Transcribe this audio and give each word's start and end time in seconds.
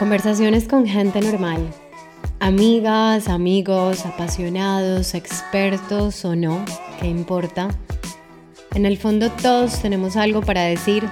Conversaciones 0.00 0.66
con 0.66 0.86
gente 0.86 1.20
normal. 1.20 1.60
Amigas, 2.38 3.28
amigos, 3.28 4.06
apasionados, 4.06 5.12
expertos 5.12 6.24
o 6.24 6.34
no, 6.34 6.64
¿qué 6.98 7.06
importa? 7.06 7.68
En 8.74 8.86
el 8.86 8.96
fondo 8.96 9.30
todos 9.30 9.82
tenemos 9.82 10.16
algo 10.16 10.40
para 10.40 10.62
decir 10.62 11.06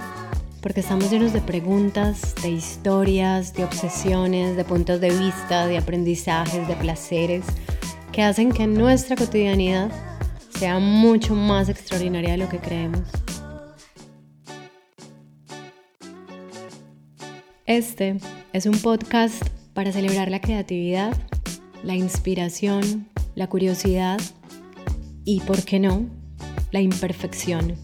porque 0.62 0.80
estamos 0.80 1.10
llenos 1.10 1.34
de 1.34 1.42
preguntas, 1.42 2.34
de 2.40 2.48
historias, 2.48 3.52
de 3.52 3.64
obsesiones, 3.64 4.56
de 4.56 4.64
puntos 4.64 5.02
de 5.02 5.10
vista, 5.10 5.66
de 5.66 5.76
aprendizajes, 5.76 6.66
de 6.66 6.74
placeres 6.74 7.44
que 8.10 8.22
hacen 8.22 8.50
que 8.50 8.66
nuestra 8.66 9.16
cotidianidad 9.16 9.90
sea 10.58 10.78
mucho 10.78 11.34
más 11.34 11.68
extraordinaria 11.68 12.30
de 12.30 12.38
lo 12.38 12.48
que 12.48 12.58
creemos. 12.58 13.02
Este 17.68 18.16
es 18.54 18.64
un 18.64 18.78
podcast 18.78 19.46
para 19.74 19.92
celebrar 19.92 20.30
la 20.30 20.40
creatividad, 20.40 21.14
la 21.82 21.94
inspiración, 21.94 23.10
la 23.34 23.46
curiosidad 23.46 24.18
y, 25.26 25.40
¿por 25.40 25.62
qué 25.62 25.78
no?, 25.78 26.08
la 26.70 26.80
imperfección. 26.80 27.74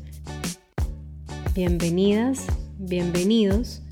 Bienvenidas, 1.55 2.47
bienvenidos. 2.79 3.83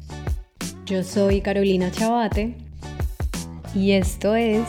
Yo 0.86 1.02
soy 1.02 1.42
Carolina 1.42 1.90
Chabate 1.90 2.56
y 3.74 3.90
esto 3.90 4.34
es 4.34 4.62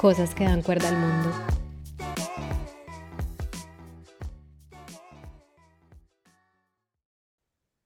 Cosas 0.00 0.34
que 0.34 0.42
dan 0.42 0.62
cuerda 0.62 0.88
al 0.88 0.98
mundo. 0.98 1.32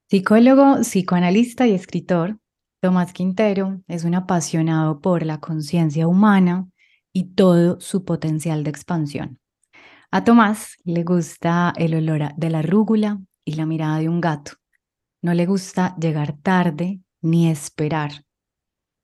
Psicólogo, 0.09 0.79
psicoanalista 0.81 1.67
y 1.67 1.75
escritor, 1.75 2.39
Tomás 2.81 3.13
Quintero 3.13 3.83
es 3.89 4.05
un 4.05 4.15
apasionado 4.15 5.01
por 5.01 5.27
la 5.27 5.39
conciencia 5.39 6.09
humana 6.09 6.67
y 7.13 7.35
todo 7.35 7.79
su 7.79 8.07
potencial 8.07 8.65
de 8.65 8.71
expansión. 8.71 9.39
A 10.11 10.25
Tomás 10.25 10.77
le 10.85 11.05
gusta 11.05 11.75
el 11.77 11.95
olor 11.95 12.35
de 12.37 12.49
la 12.49 12.63
rúgula 12.63 13.21
y 13.45 13.53
la 13.55 13.67
mirada 13.67 13.99
de 13.99 14.09
un 14.09 14.23
gato. 14.23 14.53
No 15.21 15.35
le 15.35 15.45
gusta 15.45 15.95
llegar 16.01 16.39
tarde 16.39 17.03
ni 17.21 17.51
esperar. 17.51 18.25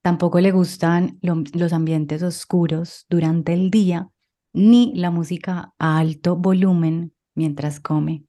Tampoco 0.02 0.40
le 0.40 0.52
gustan 0.52 1.18
los 1.20 1.72
ambientes 1.74 2.22
oscuros 2.22 3.04
durante 3.10 3.52
el 3.52 3.70
día 3.70 4.08
ni 4.54 4.94
la 4.94 5.10
música 5.10 5.74
a 5.78 5.98
alto 5.98 6.36
volumen 6.36 7.12
mientras 7.34 7.78
come. 7.78 8.24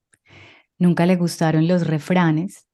Nunca 0.78 1.06
le 1.06 1.16
gustaron 1.16 1.70
los 1.70 1.88
refranes 1.88 2.67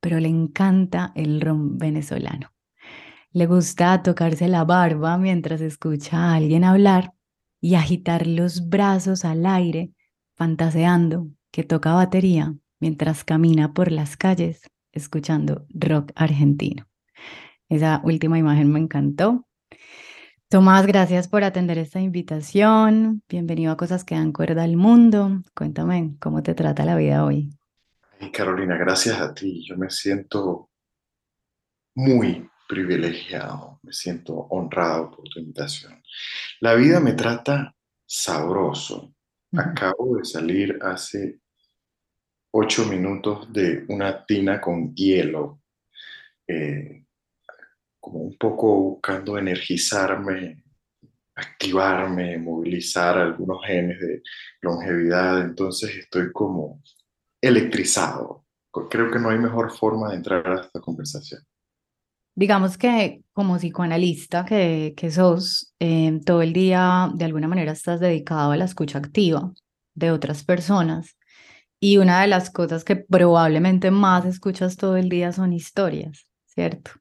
pero 0.00 0.20
le 0.20 0.28
encanta 0.28 1.12
el 1.14 1.40
ron 1.40 1.78
venezolano. 1.78 2.52
Le 3.32 3.46
gusta 3.46 4.02
tocarse 4.02 4.48
la 4.48 4.64
barba 4.64 5.16
mientras 5.18 5.60
escucha 5.60 6.16
a 6.18 6.34
alguien 6.34 6.64
hablar 6.64 7.12
y 7.60 7.74
agitar 7.74 8.26
los 8.26 8.68
brazos 8.68 9.24
al 9.24 9.46
aire, 9.46 9.92
fantaseando 10.34 11.28
que 11.50 11.62
toca 11.62 11.92
batería 11.92 12.54
mientras 12.80 13.24
camina 13.24 13.72
por 13.72 13.92
las 13.92 14.16
calles 14.16 14.62
escuchando 14.92 15.66
rock 15.70 16.12
argentino. 16.14 16.86
Esa 17.68 18.00
última 18.04 18.38
imagen 18.38 18.72
me 18.72 18.80
encantó. 18.80 19.46
Tomás, 20.48 20.86
gracias 20.86 21.28
por 21.28 21.44
atender 21.44 21.78
esta 21.78 22.00
invitación. 22.00 23.22
Bienvenido 23.28 23.70
a 23.70 23.76
Cosas 23.76 24.04
que 24.04 24.16
dan 24.16 24.32
cuerda 24.32 24.64
al 24.64 24.76
mundo. 24.76 25.42
Cuéntame 25.54 26.16
cómo 26.18 26.42
te 26.42 26.54
trata 26.54 26.84
la 26.84 26.96
vida 26.96 27.24
hoy. 27.24 27.59
Carolina, 28.28 28.76
gracias 28.76 29.18
a 29.18 29.32
ti. 29.32 29.64
Yo 29.66 29.76
me 29.76 29.88
siento 29.88 30.70
muy 31.94 32.48
privilegiado, 32.68 33.80
me 33.82 33.92
siento 33.92 34.34
honrado 34.34 35.10
por 35.10 35.28
tu 35.28 35.40
invitación. 35.40 36.02
La 36.60 36.74
vida 36.74 37.00
me 37.00 37.14
trata 37.14 37.74
sabroso. 38.06 39.14
Acabo 39.56 40.18
de 40.18 40.24
salir 40.24 40.78
hace 40.82 41.40
ocho 42.52 42.84
minutos 42.84 43.52
de 43.52 43.84
una 43.88 44.24
tina 44.24 44.60
con 44.60 44.94
hielo, 44.94 45.62
eh, 46.46 47.06
como 47.98 48.20
un 48.20 48.36
poco 48.36 48.92
buscando 48.92 49.38
energizarme, 49.38 50.62
activarme, 51.34 52.38
movilizar 52.38 53.18
algunos 53.18 53.64
genes 53.66 53.98
de 54.00 54.22
longevidad. 54.60 55.40
Entonces 55.42 55.96
estoy 55.96 56.30
como 56.32 56.82
electrizado. 57.40 58.44
Creo 58.88 59.10
que 59.10 59.18
no 59.18 59.30
hay 59.30 59.38
mejor 59.38 59.72
forma 59.72 60.10
de 60.10 60.16
entrar 60.16 60.46
a 60.46 60.60
esta 60.60 60.80
conversación. 60.80 61.42
Digamos 62.34 62.78
que 62.78 63.22
como 63.32 63.56
psicoanalista 63.56 64.44
que, 64.44 64.94
que 64.96 65.10
sos, 65.10 65.74
em, 65.78 66.20
todo 66.20 66.42
el 66.42 66.52
día 66.52 67.10
de 67.14 67.24
alguna 67.24 67.48
manera 67.48 67.72
estás 67.72 68.00
dedicado 68.00 68.52
a 68.52 68.56
la 68.56 68.64
escucha 68.64 68.98
activa 68.98 69.52
de 69.94 70.10
otras 70.10 70.44
personas. 70.44 71.16
Y 71.80 71.96
una 71.96 72.20
de 72.20 72.28
las 72.28 72.50
cosas 72.50 72.84
que 72.84 72.96
probablemente 72.96 73.90
más 73.90 74.26
escuchas 74.26 74.76
todo 74.76 74.96
el 74.96 75.08
día 75.08 75.32
son 75.32 75.52
historias, 75.52 76.26
¿cierto? 76.46 76.92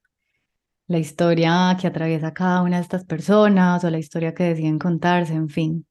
La 0.88 0.98
historia 0.98 1.78
que 1.80 1.88
atraviesa 1.88 2.34
cada 2.34 2.62
una 2.64 2.78
de 2.78 2.84
estas 2.84 3.06
personas 3.06 3.84
o 3.84 3.90
la 3.90 4.00
historia 4.00 4.34
que 4.34 4.46
deciden 4.46 4.80
contarse, 4.80 5.34
en 5.34 5.50
fin. 5.50 5.86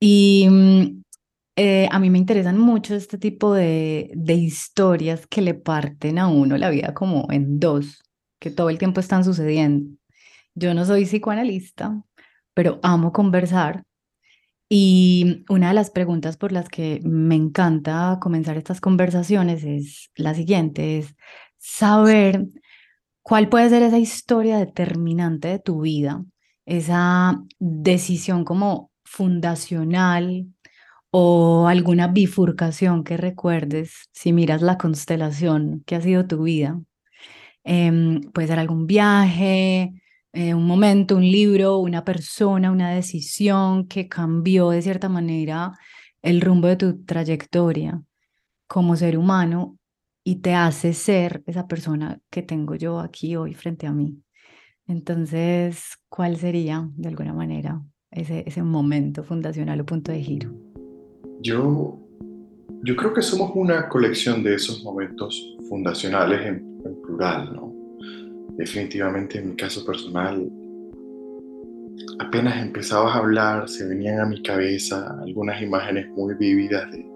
Y 0.00 0.48
mm, 0.50 1.02
eh, 1.62 1.88
a 1.90 1.98
mí 1.98 2.08
me 2.08 2.16
interesan 2.16 2.56
mucho 2.58 2.94
este 2.94 3.18
tipo 3.18 3.52
de, 3.52 4.10
de 4.14 4.32
historias 4.32 5.26
que 5.26 5.42
le 5.42 5.52
parten 5.52 6.18
a 6.18 6.26
uno 6.26 6.56
la 6.56 6.70
vida 6.70 6.94
como 6.94 7.26
en 7.30 7.60
dos, 7.60 8.02
que 8.38 8.50
todo 8.50 8.70
el 8.70 8.78
tiempo 8.78 8.98
están 8.98 9.24
sucediendo. 9.24 9.94
Yo 10.54 10.72
no 10.72 10.86
soy 10.86 11.04
psicoanalista, 11.04 12.02
pero 12.54 12.80
amo 12.82 13.12
conversar. 13.12 13.82
Y 14.70 15.44
una 15.50 15.68
de 15.68 15.74
las 15.74 15.90
preguntas 15.90 16.38
por 16.38 16.50
las 16.50 16.70
que 16.70 17.02
me 17.04 17.34
encanta 17.34 18.16
comenzar 18.22 18.56
estas 18.56 18.80
conversaciones 18.80 19.62
es 19.62 20.10
la 20.16 20.32
siguiente, 20.32 20.96
es 20.96 21.14
saber 21.58 22.46
cuál 23.20 23.50
puede 23.50 23.68
ser 23.68 23.82
esa 23.82 23.98
historia 23.98 24.56
determinante 24.56 25.48
de 25.48 25.58
tu 25.58 25.82
vida, 25.82 26.24
esa 26.64 27.42
decisión 27.58 28.46
como 28.46 28.90
fundacional 29.04 30.46
o 31.10 31.66
alguna 31.68 32.08
bifurcación 32.08 33.04
que 33.04 33.16
recuerdes 33.16 34.08
si 34.12 34.32
miras 34.32 34.62
la 34.62 34.78
constelación 34.78 35.82
que 35.86 35.96
ha 35.96 36.00
sido 36.00 36.26
tu 36.26 36.44
vida. 36.44 36.80
Em, 37.64 38.20
puede 38.32 38.48
ser 38.48 38.58
algún 38.58 38.86
viaje, 38.86 39.92
eh, 40.32 40.54
un 40.54 40.66
momento, 40.66 41.16
un 41.16 41.22
libro, 41.22 41.78
una 41.78 42.04
persona, 42.04 42.70
una 42.70 42.90
decisión 42.92 43.86
que 43.88 44.08
cambió 44.08 44.70
de 44.70 44.82
cierta 44.82 45.08
manera 45.08 45.72
el 46.22 46.40
rumbo 46.40 46.68
de 46.68 46.76
tu 46.76 47.04
trayectoria 47.04 48.02
como 48.68 48.96
ser 48.96 49.18
humano 49.18 49.78
y 50.24 50.36
te 50.36 50.54
hace 50.54 50.92
ser 50.94 51.42
esa 51.46 51.66
persona 51.66 52.20
que 52.30 52.42
tengo 52.42 52.76
yo 52.76 53.00
aquí 53.00 53.36
hoy 53.36 53.54
frente 53.54 53.86
a 53.86 53.92
mí. 53.92 54.22
Entonces, 54.86 55.98
¿cuál 56.08 56.36
sería 56.36 56.88
de 56.94 57.08
alguna 57.08 57.34
manera 57.34 57.82
ese, 58.10 58.44
ese 58.46 58.62
momento 58.62 59.24
fundacional 59.24 59.80
o 59.80 59.86
punto 59.86 60.12
de 60.12 60.22
giro? 60.22 60.69
Yo, 61.42 61.98
yo 62.82 62.96
creo 62.96 63.14
que 63.14 63.22
somos 63.22 63.52
una 63.54 63.88
colección 63.88 64.42
de 64.42 64.56
esos 64.56 64.84
momentos 64.84 65.56
fundacionales 65.68 66.46
en, 66.46 66.70
plural, 67.02 67.54
¿no? 67.54 67.74
Definitivamente 68.56 69.38
en 69.38 69.50
mi 69.50 69.56
caso 69.56 69.84
personal, 69.84 70.50
apenas 72.18 72.62
empezabas 72.62 73.14
a 73.14 73.18
hablar, 73.18 73.68
se 73.68 73.86
venían 73.86 74.20
a 74.20 74.26
mi 74.26 74.42
cabeza 74.42 75.18
algunas 75.22 75.62
imágenes 75.62 76.08
muy 76.10 76.34
vívidas 76.34 76.90
de 76.90 77.06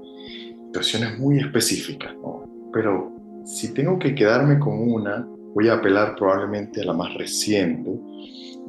situaciones 0.67 1.19
muy 1.19 1.39
específicas, 1.39 2.15
¿no? 2.17 2.49
Pero 2.73 3.13
si 3.45 3.75
tengo 3.75 3.99
que 3.99 4.15
quedarme 4.15 4.59
con 4.59 4.79
una, 4.79 5.27
voy 5.55 5.69
a 5.69 5.75
apelar 5.75 6.17
probablemente 6.17 6.81
a 6.81 6.87
la 6.87 6.93
más 6.95 7.13
reciente 7.15 7.91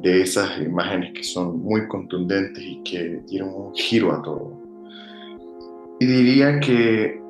de 0.02 0.20
esas 0.20 0.60
imágenes 0.60 1.12
que 1.14 1.24
son 1.24 1.62
muy 1.62 1.88
contundentes 1.88 2.62
y 2.62 2.82
que 2.82 3.22
dieron 3.26 3.54
un 3.54 3.74
giro 3.74 4.12
a 4.12 4.20
todo. 4.22 4.65
Y 5.98 6.04
diría 6.04 6.60
que 6.60 7.22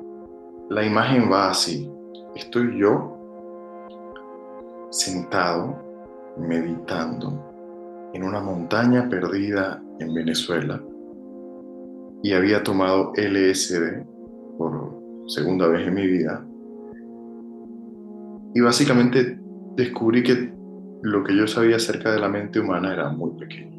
la 0.69 0.85
imagen 0.85 1.31
va 1.31 1.51
así. 1.51 1.89
Estoy 2.35 2.77
yo 2.77 3.17
sentado, 4.89 5.75
meditando 6.37 8.09
en 8.13 8.23
una 8.23 8.41
montaña 8.41 9.07
perdida 9.09 9.81
en 9.99 10.13
Venezuela 10.13 10.81
y 12.23 12.33
había 12.33 12.61
tomado 12.63 13.13
LSD 13.15 14.05
por 14.57 14.99
segunda 15.27 15.67
vez 15.67 15.87
en 15.87 15.93
mi 15.93 16.07
vida. 16.07 16.45
Y 18.53 18.59
básicamente 18.59 19.39
descubrí 19.77 20.23
que 20.23 20.51
lo 21.03 21.23
que 21.23 21.37
yo 21.37 21.47
sabía 21.47 21.77
acerca 21.77 22.11
de 22.11 22.19
la 22.19 22.27
mente 22.27 22.59
humana 22.59 22.91
era 22.91 23.09
muy 23.09 23.31
pequeño. 23.39 23.77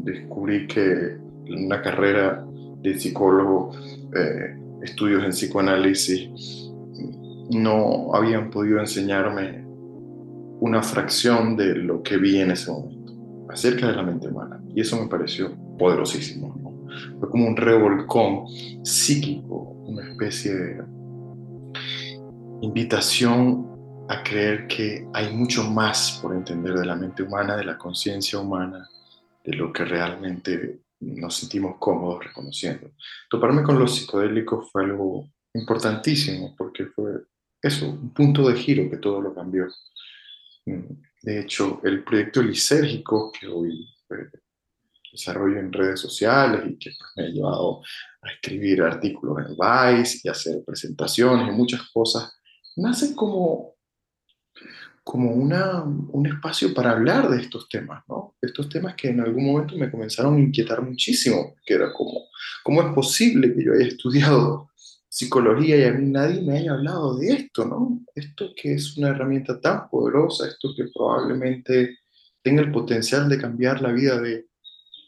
Descubrí 0.00 0.66
que 0.66 1.18
una 1.48 1.80
carrera 1.82 2.44
de 2.82 2.98
psicólogo, 2.98 3.72
eh, 4.14 4.58
estudios 4.82 5.24
en 5.24 5.30
psicoanálisis, 5.30 6.70
no 7.50 8.14
habían 8.14 8.50
podido 8.50 8.80
enseñarme 8.80 9.64
una 10.60 10.82
fracción 10.82 11.56
de 11.56 11.74
lo 11.74 12.02
que 12.02 12.16
vi 12.16 12.40
en 12.40 12.52
ese 12.52 12.70
momento, 12.70 13.12
acerca 13.50 13.88
de 13.88 13.96
la 13.96 14.02
mente 14.02 14.28
humana. 14.28 14.62
Y 14.74 14.80
eso 14.80 15.00
me 15.00 15.08
pareció 15.08 15.52
poderosísimo. 15.78 16.54
Fue 17.18 17.30
como 17.30 17.46
un 17.46 17.56
revolcón 17.56 18.46
psíquico, 18.84 19.72
una 19.86 20.08
especie 20.08 20.54
de 20.54 20.84
invitación 22.62 23.72
a 24.08 24.22
creer 24.22 24.66
que 24.66 25.06
hay 25.14 25.34
mucho 25.34 25.64
más 25.70 26.20
por 26.22 26.34
entender 26.34 26.74
de 26.74 26.86
la 26.86 26.94
mente 26.94 27.22
humana, 27.22 27.56
de 27.56 27.64
la 27.64 27.78
conciencia 27.78 28.38
humana, 28.38 28.88
de 29.44 29.54
lo 29.54 29.72
que 29.72 29.84
realmente 29.84 30.81
nos 31.02 31.36
sentimos 31.36 31.76
cómodos 31.78 32.24
reconociendo. 32.24 32.92
Toparme 33.28 33.62
con 33.62 33.78
los 33.78 33.96
psicodélicos 33.96 34.70
fue 34.70 34.84
algo 34.84 35.28
importantísimo 35.54 36.54
porque 36.56 36.86
fue 36.86 37.12
eso, 37.60 37.88
un 37.88 38.12
punto 38.12 38.48
de 38.48 38.56
giro 38.56 38.90
que 38.90 38.96
todo 38.96 39.20
lo 39.20 39.34
cambió. 39.34 39.66
Mm, 40.66 40.94
de 41.22 41.40
hecho, 41.40 41.80
el 41.84 42.02
proyecto 42.02 42.42
lisérgico 42.42 43.30
que 43.32 43.46
hoy 43.46 43.88
eh, 44.10 44.30
desarrollo 45.12 45.60
en 45.60 45.72
redes 45.72 46.00
sociales 46.00 46.62
y 46.66 46.78
que 46.78 46.90
pues, 46.98 47.10
me 47.16 47.24
ha 47.24 47.28
llevado 47.28 47.82
a 48.22 48.30
escribir 48.30 48.82
artículos 48.82 49.38
en 49.46 49.56
Vice 49.56 50.20
y 50.24 50.28
hacer 50.28 50.64
presentaciones 50.64 51.48
y 51.48 51.56
muchas 51.56 51.82
cosas, 51.92 52.32
nace 52.76 53.14
como, 53.14 53.71
como 55.04 55.32
una, 55.32 55.82
un 55.82 56.26
espacio 56.26 56.72
para 56.72 56.92
hablar 56.92 57.28
de 57.28 57.42
estos 57.42 57.68
temas, 57.68 58.04
¿no? 58.08 58.36
Estos 58.40 58.68
temas 58.68 58.94
que 58.94 59.08
en 59.08 59.20
algún 59.20 59.46
momento 59.46 59.76
me 59.76 59.90
comenzaron 59.90 60.36
a 60.36 60.40
inquietar 60.40 60.80
muchísimo, 60.82 61.56
que 61.66 61.74
era 61.74 61.92
como, 61.92 62.28
¿cómo 62.62 62.82
es 62.82 62.94
posible 62.94 63.52
que 63.52 63.64
yo 63.64 63.72
haya 63.72 63.86
estudiado 63.86 64.70
psicología 65.08 65.76
y 65.76 65.84
a 65.84 65.92
mí 65.92 66.10
nadie 66.10 66.40
me 66.40 66.58
haya 66.58 66.72
hablado 66.72 67.18
de 67.18 67.32
esto, 67.32 67.66
¿no? 67.66 68.00
Esto 68.14 68.52
que 68.56 68.74
es 68.74 68.96
una 68.96 69.08
herramienta 69.08 69.60
tan 69.60 69.90
poderosa, 69.90 70.48
esto 70.48 70.70
que 70.74 70.84
probablemente 70.94 71.98
tenga 72.42 72.62
el 72.62 72.72
potencial 72.72 73.28
de 73.28 73.38
cambiar 73.38 73.82
la 73.82 73.92
vida 73.92 74.20
de 74.20 74.46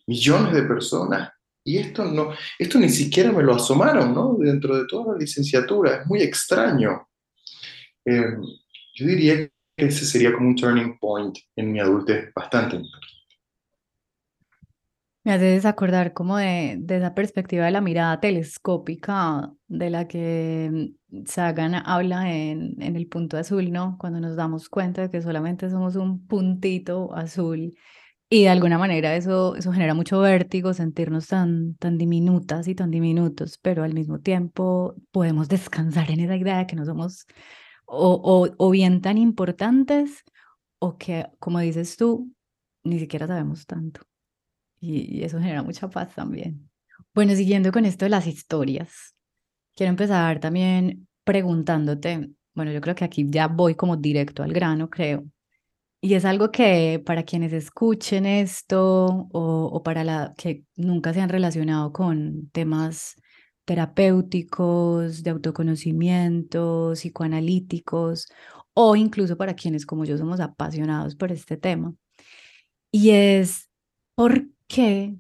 millones 0.07 0.53
de 0.53 0.63
personas. 0.65 1.31
Y 1.65 1.79
esto, 1.79 2.05
no, 2.05 2.33
esto 2.59 2.79
ni 2.79 2.91
siquiera 2.91 3.33
me 3.33 3.43
lo 3.43 3.55
asomaron, 3.55 4.13
¿no? 4.13 4.37
Dentro 4.39 4.77
de 4.77 4.87
toda 4.87 5.15
la 5.15 5.19
licenciatura, 5.19 6.03
es 6.03 6.07
muy 6.07 6.21
extraño. 6.21 7.09
Eh, 8.05 8.37
yo 8.97 9.07
diría 9.07 9.49
ese 9.77 10.05
sería 10.05 10.33
como 10.33 10.49
un 10.49 10.57
turning 10.57 10.99
point 10.99 11.37
en 11.57 11.73
mi 11.73 11.81
adultez 11.81 12.33
bastante. 12.35 12.81
Me 15.25 15.33
haces 15.33 15.65
acordar 15.65 16.13
como 16.13 16.37
de, 16.37 16.77
de, 16.79 16.99
esa 16.99 17.15
perspectiva 17.15 17.65
de 17.65 17.71
la 17.71 17.81
mirada 17.81 18.21
telescópica 18.21 19.51
de 19.69 19.89
la 19.89 20.07
que 20.07 20.93
Sagan 21.25 21.75
habla 21.75 22.31
en, 22.31 22.81
en 22.83 22.97
el 22.97 23.07
punto 23.07 23.39
azul, 23.39 23.73
¿no? 23.73 23.97
Cuando 23.99 24.21
nos 24.21 24.37
damos 24.37 24.69
cuenta 24.69 25.03
de 25.03 25.11
que 25.11 25.23
solamente 25.23 25.71
somos 25.71 25.97
un 25.97 26.27
puntito 26.27 27.15
azul 27.15 27.73
y 28.31 28.43
de 28.43 28.49
alguna 28.49 28.79
manera 28.79 29.15
eso, 29.15 29.55
eso 29.55 29.73
genera 29.73 29.95
mucho 29.95 30.19
vértigo, 30.21 30.75
sentirnos 30.75 31.29
tan, 31.29 31.77
tan 31.77 31.99
diminutas 31.99 32.67
y 32.67 32.75
tan 32.75 32.91
diminutos, 32.91 33.59
pero 33.59 33.85
al 33.85 33.95
mismo 33.95 34.19
tiempo 34.21 34.97
podemos 35.13 35.49
descansar 35.49 36.11
en 36.11 36.21
esa 36.21 36.37
idea 36.37 36.59
de 36.59 36.67
que 36.67 36.77
no 36.77 36.85
somos 36.85 37.27
o, 37.87 38.15
o, 38.15 38.55
o 38.59 38.71
bien 38.71 39.01
tan 39.01 39.19
importantes 39.19 40.25
o 40.79 40.99
que, 40.99 41.27
como 41.39 41.61
dices 41.61 41.97
tú, 41.97 42.33
ni 42.85 42.99
siquiera 42.99 43.27
sabemos 43.27 43.67
tanto 43.67 44.01
y, 44.85 45.25
eso 45.25 45.39
genera 45.39 45.63
mucha 45.63 45.89
paz 45.89 46.15
también. 46.15 46.71
Bueno, 47.15 47.35
siguiendo 47.35 47.73
con 47.73 47.85
esto 47.85 48.05
de 48.05 48.11
las 48.11 48.27
historias, 48.27 49.15
quiero 49.75 49.91
empezar 49.91 50.41
también 50.41 51.09
preguntándote, 51.25 52.31
bueno, 52.55 52.73
yo 52.73 52.81
creo 52.81 52.95
que 52.95 53.05
aquí 53.05 53.27
ya 53.29 53.49
voy 53.49 53.75
como 53.75 53.97
directo 53.97 54.43
al 54.43 54.53
grano, 54.53 54.91
creo. 54.91 55.25
Y 56.01 56.15
es 56.15 56.25
algo 56.25 56.51
que 56.51 57.03
para 57.05 57.25
quienes 57.25 57.53
escuchen 57.53 58.27
esto 58.27 59.07
o, 59.33 59.71
o 59.73 59.83
para 59.83 60.05
la 60.05 60.35
que 60.37 60.65
nunca 60.77 61.15
se 61.15 61.21
han 61.23 61.31
relacionado 61.31 61.93
con 61.93 62.51
temas 62.51 63.17
terapéuticos, 63.65 65.23
de 65.23 65.31
autoconocimiento, 65.31 66.93
psicoanalíticos, 66.95 68.29
o 68.75 68.97
incluso 68.97 69.37
para 69.37 69.55
quienes 69.55 69.87
como 69.87 70.05
yo 70.05 70.19
somos 70.19 70.41
apasionados 70.41 71.15
por 71.17 71.33
este 71.33 71.57
tema. 71.57 71.95
Y 72.91 73.11
es, 73.11 73.71
¿por 74.15 74.49
que, 74.69 75.17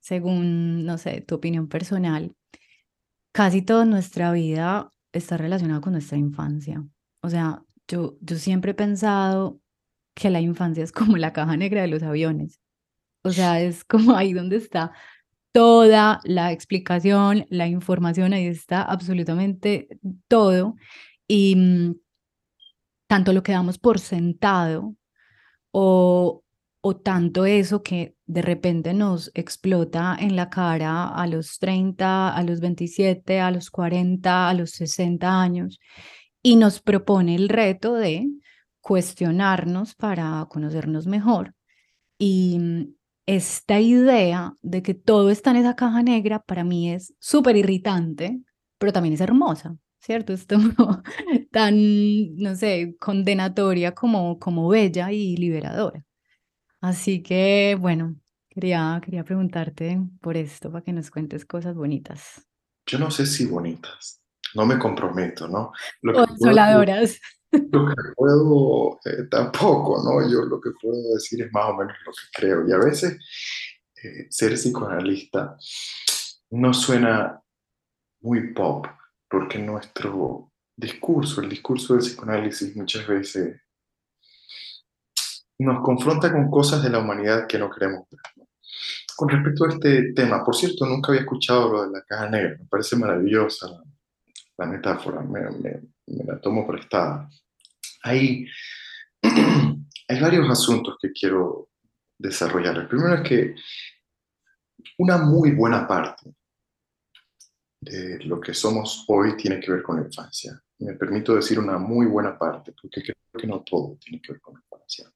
según, 0.00 0.84
no 0.84 0.98
sé, 0.98 1.20
tu 1.22 1.36
opinión 1.36 1.68
personal, 1.68 2.34
casi 3.32 3.62
toda 3.62 3.84
nuestra 3.84 4.32
vida 4.32 4.92
está 5.12 5.36
relacionada 5.36 5.80
con 5.80 5.92
nuestra 5.92 6.18
infancia. 6.18 6.84
O 7.22 7.30
sea, 7.30 7.62
yo, 7.88 8.16
yo 8.20 8.36
siempre 8.36 8.72
he 8.72 8.74
pensado 8.74 9.60
que 10.14 10.30
la 10.30 10.40
infancia 10.40 10.84
es 10.84 10.92
como 10.92 11.16
la 11.16 11.32
caja 11.32 11.56
negra 11.56 11.82
de 11.82 11.88
los 11.88 12.02
aviones. 12.02 12.60
O 13.22 13.32
sea, 13.32 13.60
es 13.60 13.84
como 13.84 14.16
ahí 14.16 14.32
donde 14.32 14.56
está 14.56 14.92
toda 15.52 16.20
la 16.24 16.52
explicación, 16.52 17.46
la 17.50 17.66
información, 17.66 18.32
ahí 18.32 18.46
está 18.46 18.82
absolutamente 18.82 19.88
todo. 20.28 20.76
Y 21.26 21.56
mm, 21.56 21.94
tanto 23.06 23.32
lo 23.32 23.42
que 23.42 23.52
damos 23.52 23.78
por 23.78 23.98
sentado 23.98 24.94
o, 25.72 26.42
o 26.80 26.96
tanto 26.96 27.46
eso 27.46 27.82
que 27.82 28.16
de 28.26 28.42
repente 28.42 28.94
nos 28.94 29.30
explota 29.34 30.16
en 30.18 30.36
la 30.36 30.50
cara 30.50 31.08
a 31.08 31.26
los 31.26 31.58
30, 31.58 32.34
a 32.34 32.42
los 32.42 32.60
27, 32.60 33.40
a 33.40 33.50
los 33.50 33.70
40, 33.70 34.48
a 34.48 34.54
los 34.54 34.70
60 34.72 35.40
años 35.40 35.78
y 36.42 36.56
nos 36.56 36.80
propone 36.80 37.34
el 37.34 37.48
reto 37.48 37.94
de 37.94 38.28
cuestionarnos 38.80 39.94
para 39.94 40.46
conocernos 40.48 41.06
mejor. 41.06 41.54
Y 42.18 42.58
mm, 42.58 42.94
esta 43.28 43.78
idea 43.78 44.54
de 44.62 44.82
que 44.82 44.94
todo 44.94 45.28
está 45.28 45.50
en 45.50 45.58
esa 45.58 45.76
caja 45.76 46.02
negra 46.02 46.40
para 46.40 46.64
mí 46.64 46.90
es 46.90 47.12
súper 47.18 47.56
irritante, 47.56 48.40
pero 48.78 48.90
también 48.90 49.12
es 49.12 49.20
hermosa, 49.20 49.76
¿cierto? 50.00 50.32
Es 50.32 51.50
tan, 51.50 52.36
no 52.36 52.56
sé, 52.56 52.96
condenatoria 52.98 53.94
como, 53.94 54.38
como 54.38 54.66
bella 54.68 55.12
y 55.12 55.36
liberadora. 55.36 56.02
Así 56.80 57.22
que, 57.22 57.76
bueno, 57.78 58.16
quería, 58.48 58.98
quería 59.04 59.24
preguntarte 59.24 60.00
por 60.22 60.38
esto, 60.38 60.72
para 60.72 60.82
que 60.82 60.94
nos 60.94 61.10
cuentes 61.10 61.44
cosas 61.44 61.74
bonitas. 61.76 62.46
Yo 62.86 62.98
no 62.98 63.10
sé 63.10 63.26
si 63.26 63.44
bonitas, 63.44 64.22
no 64.54 64.64
me 64.64 64.78
comprometo, 64.78 65.48
¿no? 65.48 65.72
Lo 66.00 66.14
Consoladoras. 66.14 67.20
Lo 67.50 67.86
que 67.86 67.94
puedo, 68.14 69.00
eh, 69.04 69.24
tampoco, 69.30 70.02
¿no? 70.02 70.28
Yo 70.30 70.42
lo 70.42 70.60
que 70.60 70.70
puedo 70.80 71.14
decir 71.14 71.42
es 71.42 71.52
más 71.52 71.70
o 71.70 71.74
menos 71.74 71.96
lo 72.04 72.12
que 72.12 72.18
creo. 72.32 72.68
Y 72.68 72.72
a 72.72 72.78
veces 72.78 73.18
eh, 74.02 74.26
ser 74.30 74.54
psicoanalista 74.54 75.56
no 76.50 76.74
suena 76.74 77.42
muy 78.20 78.52
pop, 78.52 78.86
porque 79.28 79.58
nuestro 79.58 80.52
discurso, 80.76 81.40
el 81.40 81.48
discurso 81.48 81.94
del 81.94 82.02
psicoanálisis 82.02 82.76
muchas 82.76 83.06
veces 83.06 83.60
nos 85.58 85.82
confronta 85.82 86.30
con 86.30 86.50
cosas 86.50 86.82
de 86.82 86.90
la 86.90 87.00
humanidad 87.00 87.46
que 87.46 87.58
no 87.58 87.70
queremos 87.70 88.06
ver. 88.10 88.20
Con 89.16 89.28
respecto 89.28 89.64
a 89.64 89.70
este 89.70 90.12
tema, 90.12 90.44
por 90.44 90.54
cierto, 90.54 90.86
nunca 90.86 91.10
había 91.10 91.22
escuchado 91.22 91.72
lo 91.72 91.82
de 91.82 91.90
la 91.90 92.02
caja 92.02 92.28
negra, 92.28 92.56
me 92.56 92.66
parece 92.66 92.94
maravillosa 92.94 93.68
la, 94.56 94.66
metáfora, 94.66 95.20
me, 95.22 95.40
la 96.26 96.40
tomo 96.40 96.66
prestada. 96.66 97.28
Hay, 98.02 98.46
hay 99.22 100.20
varios 100.20 100.48
asuntos 100.50 100.96
que 101.00 101.12
quiero 101.12 101.70
desarrollar. 102.18 102.76
El 102.76 102.88
primero 102.88 103.14
es 103.14 103.28
que 103.28 103.54
una 104.98 105.18
muy 105.18 105.52
buena 105.52 105.86
parte 105.86 106.34
de 107.80 108.18
lo 108.24 108.40
que 108.40 108.54
somos 108.54 109.04
hoy 109.08 109.36
tiene 109.36 109.60
que 109.60 109.70
ver 109.70 109.82
con 109.82 110.00
la 110.00 110.06
infancia. 110.06 110.60
Me 110.78 110.94
permito 110.94 111.34
decir 111.34 111.58
una 111.58 111.78
muy 111.78 112.06
buena 112.06 112.38
parte, 112.38 112.72
porque 112.80 113.02
creo 113.02 113.14
que 113.36 113.46
no 113.46 113.62
todo 113.62 113.96
tiene 114.00 114.20
que 114.20 114.32
ver 114.32 114.40
con 114.40 114.54
la 114.54 114.60
infancia. 114.60 115.12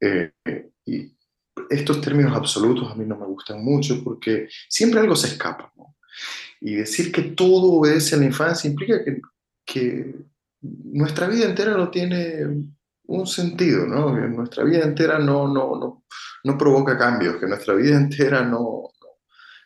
Eh, 0.00 0.32
y 0.86 1.16
estos 1.70 2.00
términos 2.00 2.36
absolutos 2.36 2.90
a 2.90 2.94
mí 2.94 3.04
no 3.06 3.16
me 3.16 3.26
gustan 3.26 3.64
mucho 3.64 4.02
porque 4.02 4.48
siempre 4.68 5.00
algo 5.00 5.16
se 5.16 5.28
escapa. 5.28 5.72
Y 6.60 6.74
decir 6.74 7.12
que 7.12 7.22
todo 7.22 7.72
obedece 7.72 8.14
a 8.14 8.18
la 8.18 8.26
infancia 8.26 8.70
implica 8.70 9.04
que, 9.04 9.20
que 9.64 10.14
nuestra 10.60 11.28
vida 11.28 11.46
entera 11.46 11.76
no 11.76 11.90
tiene 11.90 12.46
un 13.06 13.26
sentido, 13.26 13.86
¿no? 13.86 14.16
Nuestra 14.28 14.64
vida 14.64 14.84
entera 14.84 15.18
no, 15.18 15.46
no, 15.46 15.76
no, 15.76 16.04
no 16.44 16.58
provoca 16.58 16.96
cambios, 16.96 17.36
que 17.36 17.46
nuestra 17.46 17.74
vida 17.74 17.96
entera 17.96 18.42
no, 18.42 18.90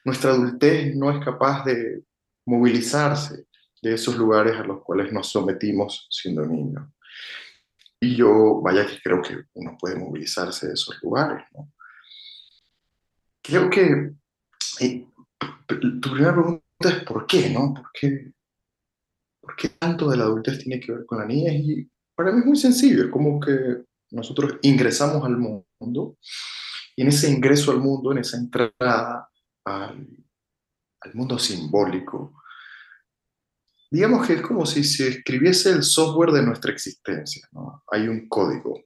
nuestra 0.05 0.31
adultez 0.31 0.95
no 0.97 1.11
es 1.11 1.25
capaz 1.25 1.65
de 1.65 2.03
movilizarse 2.47 3.47
de 3.83 3.95
esos 3.95 4.17
lugares 4.17 4.57
a 4.57 4.65
los 4.65 4.83
cuales 4.83 5.13
nos 5.13 5.29
sometimos 5.29 6.09
siendo 6.11 6.45
niños. 6.47 6.89
Y 8.01 8.17
yo, 8.17 8.61
vaya 8.63 8.87
que 8.87 9.01
creo 9.03 9.21
que 9.23 9.37
uno 9.55 9.77
puede 9.79 9.97
movilizarse 9.97 10.69
de 10.69 10.75
esos 10.75 11.01
lugares. 11.03 11.45
Creo 13.43 13.69
que 13.71 14.13
tu 15.67 16.01
primera 16.01 16.33
pregunta 16.33 16.63
es 16.81 17.05
¿por 17.05 17.27
qué, 17.27 17.51
no? 17.51 17.75
¿Por 17.75 17.91
qué, 17.93 18.33
¿Por 19.49 19.57
qué 19.57 19.71
tanto 19.71 20.11
de 20.11 20.19
la 20.19 20.25
adultez 20.25 20.59
tiene 20.59 20.79
que 20.79 20.93
ver 20.93 21.07
con 21.07 21.21
la 21.21 21.25
niña? 21.25 21.51
Y 21.55 21.91
para 22.15 22.31
mí 22.31 22.41
es 22.41 22.45
muy 22.45 22.57
sencillo, 22.57 23.05
es 23.05 23.11
como 23.11 23.41
que 23.41 23.83
Nosotros 24.11 24.59
ingresamos 24.61 25.25
al 25.25 25.39
mundo 25.39 26.19
y 26.95 27.03
en 27.03 27.09
ese 27.09 27.31
ingreso 27.31 27.71
al 27.71 27.79
mundo, 27.79 28.13
en 28.13 28.19
esa 28.19 28.37
entrada 28.37 29.31
al, 29.65 30.07
al 31.01 31.15
mundo 31.15 31.39
simbólico, 31.39 32.43
digamos 33.91 34.27
que 34.27 34.35
es 34.35 34.43
como 34.43 34.67
si 34.67 34.85
se 34.85 35.09
escribiese 35.09 35.71
el 35.71 35.83
software 35.83 36.33
de 36.33 36.43
nuestra 36.43 36.73
existencia. 36.73 37.49
¿no? 37.53 37.83
Hay 37.91 38.07
un 38.07 38.29
código. 38.29 38.83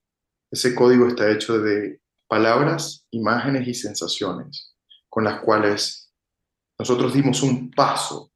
Ese 0.49 0.77
código 0.77 1.09
está 1.09 1.29
hecho 1.29 1.59
de 1.59 2.01
palabras, 2.29 3.07
imágenes 3.11 3.67
y 3.67 3.75
sensaciones 3.75 4.77
con 5.09 5.25
las 5.25 5.41
cuales 5.41 6.13
nosotros 6.79 7.13
dimos 7.15 7.43
un 7.43 7.71
paso 7.73 8.33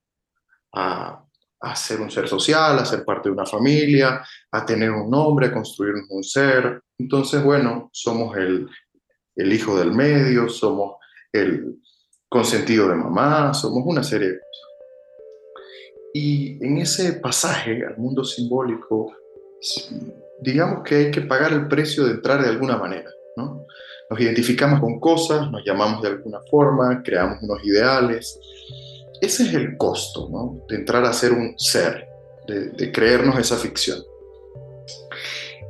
a, 0.74 1.25
a 1.60 1.74
ser 1.74 2.00
un 2.00 2.10
ser 2.10 2.28
social, 2.28 2.78
a 2.78 2.84
ser 2.84 3.04
parte 3.04 3.28
de 3.28 3.34
una 3.34 3.46
familia, 3.46 4.22
a 4.50 4.66
tener 4.66 4.90
un 4.90 5.10
nombre, 5.10 5.46
a 5.46 5.52
construirnos 5.52 6.06
un 6.10 6.22
ser. 6.22 6.82
Entonces, 6.98 7.42
bueno, 7.42 7.88
somos 7.92 8.36
el, 8.36 8.68
el 9.36 9.52
hijo 9.52 9.78
del 9.78 9.92
medio, 9.92 10.48
somos 10.48 10.96
el 11.32 11.78
consentido 12.28 12.88
de 12.88 12.96
mamá, 12.96 13.54
somos 13.54 13.82
una 13.86 14.02
serie. 14.02 14.38
Y 16.12 16.64
en 16.64 16.78
ese 16.78 17.14
pasaje 17.14 17.84
al 17.84 17.98
mundo 17.98 18.24
simbólico, 18.24 19.14
digamos 20.40 20.82
que 20.82 20.94
hay 20.94 21.10
que 21.10 21.22
pagar 21.22 21.52
el 21.52 21.68
precio 21.68 22.04
de 22.04 22.12
entrar 22.12 22.42
de 22.42 22.48
alguna 22.48 22.76
manera. 22.76 23.10
¿no? 23.36 23.66
Nos 24.08 24.20
identificamos 24.20 24.80
con 24.80 24.98
cosas, 24.98 25.50
nos 25.50 25.62
llamamos 25.64 26.02
de 26.02 26.08
alguna 26.08 26.40
forma, 26.50 27.02
creamos 27.02 27.42
unos 27.42 27.62
ideales. 27.64 28.38
Ese 29.20 29.44
es 29.44 29.54
el 29.54 29.76
costo 29.76 30.28
¿no? 30.30 30.64
de 30.68 30.76
entrar 30.76 31.04
a 31.04 31.12
ser 31.12 31.32
un 31.32 31.58
ser, 31.58 32.08
de, 32.46 32.70
de 32.70 32.92
creernos 32.92 33.38
esa 33.38 33.56
ficción. 33.56 34.02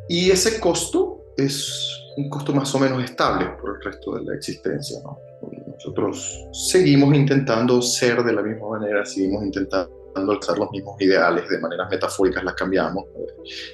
Y 0.08 0.30
ese 0.30 0.60
costo 0.60 1.24
es 1.36 2.02
un 2.16 2.30
costo 2.30 2.52
más 2.52 2.74
o 2.74 2.78
menos 2.78 3.02
estable 3.04 3.46
por 3.60 3.76
el 3.76 3.82
resto 3.82 4.16
de 4.16 4.24
la 4.24 4.34
existencia. 4.34 4.98
¿no? 5.02 5.18
Nosotros 5.66 6.46
seguimos 6.52 7.14
intentando 7.14 7.82
ser 7.82 8.22
de 8.24 8.32
la 8.32 8.42
misma 8.42 8.70
manera, 8.78 9.04
seguimos 9.04 9.44
intentando 9.44 9.94
alzar 10.14 10.58
los 10.58 10.70
mismos 10.70 11.00
ideales, 11.00 11.48
de 11.48 11.58
maneras 11.58 11.88
metafóricas 11.90 12.42
las 12.42 12.54
cambiamos. 12.54 13.04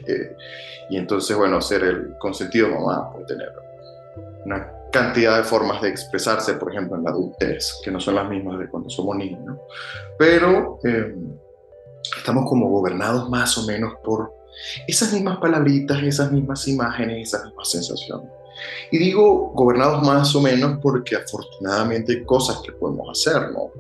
Eh, 0.06 0.36
y 0.90 0.96
entonces, 0.96 1.36
bueno, 1.36 1.60
ser 1.60 1.84
el 1.84 2.18
consentido 2.18 2.68
mamá 2.68 3.12
puede 3.12 3.26
tener 3.26 3.52
una 4.44 4.72
cantidad 4.92 5.38
de 5.38 5.44
formas 5.44 5.82
de 5.82 5.88
expresarse, 5.88 6.54
por 6.54 6.70
ejemplo, 6.70 6.96
en 6.96 7.04
la 7.04 7.10
adultez, 7.10 7.80
que 7.82 7.90
no 7.90 7.98
son 7.98 8.14
las 8.14 8.28
mismas 8.28 8.58
de 8.58 8.68
cuando 8.68 8.90
somos 8.90 9.16
niños. 9.16 9.58
Pero 10.18 10.78
eh, 10.84 11.14
estamos 12.18 12.48
como 12.48 12.68
gobernados 12.68 13.28
más 13.28 13.56
o 13.58 13.66
menos 13.66 13.94
por 14.04 14.32
esas 14.86 15.12
mismas 15.12 15.38
palabritas, 15.38 16.02
esas 16.02 16.30
mismas 16.30 16.68
imágenes, 16.68 17.28
esas 17.28 17.46
mismas 17.46 17.70
sensaciones. 17.70 18.30
Y 18.90 18.98
digo 18.98 19.52
gobernados 19.54 20.06
más 20.06 20.34
o 20.36 20.40
menos 20.40 20.78
porque 20.82 21.16
afortunadamente 21.16 22.12
hay 22.12 22.24
cosas 22.24 22.60
que 22.64 22.72
podemos 22.72 23.08
hacer, 23.10 23.50
¿no? 23.50 23.70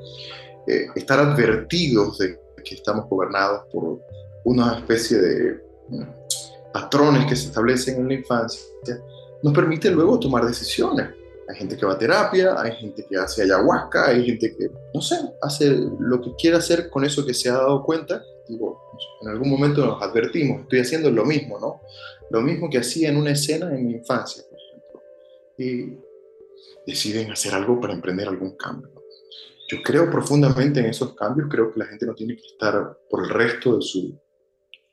Eh, 0.66 0.86
estar 0.94 1.20
advertidos 1.20 2.18
de 2.18 2.40
que 2.64 2.76
estamos 2.76 3.08
gobernados 3.08 3.64
por 3.70 4.00
una 4.44 4.78
especie 4.78 5.18
de 5.18 5.60
mm, 5.88 6.02
patrones 6.72 7.26
que 7.26 7.36
se 7.36 7.48
establecen 7.48 8.00
en 8.00 8.08
la 8.08 8.14
infancia, 8.14 8.62
nos 9.42 9.52
permite 9.52 9.90
luego 9.90 10.18
tomar 10.18 10.46
decisiones. 10.46 11.08
Hay 11.48 11.56
gente 11.56 11.76
que 11.76 11.84
va 11.84 11.92
a 11.92 11.98
terapia, 11.98 12.54
hay 12.60 12.72
gente 12.76 13.04
que 13.08 13.16
hace 13.16 13.42
ayahuasca, 13.42 14.08
hay 14.08 14.24
gente 14.24 14.54
que, 14.56 14.70
no 14.94 15.00
sé, 15.00 15.16
hace 15.42 15.76
lo 15.98 16.20
que 16.20 16.34
quiera 16.36 16.58
hacer 16.58 16.88
con 16.88 17.04
eso 17.04 17.26
que 17.26 17.34
se 17.34 17.50
ha 17.50 17.54
dado 17.54 17.82
cuenta. 17.82 18.22
Digo, 18.48 18.80
en 19.22 19.28
algún 19.28 19.50
momento 19.50 19.84
nos 19.84 20.02
advertimos, 20.02 20.62
estoy 20.62 20.80
haciendo 20.80 21.10
lo 21.10 21.24
mismo, 21.24 21.58
¿no? 21.58 21.80
Lo 22.30 22.40
mismo 22.40 22.70
que 22.70 22.78
hacía 22.78 23.08
en 23.08 23.16
una 23.16 23.32
escena 23.32 23.74
en 23.74 23.86
mi 23.86 23.94
infancia, 23.94 24.44
por 24.48 24.58
ejemplo. 24.58 25.02
Y 25.58 25.98
deciden 26.86 27.30
hacer 27.30 27.54
algo 27.54 27.80
para 27.80 27.92
emprender 27.92 28.28
algún 28.28 28.56
cambio. 28.56 28.90
Yo 29.68 29.82
creo 29.82 30.10
profundamente 30.10 30.80
en 30.80 30.86
esos 30.86 31.14
cambios, 31.14 31.48
creo 31.50 31.72
que 31.72 31.80
la 31.80 31.86
gente 31.86 32.06
no 32.06 32.14
tiene 32.14 32.36
que 32.36 32.46
estar 32.46 32.98
por 33.08 33.24
el 33.24 33.30
resto 33.30 33.76
de 33.76 33.82
su 33.82 34.18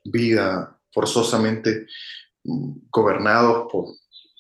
vida 0.06 0.80
forzosamente 0.92 1.86
mm, 2.44 2.72
gobernados 2.92 3.68
por, 3.72 3.86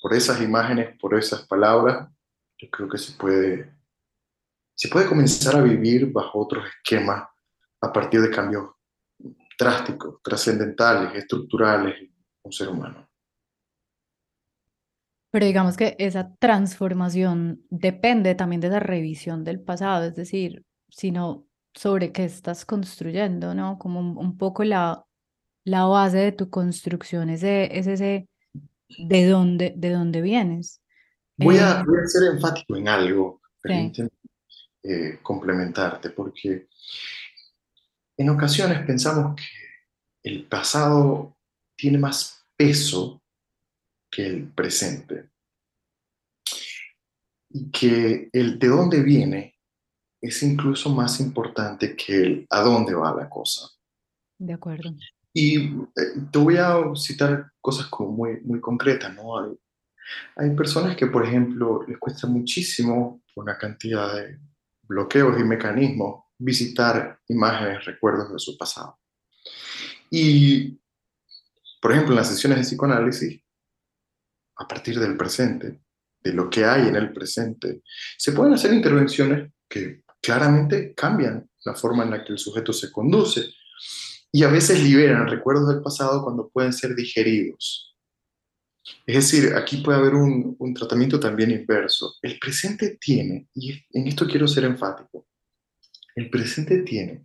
por 0.02 0.14
esas 0.14 0.42
imágenes, 0.42 0.98
por 1.00 1.18
esas 1.18 1.46
palabras. 1.46 2.10
Yo 2.58 2.70
creo 2.70 2.90
que 2.90 2.98
se 2.98 3.14
puede, 3.18 3.74
se 4.76 4.90
puede 4.90 5.08
comenzar 5.08 5.56
a 5.56 5.62
vivir 5.62 6.12
bajo 6.12 6.40
otros 6.40 6.66
esquemas 6.68 7.28
a 7.82 7.94
partir 7.94 8.22
de 8.22 8.30
cambios 8.30 8.70
drásticos, 9.58 10.22
trascendentales, 10.24 11.16
estructurales 11.16 12.10
un 12.44 12.52
ser 12.52 12.70
humano. 12.70 13.08
Pero 15.32 15.46
digamos 15.46 15.78
que 15.78 15.96
esa 16.00 16.34
transformación 16.38 17.64
depende 17.70 18.34
también 18.36 18.62
de 18.62 18.68
esa 18.68 18.80
revisión 18.80 19.44
del 19.44 19.62
pasado, 19.62 20.06
es 20.06 20.16
decir, 20.16 20.66
sino 20.90 21.46
sobre 21.74 22.12
qué 22.12 22.26
estás 22.26 22.66
construyendo, 22.66 23.54
¿no? 23.54 23.78
Como 23.78 24.00
un, 24.00 24.38
poco 24.38 24.64
la, 24.64 25.06
la 25.66 25.86
base 25.86 26.18
de 26.18 26.32
tu 26.32 26.50
construcción, 26.50 27.30
ese, 27.30 27.78
es 27.78 27.86
ese 27.86 28.28
de 28.98 29.28
dónde, 29.28 29.74
de 29.76 29.92
dónde 29.92 30.22
vienes. 30.22 30.82
Voy 31.38 31.58
a, 31.58 31.82
eh, 31.82 32.08
ser 32.08 32.34
enfático 32.34 32.76
en 32.76 32.88
algo, 32.88 33.42
permíteme 33.62 34.10
eh, 34.84 35.20
complementarte, 35.22 36.10
porque 36.10 36.68
en 38.18 38.30
ocasiones 38.30 38.86
pensamos 38.86 39.36
que 39.36 40.30
el 40.30 40.46
pasado 40.48 41.38
tiene 41.76 41.98
más 41.98 42.46
peso 42.56 43.22
que 44.12 44.26
el 44.26 44.52
presente. 44.52 45.30
Y 47.52 47.72
que 47.72 48.30
el 48.32 48.60
de 48.60 48.68
dónde 48.68 49.02
viene 49.02 49.56
es 50.22 50.44
incluso 50.44 50.90
más 50.90 51.20
importante 51.20 51.96
que 51.96 52.22
el 52.22 52.48
a 52.50 52.62
dónde 52.62 52.94
va 52.94 53.16
la 53.16 53.30
cosa. 53.30 53.70
De 54.38 54.54
acuerdo. 54.54 54.92
Y 55.34 55.58
eh, 55.58 56.28
te 56.32 56.40
voy 56.40 56.58
a 56.58 56.76
citar 56.96 57.52
cosas 57.62 57.88
como 57.88 58.12
muy, 58.12 58.42
muy 58.42 58.60
concretas, 58.60 59.14
¿no? 59.14 59.40
Hay, 59.40 59.52
hay 60.36 60.56
personas 60.56 60.96
que, 60.96 61.08
por 61.08 61.26
ejemplo, 61.26 61.84
les 61.88 61.98
cuesta 61.98 62.28
muchísimo, 62.28 63.22
por 63.34 63.44
una 63.44 63.58
cantidad 63.58 64.16
de 64.16 64.40
bloqueos 64.84 65.40
y 65.40 65.44
mecanismos, 65.44 66.24
visitar 66.38 67.20
imágenes, 67.28 67.86
recuerdos 67.86 68.32
de 68.32 68.40
su 68.40 68.58
pasado. 68.58 69.00
Y, 70.10 70.80
por 71.82 71.92
ejemplo, 71.92 72.14
en 72.14 72.18
las 72.18 72.30
sesiones 72.30 72.60
de 72.60 72.64
psicoanálisis, 72.64 73.42
a 74.58 74.68
partir 74.68 75.00
del 75.00 75.16
presente, 75.16 75.80
de 76.22 76.34
lo 76.34 76.50
que 76.50 76.66
hay 76.66 76.88
en 76.88 76.96
el 76.96 77.14
presente, 77.14 77.82
se 78.18 78.32
pueden 78.32 78.54
hacer 78.54 78.74
intervenciones 78.74 79.54
que 79.70 80.04
claramente 80.22 80.94
cambian 80.94 81.50
la 81.64 81.76
forma 81.76 82.04
en 82.04 82.12
la 82.12 82.24
que 82.24 82.34
el 82.34 82.40
sujeto 82.40 82.74
se 82.74 82.92
conduce 82.92 83.54
y 84.32 84.44
a 84.44 84.50
veces 84.50 84.84
liberan 84.84 85.28
recuerdos 85.28 85.70
del 85.70 85.82
pasado 85.82 86.24
cuando 86.24 86.50
pueden 86.50 86.74
ser 86.74 86.96
digeridos. 86.96 87.96
Es 89.06 89.16
decir, 89.16 89.54
aquí 89.56 89.78
puede 89.78 90.00
haber 90.00 90.16
un, 90.16 90.56
un 90.58 90.74
tratamiento 90.74 91.20
también 91.20 91.52
inverso. 91.52 92.16
El 92.22 92.40
presente 92.40 92.98
tiene, 93.00 93.48
y 93.54 93.72
en 93.92 94.08
esto 94.08 94.28
quiero 94.28 94.48
ser 94.48 94.64
enfático, 94.64 95.28
el 96.16 96.30
presente 96.30 96.80
tiene 96.80 97.24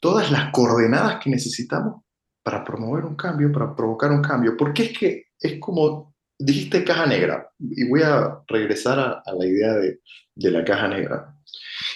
todas 0.00 0.30
las 0.30 0.50
coordenadas 0.52 1.22
que 1.22 1.30
necesitamos 1.30 2.02
para 2.42 2.64
promover 2.64 3.04
un 3.04 3.16
cambio, 3.16 3.50
para 3.50 3.74
provocar 3.74 4.10
un 4.12 4.22
cambio, 4.22 4.56
porque 4.56 4.84
es 4.84 4.98
que 4.98 5.24
es 5.40 5.58
como 5.58 6.14
dijiste 6.38 6.84
caja 6.84 7.06
negra 7.06 7.50
y 7.58 7.88
voy 7.88 8.02
a 8.02 8.40
regresar 8.46 8.98
a, 8.98 9.22
la 9.32 9.46
idea 9.46 9.72
de, 9.74 10.00
de, 10.34 10.50
la 10.50 10.64
caja 10.64 10.88
negra. 10.88 11.34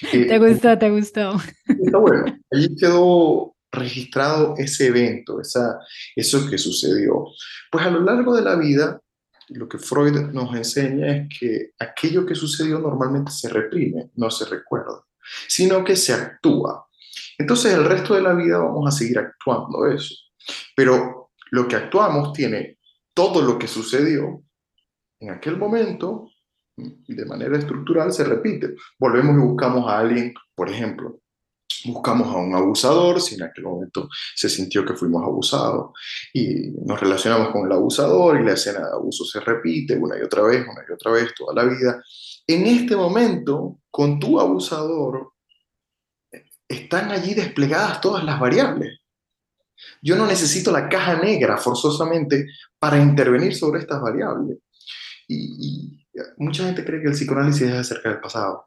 te 0.11 0.39
gustó, 0.39 0.79
te 0.79 0.91
gustó. 0.91 1.35
Está 1.67 1.99
bueno. 1.99 2.25
Allí 2.51 2.75
quedó 2.77 3.55
registrado 3.73 4.55
ese 4.57 4.89
evento, 4.89 5.41
esa, 5.41 5.79
eso 6.17 6.49
que 6.49 6.59
sucedió. 6.59 7.27
Pues 7.71 7.87
a 7.87 7.91
lo 7.91 8.01
largo 8.01 8.35
de 8.35 8.43
la 8.43 8.57
vida, 8.57 9.01
lo 9.49 9.69
que 9.69 9.79
Freud 9.79 10.33
nos 10.33 10.55
enseña 10.55 11.17
es 11.17 11.39
que 11.39 11.71
aquello 11.79 12.25
que 12.25 12.35
sucedió 12.35 12.79
normalmente 12.79 13.31
se 13.33 13.49
reprime, 13.49 14.11
no 14.15 14.31
se 14.31 14.45
recuerda, 14.45 15.05
sino 15.49 15.85
que 15.85 15.97
se 15.97 16.13
actúa. 16.13 16.87
Entonces 17.39 17.73
el 17.75 17.85
resto 17.85 18.15
de 18.15 18.23
la 18.23 18.35
vida 18.35 18.59
vamos 18.59 18.87
a 18.87 18.97
seguir 18.97 19.19
actuando 19.19 19.87
eso. 19.87 20.15
Pero 20.77 21.31
lo 21.51 21.67
que 21.67 21.77
actuamos 21.77 22.33
tiene 22.33 22.79
todo 23.15 23.43
lo 23.43 23.59
que 23.59 23.67
sucedió 23.67 24.43
en 25.19 25.31
aquel 25.31 25.57
momento, 25.57 26.31
de 26.77 27.25
manera 27.27 27.59
estructural, 27.59 28.13
se 28.13 28.25
repite. 28.25 28.75
Volvemos 28.99 29.37
y 29.37 29.41
buscamos 29.41 29.91
a 29.91 29.99
alguien, 29.99 30.33
por 30.55 30.71
ejemplo, 30.71 31.21
buscamos 31.85 32.29
a 32.29 32.39
un 32.39 32.55
abusador, 32.55 33.21
si 33.21 33.37
en 33.37 33.45
aquel 33.45 33.65
momento 33.65 34.09
se 34.35 34.49
sintió 34.49 34.85
que 34.85 34.95
fuimos 34.95 35.23
abusados, 35.23 35.93
y 36.33 36.71
nos 36.85 37.01
relacionamos 37.01 37.51
con 37.51 37.67
el 37.67 37.73
abusador 37.73 38.41
y 38.41 38.45
la 38.45 38.53
escena 38.53 38.81
de 38.81 38.93
abuso 38.93 39.25
se 39.25 39.41
repite 39.41 39.97
una 39.97 40.19
y 40.19 40.23
otra 40.23 40.43
vez, 40.43 40.63
una 40.63 40.85
y 40.89 40.93
otra 40.93 41.13
vez, 41.13 41.33
toda 41.35 41.55
la 41.55 41.65
vida. 41.65 42.03
En 42.47 42.67
este 42.67 42.97
momento, 42.97 43.81
con 43.91 44.19
tu 44.19 44.41
abusador, 44.41 45.33
están 46.69 47.11
allí 47.11 47.35
desplegadas 47.35 48.01
todas 48.01 48.25
las 48.25 48.39
variables. 48.39 49.01
Yo 50.03 50.17
no 50.17 50.27
necesito 50.27 50.71
la 50.71 50.89
caja 50.89 51.21
negra 51.21 51.57
forzosamente 51.57 52.47
para 52.79 52.99
intervenir 52.99 53.55
sobre 53.55 53.81
estas 53.81 54.01
variables. 54.01 54.59
Y, 55.27 56.07
mucha 56.39 56.65
gente 56.65 56.85
cree 56.85 57.01
que 57.01 57.09
el 57.09 57.15
psicoanálisis 57.15 57.63
es 57.63 57.75
acerca 57.75 58.11
del 58.11 58.21
pasado. 58.21 58.67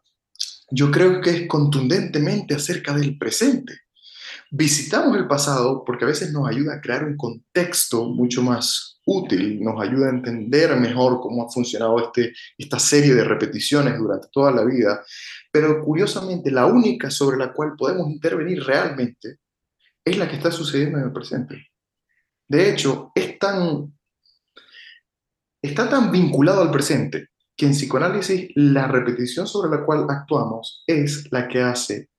Yo 0.75 0.89
creo 0.89 1.21
que 1.21 1.29
es 1.29 1.47
contundentemente 1.47 2.55
acerca 2.55 2.95
del 2.95 3.15
presente. 3.19 3.81
Visitamos 4.49 5.15
el 5.15 5.27
pasado 5.27 5.83
porque 5.85 6.03
a 6.03 6.07
veces 6.07 6.33
nos 6.33 6.49
ayuda 6.49 6.73
a 6.73 6.81
crear 6.81 7.03
un 7.03 7.15
contexto 7.15 8.05
mucho 8.05 8.41
más 8.41 8.99
útil, 9.05 9.61
nos 9.61 9.79
ayuda 9.79 10.07
a 10.07 10.15
entender 10.15 10.75
mejor 10.77 11.21
cómo 11.21 11.45
ha 11.45 11.51
funcionado 11.51 12.03
este, 12.03 12.33
esta 12.57 12.79
serie 12.79 13.13
de 13.13 13.23
repeticiones 13.23 13.99
durante 13.99 14.29
toda 14.31 14.51
la 14.51 14.65
vida, 14.65 15.03
pero 15.51 15.79
curiosamente 15.79 16.49
la 16.49 16.65
única 16.65 17.11
sobre 17.11 17.37
la 17.37 17.53
cual 17.53 17.75
podemos 17.77 18.09
intervenir 18.09 18.63
realmente 18.63 19.41
es 20.03 20.17
la 20.17 20.27
que 20.27 20.37
está 20.37 20.51
sucediendo 20.51 20.97
en 20.97 21.03
el 21.03 21.13
presente. 21.13 21.67
De 22.47 22.71
hecho, 22.71 23.11
es 23.13 23.37
tan, 23.37 23.93
está 25.61 25.87
tan 25.87 26.11
vinculado 26.11 26.63
al 26.63 26.71
presente 26.71 27.27
que 27.55 27.65
en 27.65 27.73
psicoanálisis 27.73 28.51
la 28.55 28.87
repetición 28.87 29.47
sobre 29.47 29.69
la 29.75 29.85
cual 29.85 30.05
actuamos 30.09 30.83
es 30.87 31.31
la 31.31 31.47
que 31.47 31.61
hace 31.61 32.09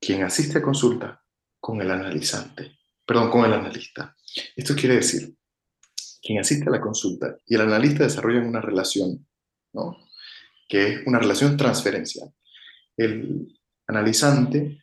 quien 0.00 0.22
asiste 0.22 0.58
a 0.58 0.62
consulta 0.62 1.22
con 1.60 1.80
el 1.80 1.90
analizante, 1.90 2.78
perdón, 3.04 3.30
con 3.30 3.44
el 3.44 3.52
analista. 3.52 4.16
Esto 4.54 4.74
quiere 4.76 4.96
decir, 4.96 5.34
quien 6.22 6.38
asiste 6.38 6.68
a 6.68 6.72
la 6.72 6.80
consulta 6.80 7.36
y 7.46 7.54
el 7.54 7.62
analista 7.62 8.04
desarrollan 8.04 8.46
una 8.46 8.60
relación, 8.60 9.26
¿no? 9.72 9.96
que 10.68 10.86
es 10.86 11.06
una 11.06 11.18
relación 11.18 11.56
transferencial. 11.56 12.32
El 12.96 13.58
analizante 13.86 14.78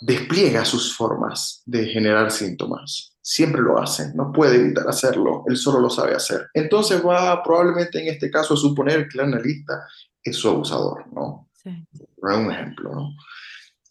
despliega 0.00 0.64
sus 0.64 0.96
formas 0.96 1.62
de 1.64 1.86
generar 1.86 2.30
síntomas. 2.30 3.16
Siempre 3.32 3.62
lo 3.62 3.78
hace, 3.78 4.12
no 4.16 4.32
puede 4.32 4.56
evitar 4.56 4.88
hacerlo, 4.88 5.44
él 5.46 5.56
solo 5.56 5.78
lo 5.78 5.88
sabe 5.88 6.16
hacer. 6.16 6.48
Entonces 6.52 7.00
va 7.06 7.40
probablemente 7.44 8.02
en 8.02 8.08
este 8.08 8.28
caso 8.28 8.54
a 8.54 8.56
suponer 8.56 9.06
que 9.06 9.18
el 9.18 9.26
analista 9.32 9.86
es 10.20 10.34
su 10.34 10.48
abusador, 10.48 11.04
¿no? 11.12 11.48
Sí. 11.52 11.70
Un 12.16 12.50
ejemplo, 12.50 12.92
¿no? 12.92 13.14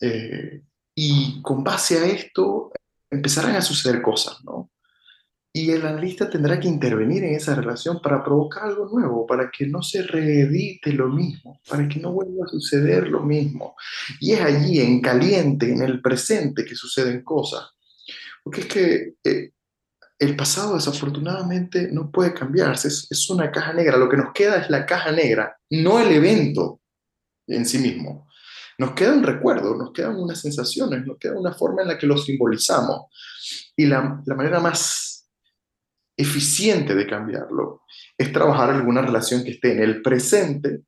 Eh, 0.02 0.62
y 0.94 1.42
con 1.42 1.64
base 1.64 2.00
a 2.00 2.06
esto 2.08 2.74
empezarán 3.10 3.56
a 3.56 3.62
suceder 3.62 4.02
cosas, 4.02 4.44
¿no? 4.44 4.72
Y 5.54 5.72
el 5.72 5.86
analista 5.86 6.30
tendrá 6.30 6.60
que 6.60 6.68
intervenir 6.68 7.24
en 7.24 7.36
esa 7.36 7.56
relación 7.56 8.02
para 8.02 8.22
provocar 8.22 8.64
algo 8.64 8.90
nuevo, 8.90 9.26
para 9.26 9.50
que 9.50 9.66
no 9.68 9.82
se 9.82 10.04
reedite 10.04 10.92
lo 10.92 11.08
mismo, 11.08 11.62
para 11.70 11.88
que 11.88 12.02
no 12.02 12.12
vuelva 12.12 12.44
a 12.44 12.50
suceder 12.50 13.08
lo 13.08 13.22
mismo. 13.22 13.78
Y 14.20 14.34
es 14.34 14.42
allí, 14.42 14.82
en 14.82 15.00
caliente, 15.00 15.72
en 15.72 15.82
el 15.82 16.02
presente, 16.02 16.66
que 16.66 16.76
suceden 16.76 17.24
cosas. 17.24 17.70
Porque 18.44 18.62
es 18.62 18.68
que 18.68 19.14
eh, 19.24 19.52
el 20.18 20.36
pasado 20.36 20.76
desafortunadamente 20.76 21.90
no 21.92 22.12
puede 22.12 22.34
cambiarse, 22.34 22.88
es, 22.88 23.08
es 23.10 23.30
una 23.30 23.52
caja 23.52 23.74
negra. 23.74 23.98
Lo 23.98 24.10
que 24.10 24.18
nos 24.18 24.34
queda 24.34 24.58
es 24.58 24.70
la 24.70 24.86
caja 24.86 25.12
negra, 25.12 25.58
no 25.70 26.00
el 26.00 26.12
evento 26.12 26.82
en 27.48 27.66
sí 27.66 27.78
mismo. 27.80 28.28
Nos 28.78 28.94
queda 28.94 29.14
un 29.14 29.24
recuerdo, 29.24 29.76
nos 29.76 29.92
quedan 29.92 30.16
unas 30.16 30.40
sensaciones, 30.40 31.06
nos 31.06 31.18
queda 31.18 31.38
una 31.38 31.54
forma 31.54 31.82
en 31.82 31.90
la 31.90 31.98
que 31.98 32.08
lo 32.08 32.18
simbolizamos. 32.18 33.08
Y 33.76 33.86
la, 33.86 34.22
la 34.26 34.36
manera 34.36 34.60
más 34.60 35.10
eficiente 36.20 36.96
de 36.96 37.08
cambiarlo 37.08 37.84
es 38.18 38.34
trabajar 38.34 38.70
alguna 38.72 39.02
relación 39.02 39.44
que 39.44 39.52
esté 39.52 39.72
en 39.72 39.82
el 39.82 40.02
presente, 40.02 40.84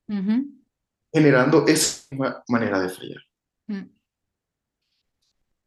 generando 1.13 1.65
esa 1.67 2.05
manera 2.49 2.81
de 2.81 2.89
fallar. 2.89 3.21
Mm. 3.67 3.89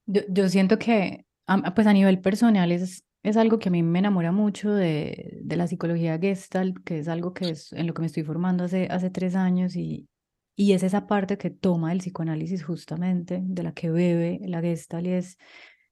Yo, 0.06 0.20
yo, 0.28 0.48
siento 0.50 0.78
que, 0.78 1.23
pues 1.74 1.86
a 1.86 1.92
nivel 1.92 2.20
personal, 2.20 2.72
es, 2.72 3.04
es 3.22 3.36
algo 3.36 3.58
que 3.58 3.68
a 3.68 3.72
mí 3.72 3.82
me 3.82 3.98
enamora 3.98 4.32
mucho 4.32 4.72
de, 4.72 5.40
de, 5.42 5.56
la 5.56 5.66
psicología 5.66 6.18
Gestalt, 6.18 6.78
que 6.84 6.98
es 6.98 7.08
algo 7.08 7.34
que 7.34 7.50
es 7.50 7.72
en 7.72 7.86
lo 7.86 7.94
que 7.94 8.00
me 8.00 8.06
estoy 8.06 8.22
formando 8.22 8.64
hace, 8.64 8.88
hace 8.90 9.10
tres 9.10 9.34
años 9.34 9.76
y, 9.76 10.08
y 10.56 10.72
es 10.72 10.82
esa 10.82 11.06
parte 11.06 11.38
que 11.38 11.50
toma 11.50 11.92
el 11.92 11.98
psicoanálisis 11.98 12.64
justamente, 12.64 13.40
de 13.42 13.62
la 13.62 13.72
que 13.72 13.90
bebe 13.90 14.40
la 14.44 14.60
Gestalt 14.60 15.06
y 15.06 15.10
es 15.10 15.38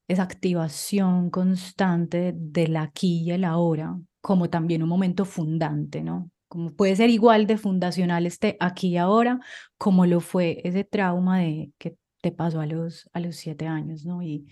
esa 0.09 0.23
activación 0.23 1.31
constante 1.31 2.33
del 2.37 2.77
aquí 2.77 3.23
y 3.23 3.31
el 3.31 3.45
ahora, 3.45 3.99
como 4.21 4.51
también 4.51 4.83
un 4.83 4.89
momento 4.89 5.25
fundante, 5.25 6.03
¿no? 6.03 6.31
Como 6.49 6.75
puede 6.75 6.97
ser 6.97 7.09
igual 7.11 7.47
de 7.47 7.57
fundacional 7.57 8.27
este 8.27 8.57
aquí 8.61 8.89
y 8.89 8.97
ahora, 8.99 9.41
como 9.79 10.05
lo 10.07 10.21
fue 10.21 10.61
ese 10.65 10.85
trauma 10.85 11.39
de 11.39 11.73
que 11.79 11.97
te 12.21 12.31
pasó 12.31 12.61
a 12.61 12.67
los, 12.67 13.09
a 13.13 13.21
los 13.21 13.37
siete 13.37 13.67
años, 13.67 14.05
¿no? 14.05 14.23
Y, 14.23 14.47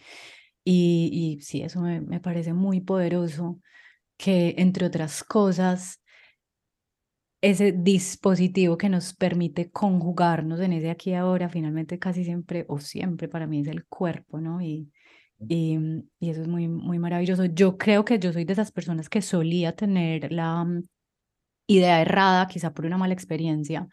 y, 0.64 1.38
y 1.38 1.42
sí, 1.42 1.62
eso 1.62 1.80
me, 1.80 2.00
me 2.00 2.20
parece 2.20 2.52
muy 2.52 2.80
poderoso, 2.80 3.60
que 4.16 4.54
entre 4.58 4.86
otras 4.86 5.24
cosas, 5.24 6.00
ese 7.42 7.72
dispositivo 7.72 8.76
que 8.76 8.88
nos 8.88 9.14
permite 9.14 9.70
conjugarnos 9.70 10.60
en 10.60 10.74
ese 10.74 10.90
aquí 10.90 11.10
y 11.10 11.14
ahora, 11.14 11.48
finalmente 11.48 11.98
casi 11.98 12.24
siempre 12.24 12.66
o 12.68 12.78
siempre 12.78 13.28
para 13.28 13.46
mí 13.46 13.60
es 13.60 13.68
el 13.68 13.86
cuerpo, 13.86 14.40
¿no? 14.40 14.60
Y, 14.60 14.92
y, 15.48 15.78
mm, 15.78 16.02
y, 16.20 16.30
eso 16.30 16.42
es 16.42 16.48
muy, 16.48 16.68
muy 16.68 16.98
maravilloso. 16.98 17.46
Yo 17.46 17.78
creo 17.78 18.04
que 18.04 18.18
yo 18.18 18.32
soy 18.32 18.44
de 18.44 18.52
esas 18.52 18.72
personas 18.72 19.08
que 19.08 19.22
solía 19.22 19.74
tener 19.74 20.32
la 20.32 20.64
mm, 20.64 20.82
idea 21.68 22.02
errada, 22.02 22.46
quizá 22.48 22.74
por 22.74 22.86
una 22.86 22.98
mala 22.98 23.14
experiencia, 23.14 23.88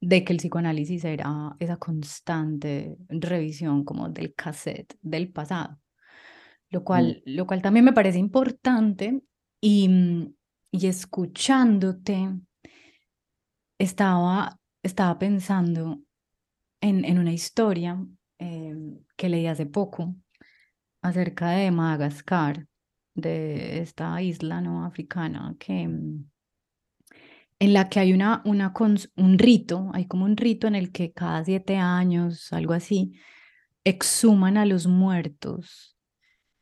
de 0.00 0.24
que 0.24 0.32
el 0.32 0.38
psicoanálisis 0.38 1.04
era 1.04 1.56
esa 1.58 1.76
constante 1.78 2.96
revisión 3.08 3.84
como 3.84 4.08
del 4.10 4.34
cassette 4.34 4.96
del 5.02 5.30
pasado, 5.32 5.78
lo 6.70 6.80
mm. 6.80 6.84
cual, 6.84 7.22
lo 7.26 7.46
cual 7.46 7.62
también 7.62 7.84
me 7.84 7.92
parece 7.92 8.18
importante 8.18 9.22
y, 9.60 10.34
y 10.70 10.86
escuchándote 10.86 12.30
estaba, 13.78 14.58
estaba 14.82 15.18
pensando 15.18 16.00
en, 16.80 17.04
en 17.04 17.18
una 17.18 17.32
historia 17.32 18.04
eh, 18.38 18.74
que 19.16 19.28
leí 19.28 19.46
hace 19.46 19.66
poco 19.66 20.14
acerca 21.02 21.50
de 21.50 21.70
Madagascar, 21.70 22.66
de 23.14 23.80
esta 23.80 24.20
isla 24.20 24.60
no 24.60 24.84
africana 24.84 25.56
que 25.58 25.88
mm, 25.88 26.30
en 27.58 27.72
la 27.72 27.88
que 27.88 28.00
hay 28.00 28.12
una, 28.12 28.42
una 28.44 28.74
un 29.16 29.38
rito, 29.38 29.90
hay 29.94 30.06
como 30.06 30.26
un 30.26 30.36
rito 30.36 30.66
en 30.66 30.74
el 30.74 30.92
que 30.92 31.12
cada 31.12 31.42
siete 31.42 31.76
años, 31.76 32.52
algo 32.52 32.74
así, 32.74 33.18
exhuman 33.82 34.58
a 34.58 34.66
los 34.66 34.86
muertos 34.86 35.95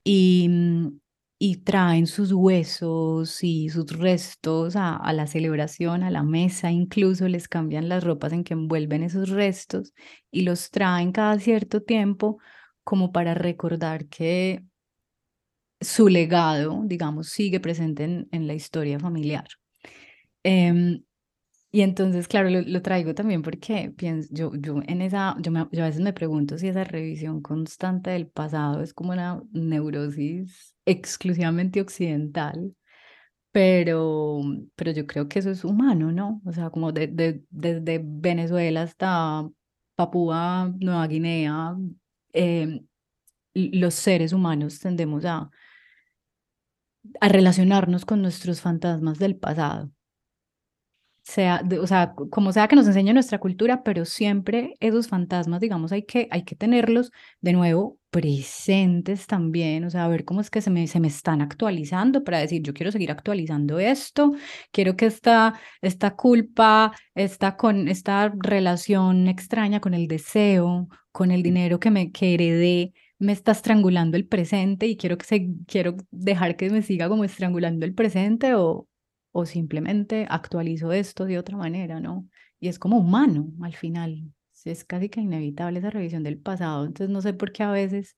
y, 0.05 0.49
mm, 0.49 1.01
y 1.39 1.57
traen 1.59 2.07
sus 2.07 2.33
huesos 2.33 3.43
y 3.43 3.69
sus 3.71 3.87
restos 3.99 4.77
a, 4.77 4.97
a, 4.97 5.13
la 5.13 5.27
celebración, 5.27 6.03
a 6.03 6.11
la 6.11 6.23
mesa, 6.23 6.71
incluso 6.71 7.29
les 7.29 7.49
cambian 7.49 7.89
las 7.89 8.05
ropas 8.05 8.33
en 8.33 8.45
que 8.45 8.55
envuelven 8.55 9.03
esos 9.03 9.31
restos 9.31 9.93
y 10.31 10.43
los 10.43 10.71
traen 10.71 11.13
cada 11.13 11.39
cierto 11.39 11.83
tiempo 11.83 12.39
como 12.85 13.13
para 13.13 13.35
recordar 13.35 14.07
que 14.09 14.65
su 15.81 16.09
legado, 16.09 16.83
digamos, 16.85 17.29
sigue 17.29 17.61
presente 17.61 18.05
en, 18.05 18.47
la 18.47 18.55
historia 18.55 18.99
familiar. 18.99 19.47
Em, 20.43 21.03
y 21.75 21.83
entonces, 21.83 22.29
claro, 22.29 22.51
lo, 22.51 22.83
traigo 22.83 23.15
también 23.15 23.43
porque 23.43 23.93
pienso, 23.97 24.29
yo, 24.33 24.53
yo 24.57 24.81
en 24.87 25.03
esa, 25.03 25.37
yo, 25.41 25.53
a 25.57 25.65
veces 25.67 26.01
me 26.01 26.13
pregunto 26.13 26.59
si 26.59 26.69
esa 26.69 26.85
revisión 26.85 27.43
constante 27.43 28.11
del 28.11 28.29
pasado 28.29 28.83
es 28.83 28.95
como 28.95 29.13
una 29.13 29.43
neurosis 29.53 30.75
exclusivamente 30.87 31.81
occidental, 31.81 32.75
pero, 33.53 34.41
pero 34.77 34.91
yo 34.93 35.07
creo 35.07 35.29
que 35.29 35.39
eso 35.41 35.51
es 35.51 35.65
humano, 35.65 36.13
¿no? 36.13 36.43
O 36.45 36.53
sea, 36.53 36.71
como 36.71 36.93
de, 36.93 37.43
desde 37.51 38.01
Venezuela 38.05 38.83
hasta 38.83 39.49
Papúa 39.97 40.73
Nueva 40.79 41.07
Guinea, 41.07 41.77
Em, 42.35 42.85
los 43.55 43.95
seres 43.95 44.33
humanos 44.33 44.81
tendemos 44.81 45.25
a, 45.25 45.51
a 47.21 47.29
relacionarnos 47.29 48.05
con 48.05 48.21
nuestros 48.21 48.61
fantasmas 48.61 49.19
del 49.21 49.37
pasado. 49.37 49.94
Sea, 51.27 51.63
o 51.81 51.87
sea, 51.87 52.15
como 52.31 52.53
sea 52.53 52.69
que 52.69 52.77
nos 52.77 52.87
enseñe 52.87 53.15
nuestra 53.15 53.39
cultura, 53.39 53.83
pero 53.83 54.05
siempre 54.05 54.75
esos 54.81 55.09
fantasmas, 55.09 55.59
digamos, 55.61 55.91
hay 55.91 56.03
que, 56.05 56.29
hay 56.31 56.45
que 56.45 56.55
tenerlos 56.55 57.13
de 57.41 57.55
nuevo 57.55 57.99
presentes 58.11 59.27
también, 59.27 59.85
o 59.85 59.91
sea, 59.91 60.05
a 60.05 60.09
ver 60.09 60.27
cómo 60.27 60.43
es 60.43 60.51
que 60.51 60.61
se 60.61 60.71
me, 60.71 60.87
se 60.87 61.01
me 61.01 61.09
están 61.09 61.41
actualizando 61.41 62.23
para 62.25 62.39
decir, 62.39 62.63
yo 62.63 62.75
quiero 62.75 62.93
seguir 62.93 63.11
actualizando 63.11 63.79
esto, 63.79 64.33
quiero 64.71 64.97
que 64.97 65.07
esta, 65.07 65.59
esta 65.81 66.15
culpa, 66.15 66.93
esta, 67.15 67.57
con, 67.57 67.89
esta 67.89 68.31
relación 68.37 69.27
extraña 69.27 69.81
con 69.81 69.95
el 69.95 70.07
deseo 70.09 70.89
con 71.11 71.31
el 71.31 71.43
dinero 71.43 71.79
que 71.81 71.91
me 71.91 72.11
que 72.13 72.35
heredé 72.35 72.93
me 73.19 73.33
está 73.33 73.53
estrangulando 73.53 74.17
el 74.17 74.27
presente 74.27 74.87
y 74.87 74.97
quiero 74.97 75.17
que 75.17 75.25
se 75.27 75.49
quiero 75.67 75.97
dejar 76.11 76.57
que 76.57 76.71
me 76.71 76.83
siga 76.83 77.09
como 77.09 77.25
estrangulando 77.25 77.87
el 77.87 77.95
presente 77.95 78.55
o 78.55 78.89
o 79.37 79.47
simplemente 79.47 80.27
actualizo 80.31 80.93
esto 80.93 81.25
de 81.25 81.39
otra 81.39 81.57
manera, 81.57 81.99
¿no? 81.99 82.29
Y 82.61 82.69
es 82.69 82.79
como 82.79 82.99
humano 82.99 83.53
al 83.63 83.75
final. 83.75 84.33
Es 84.65 84.85
casi 84.85 85.09
que 85.09 85.21
inevitable 85.21 85.81
esa 85.81 85.91
revisión 85.91 86.23
del 86.23 86.39
pasado. 86.39 86.87
Entonces 86.87 87.11
no 87.11 87.21
sé 87.21 87.35
por 87.35 87.51
qué 87.51 87.65
a 87.65 87.73
veces 87.73 88.17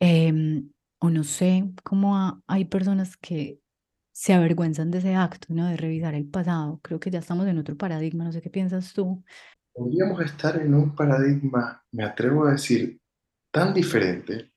em, 0.00 0.68
o 0.98 1.10
no 1.10 1.22
sé 1.22 1.70
cómo 1.84 2.42
hay 2.48 2.64
personas 2.64 3.16
que 3.16 3.60
se 4.10 4.34
avergüenzan 4.34 4.90
de 4.90 4.98
ese 4.98 5.14
acto, 5.14 5.46
¿no? 5.54 5.66
De 5.66 5.76
revisar 5.76 6.14
el 6.14 6.26
pasado. 6.26 6.80
Creo 6.82 6.98
que 6.98 7.12
ya 7.12 7.20
estamos 7.20 7.46
en 7.46 7.58
otro 7.58 7.76
paradigma, 7.76 8.24
no 8.24 8.32
sé 8.32 8.42
qué 8.42 8.50
piensas 8.50 8.92
tú. 8.92 9.22
Podríamos 9.72 10.20
estar 10.22 10.60
en 10.60 10.74
un 10.74 10.94
paradigma, 10.96 11.84
me 11.92 12.04
atrevo 12.04 12.46
a 12.46 12.52
decir, 12.52 13.00
tan 13.52 13.72
diferente 13.72 14.50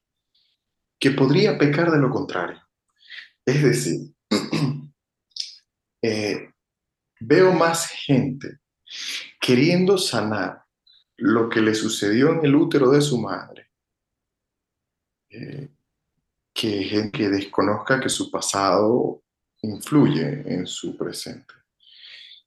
que 1.00 1.12
podría 1.12 1.60
pecar 1.60 1.92
de 1.92 2.00
lo 2.00 2.10
contrario. 2.10 2.60
Es 3.46 3.62
decir, 3.62 4.13
eh, 6.04 6.52
veo 7.22 7.54
más 7.54 7.88
gente 7.88 8.60
queriendo 9.39 9.98
sanar 9.98 10.63
lo 11.16 11.48
que 11.50 11.62
le 11.62 11.74
sucedió 11.74 12.34
en 12.34 12.46
el 12.46 12.56
útero 12.56 12.92
de 12.92 13.00
su 13.00 13.18
madre, 13.20 13.70
eh, 15.30 15.70
que 16.54 16.84
gente 16.84 17.18
que 17.18 17.30
desconozca 17.30 18.02
que 18.02 18.10
su 18.10 18.30
pasado 18.30 19.24
influye 19.62 20.44
en 20.46 20.68
su 20.68 20.98
presente. 20.98 21.54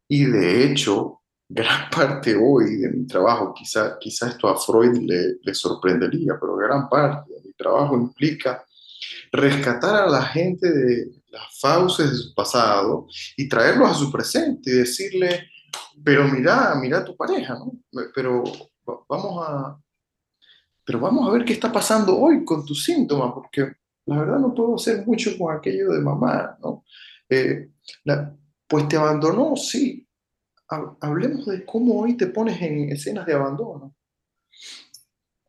Y 0.07 0.27
de 0.27 0.64
hecho, 0.64 1.23
gran 1.49 1.88
parte 1.90 2.37
hoy 2.37 2.77
de 2.77 2.90
mi 2.90 3.07
trabajo, 3.07 3.55
quizá, 3.55 3.99
quizá 3.99 4.29
esto 4.29 4.49
a 4.49 4.61
Freud 4.61 4.99
le, 4.99 5.37
le 5.40 5.55
sorprendería, 5.55 6.37
pero 6.38 6.57
gran 6.57 6.90
parte 6.90 7.33
de 7.33 7.40
mi 7.40 7.53
trabajo 7.55 7.97
implica 7.97 8.66
rescatar 9.33 10.05
a 10.05 10.11
la 10.11 10.23
gente 10.23 10.71
de 10.71 11.11
las 11.37 11.61
fauces 11.61 12.11
de 12.11 12.16
su 12.16 12.35
pasado 12.35 13.07
y 13.37 13.49
traerlos 13.49 13.90
a 13.90 13.94
su 13.94 14.11
presente 14.11 14.70
y 14.70 14.75
decirle, 14.75 15.49
pero 16.05 16.25
mira, 16.25 16.75
mira 16.81 16.99
a 16.99 17.05
tu 17.05 17.16
pareja, 17.16 17.55
¿no? 17.55 17.72
Pero 18.14 18.44
vamos 19.09 19.46
a, 19.46 19.79
pero 20.85 21.01
vamos 21.01 21.29
a 21.29 21.33
ver 21.33 21.44
qué 21.44 21.53
está 21.53 21.72
pasando 21.72 22.18
hoy 22.18 22.44
con 22.44 22.64
tus 22.64 22.85
síntomas, 22.85 23.33
porque 23.35 23.72
la 24.07 24.18
verdad 24.18 24.38
no 24.38 24.55
puedo 24.55 24.77
hacer 24.77 25.07
mucho 25.07 25.37
con 25.37 25.55
aquello 25.55 25.92
de 25.92 26.01
mamá, 26.01 26.57
¿no? 26.62 26.85
Eh, 27.29 27.70
pues 28.68 28.88
te 28.88 28.96
abandonó, 28.96 29.57
sí. 29.57 30.07
Hablemos 30.68 31.46
de 31.46 31.64
cómo 31.64 32.01
hoy 32.01 32.16
te 32.16 32.27
pones 32.27 32.61
en 32.61 32.90
escenas 32.90 33.27
de 33.27 33.35
abandono. 33.35 33.94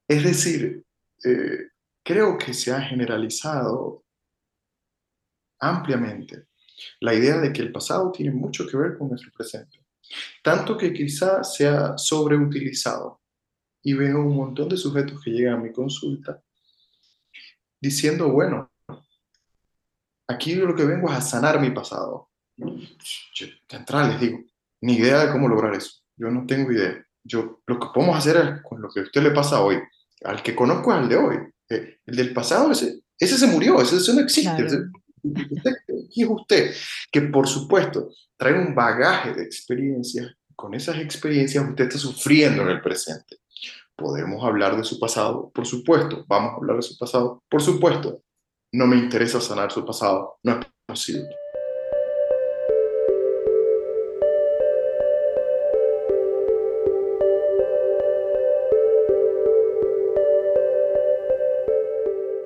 Es 0.08 0.24
decir, 0.24 0.84
eh, 1.24 1.68
creo 2.04 2.38
que 2.38 2.54
se 2.54 2.72
ha 2.72 2.82
generalizado 2.82 4.04
ampliamente 5.60 6.48
la 7.00 7.14
idea 7.14 7.38
de 7.38 7.52
que 7.52 7.62
el 7.62 7.72
pasado 7.72 8.12
tiene 8.12 8.32
mucho 8.32 8.68
que 8.68 8.78
ver 8.78 8.98
con 8.98 9.10
nuestro 9.10 9.32
presente. 9.32 9.84
Tanto 10.44 10.78
que 10.78 10.94
quizá 10.94 11.44
se 11.44 11.68
ha 11.68 11.98
sobreutilizado. 11.98 13.22
Y 13.84 13.94
veo 13.94 14.20
un 14.20 14.36
montón 14.36 14.70
de 14.70 14.78
sujetos 14.78 15.22
que 15.24 15.32
llegan 15.32 15.56
a 15.56 15.64
mi 15.64 15.72
consulta 15.72 16.42
diciendo, 17.80 18.30
bueno, 18.30 18.72
aquí 20.28 20.56
lo 20.56 20.76
que 20.76 20.86
vengo 20.86 21.10
es 21.10 21.18
a 21.18 21.22
sanar 21.22 21.60
mi 21.62 21.70
pasado. 21.70 22.30
De 22.58 23.54
entrada 23.70 24.10
les 24.10 24.20
digo, 24.20 24.40
ni 24.82 24.96
idea 24.96 25.26
de 25.26 25.32
cómo 25.32 25.48
lograr 25.48 25.74
eso. 25.76 26.02
Yo 26.16 26.30
no 26.30 26.46
tengo 26.46 26.72
idea. 26.72 27.04
Yo, 27.24 27.62
lo 27.66 27.80
que 27.80 27.88
podemos 27.94 28.18
hacer 28.18 28.38
es 28.38 28.62
con 28.64 28.82
lo 28.82 28.90
que 28.90 29.02
a 29.02 29.04
usted 29.04 29.22
le 29.22 29.32
pasa 29.32 29.62
hoy. 29.62 29.78
Al 30.24 30.42
que 30.42 30.56
conozco 30.56 30.92
es 30.92 30.98
al 30.98 31.10
de 31.10 31.16
hoy. 31.16 31.38
Eh, 31.70 32.00
el 32.06 32.16
del 32.16 32.34
pasado, 32.34 32.72
ese, 32.72 33.02
ese 33.20 33.38
se 33.38 33.48
murió, 33.48 33.80
ese, 33.82 34.14
no 34.14 34.22
existe. 34.22 34.68
Usted, 35.24 35.74
es 35.88 36.28
usted? 36.28 36.76
Que 37.12 37.22
por 37.22 37.48
supuesto 37.48 38.10
trae 38.38 38.54
un 38.54 38.74
bagaje 38.76 39.34
de 39.34 39.44
experiencias. 39.44 40.32
Con 40.56 40.74
esas 40.74 40.98
experiencias 40.98 41.64
usted 41.68 41.86
está 41.86 41.98
sufriendo 41.98 42.64
en 42.64 42.70
el 42.70 42.82
presente. 42.82 43.38
Podemos 43.96 44.44
hablar 44.44 44.78
de 44.78 44.84
su 44.84 45.00
pasado, 45.00 45.52
por 45.54 45.66
supuesto. 45.66 46.26
Vamos 46.28 46.54
a 46.54 46.56
hablar 46.58 46.78
de 46.78 46.84
su 46.84 46.98
pasado, 46.98 47.44
por 47.50 47.62
supuesto. 47.62 48.22
No 48.72 48.86
me 48.86 48.98
interesa 48.98 49.40
sanar 49.40 49.72
su 49.72 49.86
pasado, 49.86 50.38
no 50.44 50.60
es 50.60 50.66
posible. 50.86 51.30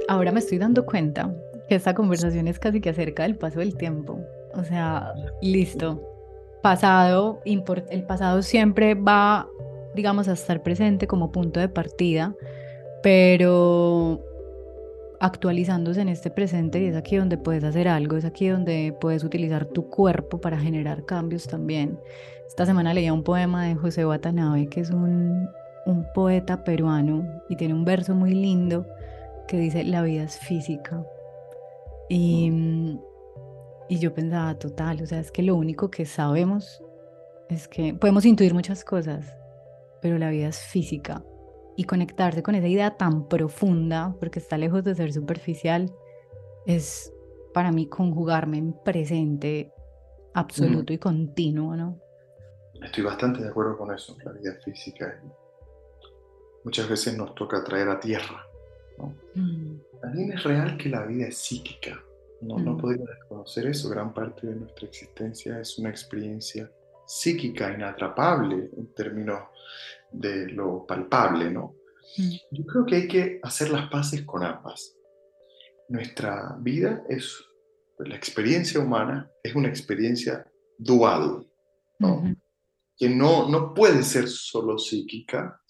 Ahora 0.07 0.33
me 0.33 0.39
estoy 0.39 0.57
dando 0.57 0.85
cuenta 0.85 1.33
esta 1.75 1.93
conversación 1.93 2.47
es 2.47 2.59
casi 2.59 2.81
que 2.81 2.89
acerca 2.89 3.23
del 3.23 3.37
paso 3.37 3.59
del 3.59 3.75
tiempo. 3.75 4.19
O 4.53 4.63
sea, 4.63 5.13
listo. 5.41 6.07
Pasado, 6.61 7.41
el 7.45 8.03
pasado 8.03 8.41
siempre 8.43 8.93
va 8.93 9.47
digamos, 9.93 10.27
a 10.27 10.33
estar 10.33 10.61
presente 10.63 11.07
como 11.07 11.31
punto 11.31 11.59
de 11.59 11.69
partida, 11.69 12.35
pero 13.03 14.21
actualizándose 15.19 16.01
en 16.01 16.09
este 16.09 16.31
presente 16.31 16.81
y 16.81 16.87
es 16.87 16.95
aquí 16.95 17.15
donde 17.15 17.37
puedes 17.37 17.63
hacer 17.63 17.87
algo, 17.87 18.17
es 18.17 18.25
aquí 18.25 18.47
donde 18.47 18.95
puedes 18.99 19.23
utilizar 19.23 19.65
tu 19.65 19.87
cuerpo 19.89 20.39
para 20.39 20.57
generar 20.57 21.05
cambios 21.05 21.47
también. 21.47 21.99
Esta 22.47 22.65
semana 22.65 22.93
leía 22.93 23.13
un 23.13 23.23
poema 23.23 23.65
de 23.65 23.75
José 23.75 24.05
Watanabe, 24.05 24.67
que 24.67 24.81
es 24.81 24.89
un, 24.89 25.47
un 25.85 26.07
poeta 26.13 26.63
peruano 26.63 27.43
y 27.49 27.55
tiene 27.55 27.73
un 27.73 27.85
verso 27.85 28.15
muy 28.15 28.33
lindo 28.33 28.87
que 29.47 29.57
dice, 29.57 29.83
la 29.83 30.01
vida 30.01 30.23
es 30.23 30.37
física. 30.39 31.03
Y, 32.13 32.51
y 33.87 33.99
yo 33.99 34.13
pensaba, 34.13 34.59
total, 34.59 35.01
o 35.01 35.05
sea, 35.05 35.21
es 35.21 35.31
que 35.31 35.43
lo 35.43 35.55
único 35.55 35.89
que 35.89 36.05
sabemos 36.05 36.83
es 37.47 37.69
que 37.69 37.93
podemos 37.93 38.25
intuir 38.25 38.53
muchas 38.53 38.83
cosas, 38.83 39.33
pero 40.01 40.17
la 40.17 40.29
vida 40.29 40.49
es 40.49 40.59
física. 40.59 41.23
Y 41.77 41.85
conectarse 41.85 42.43
con 42.43 42.55
esa 42.55 42.67
idea 42.67 42.97
tan 42.97 43.29
profunda, 43.29 44.13
porque 44.19 44.39
está 44.39 44.57
lejos 44.57 44.83
de 44.83 44.93
ser 44.93 45.13
superficial, 45.13 45.89
es 46.65 47.13
para 47.53 47.71
mí 47.71 47.87
conjugarme 47.87 48.57
en 48.57 48.73
presente 48.73 49.71
absoluto 50.33 50.91
y 50.91 50.97
continuo, 50.97 51.77
¿no? 51.77 51.97
Estoy 52.83 53.05
bastante 53.05 53.41
de 53.41 53.47
acuerdo 53.47 53.77
con 53.77 53.95
eso, 53.95 54.17
la 54.25 54.33
vida 54.33 54.53
física. 54.65 55.17
Muchas 56.65 56.89
veces 56.89 57.17
nos 57.17 57.33
toca 57.35 57.63
traer 57.63 57.87
a 57.87 58.01
tierra. 58.01 58.50
¿No? 59.01 59.15
Mm. 59.35 59.79
También 60.01 60.31
es 60.33 60.43
real 60.43 60.77
que 60.77 60.89
la 60.89 61.05
vida 61.05 61.27
es 61.27 61.37
psíquica. 61.37 62.01
No, 62.41 62.57
no 62.57 62.73
mm. 62.73 62.77
podemos 62.77 63.07
desconocer 63.07 63.67
eso. 63.67 63.89
Gran 63.89 64.13
parte 64.13 64.47
de 64.47 64.55
nuestra 64.55 64.87
existencia 64.87 65.59
es 65.59 65.77
una 65.77 65.89
experiencia 65.89 66.71
psíquica, 67.05 67.73
inatrapable 67.73 68.69
en 68.75 68.93
términos 68.93 69.41
de 70.11 70.47
lo 70.49 70.85
palpable, 70.85 71.51
¿no? 71.51 71.75
Mm. 72.17 72.35
Yo 72.51 72.65
creo 72.65 72.85
que 72.85 72.95
hay 72.95 73.07
que 73.07 73.39
hacer 73.43 73.69
las 73.69 73.89
paces 73.89 74.23
con 74.23 74.43
ambas. 74.43 74.95
Nuestra 75.89 76.57
vida 76.59 77.03
es, 77.09 77.43
la 77.99 78.15
experiencia 78.15 78.79
humana 78.79 79.29
es 79.43 79.53
una 79.55 79.67
experiencia 79.67 80.45
dual, 80.77 81.47
¿no? 81.99 82.35
Que 82.97 83.09
no, 83.09 83.49
no 83.49 83.73
puede 83.73 84.03
ser 84.03 84.27
solo 84.27 84.77
psíquica, 84.77 85.61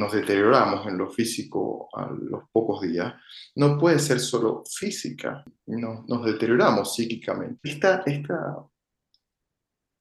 nos 0.00 0.12
deterioramos 0.12 0.86
en 0.86 0.98
lo 0.98 1.10
físico 1.10 1.88
a 1.94 2.10
los 2.10 2.44
pocos 2.50 2.80
días, 2.82 3.14
no 3.56 3.78
puede 3.78 3.98
ser 3.98 4.18
solo 4.18 4.64
física, 4.66 5.44
no, 5.66 6.04
nos 6.08 6.24
deterioramos 6.24 6.94
psíquicamente. 6.94 7.60
Esta, 7.62 8.02
esta 8.06 8.56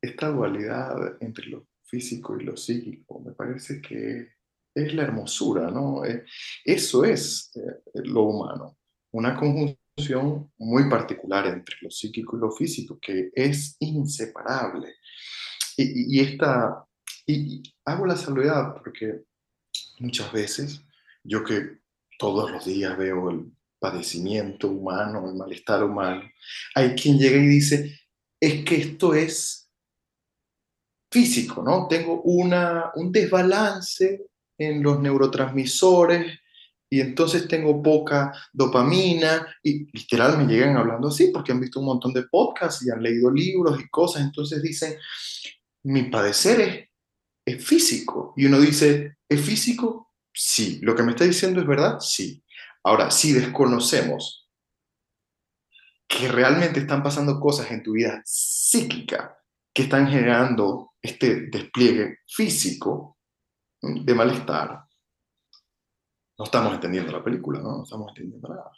esta 0.02 0.30
dualidad 0.30 1.18
entre 1.22 1.48
lo 1.48 1.68
físico 1.84 2.40
y 2.40 2.44
lo 2.44 2.56
psíquico, 2.56 3.20
me 3.20 3.34
parece 3.34 3.82
que 3.82 4.34
es 4.74 4.94
la 4.94 5.04
hermosura, 5.04 5.70
¿no? 5.72 6.06
Eh, 6.06 6.26
eso 6.64 7.04
es 7.04 7.52
eh, 7.56 8.02
lo 8.06 8.24
humano, 8.24 8.78
una 9.12 9.36
conjunción 9.36 10.52
muy 10.58 10.90
particular 10.90 11.48
entre 11.48 11.76
lo 11.82 11.92
psíquico 11.92 12.38
y 12.38 12.40
lo 12.40 12.52
físico, 12.52 12.98
que 13.02 13.32
es 13.34 13.76
inseparable. 13.80 14.96
Y, 15.82 16.20
esta, 16.20 16.86
y 17.26 17.64
hago 17.86 18.06
la 18.06 18.18
salvedad 18.18 18.74
porque 18.74 19.24
muchas 20.00 20.32
veces, 20.32 20.82
yo 21.24 21.44
que 21.44 21.80
todos 22.18 22.52
los 22.52 22.66
días 22.66 22.98
veo 22.98 23.30
el 23.30 23.52
padecimiento 23.80 24.68
humano, 24.68 25.30
el 25.30 25.36
malestar 25.36 25.84
humano, 25.84 26.24
hay 26.76 26.96
quien 26.96 27.18
llega 27.18 27.38
y 27.38 27.48
dice, 27.48 28.00
es 28.40 28.66
que 28.66 28.76
esto 28.76 29.14
es 29.14 29.70
físico, 31.12 31.64
¿no? 31.64 31.88
Tengo 31.88 32.22
una, 32.22 32.92
un 32.96 33.12
desbalance 33.12 34.28
en 34.58 34.84
los 34.84 35.00
neurotransmisores 35.00 36.40
y 36.90 37.02
entonces 37.02 37.48
tengo 37.48 37.82
poca 37.82 38.34
dopamina 38.52 39.48
y 39.64 39.86
literal 39.96 40.38
me 40.38 40.52
llegan 40.52 40.76
hablando 40.76 41.08
así 41.08 41.30
porque 41.32 41.52
han 41.52 41.60
visto 41.60 41.80
un 41.80 41.86
montón 41.86 42.14
de 42.14 42.24
podcasts 42.24 42.86
y 42.86 42.92
han 42.92 43.02
leído 43.02 43.32
libros 43.32 43.80
y 43.80 43.88
cosas, 43.90 44.24
entonces 44.24 44.62
dicen, 44.62 44.96
mi 45.84 46.04
padecer 46.04 46.62
es, 46.62 46.89
es 47.50 47.66
físico. 47.66 48.34
Y 48.38 48.46
uno 48.46 48.60
dice, 48.60 49.18
¿es 49.28 49.42
físico? 49.42 50.14
Sí. 50.34 50.80
¿Lo 50.82 50.96
que 50.96 51.04
me 51.04 51.12
está 51.12 51.24
diciendo 51.24 51.60
es 51.62 51.68
verdad? 51.68 52.00
Sí. 52.00 52.44
Ahora, 52.84 53.12
si 53.12 53.34
desconocemos 53.34 54.50
que 56.08 56.28
realmente 56.28 56.80
están 56.80 57.04
pasando 57.04 57.40
cosas 57.40 57.70
en 57.72 57.84
tu 57.84 57.94
vida 57.94 58.22
psíquica 58.26 59.38
que 59.74 59.84
están 59.84 60.08
generando 60.08 60.94
este 61.02 61.48
despliegue 61.48 62.20
físico 62.28 63.18
de 63.82 64.14
malestar, 64.14 64.86
no 66.38 66.46
estamos 66.46 66.74
entendiendo 66.74 67.12
la 67.12 67.24
película, 67.24 67.60
no, 67.60 67.78
no 67.78 67.84
estamos 67.84 68.10
entendiendo 68.10 68.48
nada. 68.48 68.72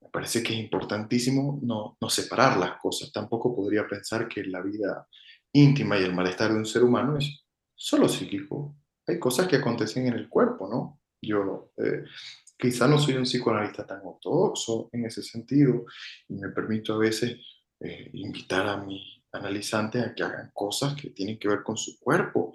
me 0.00 0.08
parece 0.08 0.42
que 0.42 0.54
es 0.54 0.58
importantísimo 0.58 1.60
no, 1.62 1.96
no 2.00 2.10
separar 2.10 2.56
las 2.56 2.80
cosas. 2.80 3.12
Tampoco 3.12 3.54
podría 3.54 3.86
pensar 3.86 4.26
que 4.26 4.42
la 4.44 4.62
vida 4.62 5.06
íntima 5.52 5.98
y 5.98 6.02
el 6.02 6.14
malestar 6.14 6.52
de 6.52 6.58
un 6.58 6.66
ser 6.66 6.82
humano 6.82 7.18
es 7.18 7.44
solo 7.78 8.08
psíquico. 8.08 8.76
Hay 9.06 9.18
cosas 9.18 9.46
que 9.46 9.56
acontecen 9.56 10.06
en 10.08 10.14
el 10.14 10.28
cuerpo, 10.28 10.68
¿no? 10.68 11.00
Yo 11.22 11.72
eh, 11.78 12.04
quizá 12.58 12.86
no 12.86 12.98
soy 12.98 13.14
un 13.14 13.22
psicoanalista 13.22 13.86
tan 13.86 14.00
ortodoxo 14.04 14.90
en 14.92 15.06
ese 15.06 15.22
sentido 15.22 15.86
y 16.28 16.34
me 16.34 16.50
permito 16.50 16.94
a 16.94 16.98
veces 16.98 17.38
eh, 17.80 18.10
invitar 18.12 18.66
a 18.66 18.76
mis 18.76 19.22
analizantes 19.32 20.04
a 20.04 20.14
que 20.14 20.22
hagan 20.22 20.50
cosas 20.52 20.94
que 20.94 21.10
tienen 21.10 21.38
que 21.38 21.48
ver 21.48 21.62
con 21.62 21.76
su 21.76 21.98
cuerpo 21.98 22.52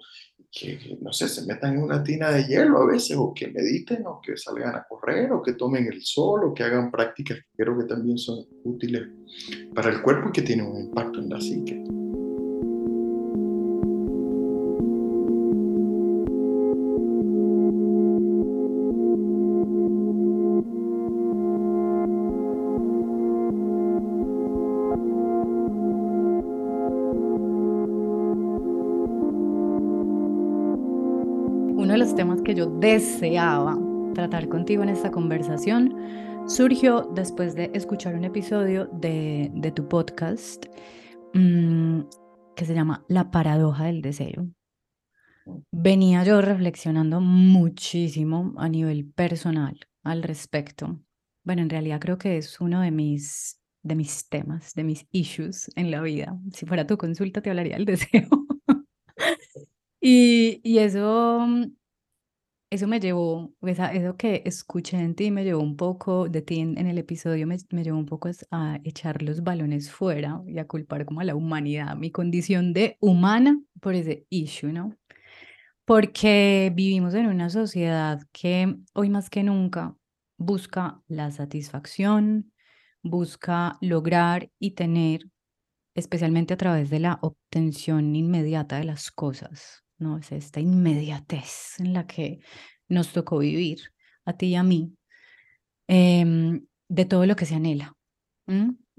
que, 0.54 0.96
no 1.00 1.12
sé, 1.12 1.28
se 1.28 1.44
metan 1.46 1.74
en 1.74 1.82
una 1.82 2.02
tina 2.04 2.30
de 2.30 2.44
hielo 2.44 2.78
a 2.78 2.86
veces, 2.86 3.16
o 3.18 3.34
que 3.34 3.48
mediten, 3.48 4.06
o 4.06 4.20
que 4.20 4.36
salgan 4.36 4.76
a 4.76 4.84
correr, 4.88 5.32
o 5.32 5.42
que 5.42 5.54
tomen 5.54 5.86
el 5.86 6.00
sol, 6.02 6.44
o 6.44 6.54
que 6.54 6.62
hagan 6.62 6.92
prácticas 6.92 7.38
que 7.38 7.64
creo 7.64 7.76
que 7.76 7.86
también 7.86 8.18
son 8.18 8.46
útiles 8.62 9.08
para 9.74 9.90
el 9.90 10.00
cuerpo 10.00 10.28
y 10.28 10.32
que 10.32 10.42
tienen 10.42 10.66
un 10.66 10.80
impacto 10.80 11.18
en 11.18 11.28
la 11.28 11.40
psique. 11.40 11.93
Yo 32.54 32.66
deseaba 32.66 33.78
tratar 34.14 34.48
contigo 34.48 34.82
en 34.82 34.88
esta 34.88 35.10
conversación 35.10 35.94
surgió 36.46 37.10
después 37.14 37.54
de 37.54 37.70
escuchar 37.74 38.14
un 38.14 38.24
episodio 38.24 38.86
de, 38.92 39.50
de 39.54 39.72
tu 39.72 39.88
podcast 39.88 40.66
mm, 41.32 42.00
que 42.54 42.64
se 42.64 42.74
llama 42.74 43.04
La 43.08 43.30
paradoja 43.30 43.86
del 43.86 44.02
deseo. 44.02 44.46
Venía 45.72 46.22
yo 46.24 46.40
reflexionando 46.40 47.20
muchísimo 47.20 48.54
a 48.56 48.68
nivel 48.68 49.06
personal 49.06 49.78
al 50.02 50.22
respecto. 50.22 51.00
Bueno, 51.44 51.62
en 51.62 51.70
realidad 51.70 52.00
creo 52.00 52.18
que 52.18 52.38
es 52.38 52.60
uno 52.60 52.80
de 52.80 52.90
mis, 52.90 53.60
de 53.82 53.94
mis 53.94 54.28
temas, 54.28 54.74
de 54.74 54.84
mis 54.84 55.06
issues 55.10 55.70
en 55.76 55.90
la 55.90 56.00
vida. 56.00 56.38
Si 56.52 56.66
fuera 56.66 56.86
tu 56.86 56.96
consulta, 56.96 57.42
te 57.42 57.50
hablaría 57.50 57.76
del 57.76 57.84
deseo. 57.86 58.28
y, 60.00 60.60
y 60.62 60.78
eso 60.78 61.46
eso 62.74 62.88
me 62.88 62.98
llevó, 62.98 63.54
eso 63.62 64.16
que 64.16 64.42
escuché 64.44 64.98
en 64.98 65.14
ti 65.14 65.30
me 65.30 65.44
llevó 65.44 65.62
un 65.62 65.76
poco, 65.76 66.28
de 66.28 66.42
ti 66.42 66.58
en, 66.60 66.76
el 66.78 66.98
episodio 66.98 67.46
me, 67.46 67.56
me, 67.70 67.84
llevó 67.84 67.98
un 67.98 68.06
poco 68.06 68.28
a 68.50 68.80
echar 68.82 69.22
los 69.22 69.44
balones 69.44 69.90
fuera 69.92 70.42
y 70.46 70.58
a 70.58 70.66
culpar 70.66 71.04
como 71.04 71.20
a 71.20 71.24
la 71.24 71.36
humanidad, 71.36 71.96
mi 71.96 72.10
condición 72.10 72.72
de 72.72 72.96
humana 73.00 73.60
por 73.80 73.94
ese 73.94 74.26
issue, 74.28 74.72
¿no? 74.72 74.96
Porque 75.84 76.72
vivimos 76.74 77.14
en 77.14 77.26
una 77.26 77.48
sociedad 77.48 78.20
que 78.32 78.76
hoy 78.94 79.08
más 79.08 79.30
que 79.30 79.44
nunca 79.44 79.96
busca 80.36 81.00
la 81.06 81.30
satisfacción, 81.30 82.52
busca 83.02 83.78
lograr 83.80 84.50
y 84.58 84.72
tener, 84.72 85.20
especialmente 85.94 86.54
a 86.54 86.56
través 86.56 86.90
de 86.90 87.00
la 87.00 87.18
obtención 87.22 88.16
inmediata 88.16 88.78
de 88.78 88.84
las 88.84 89.12
cosas, 89.12 89.83
Es 90.18 90.32
esta 90.32 90.60
inmediatez 90.60 91.80
en 91.80 91.92
la 91.92 92.06
que 92.06 92.40
nos 92.88 93.12
tocó 93.12 93.38
vivir, 93.38 93.78
a 94.24 94.34
ti 94.36 94.46
y 94.46 94.54
a 94.56 94.62
mí, 94.62 94.94
em, 95.88 96.66
de 96.88 97.04
todo 97.04 97.26
lo 97.26 97.36
que 97.36 97.46
se 97.46 97.54
anhela. 97.54 97.94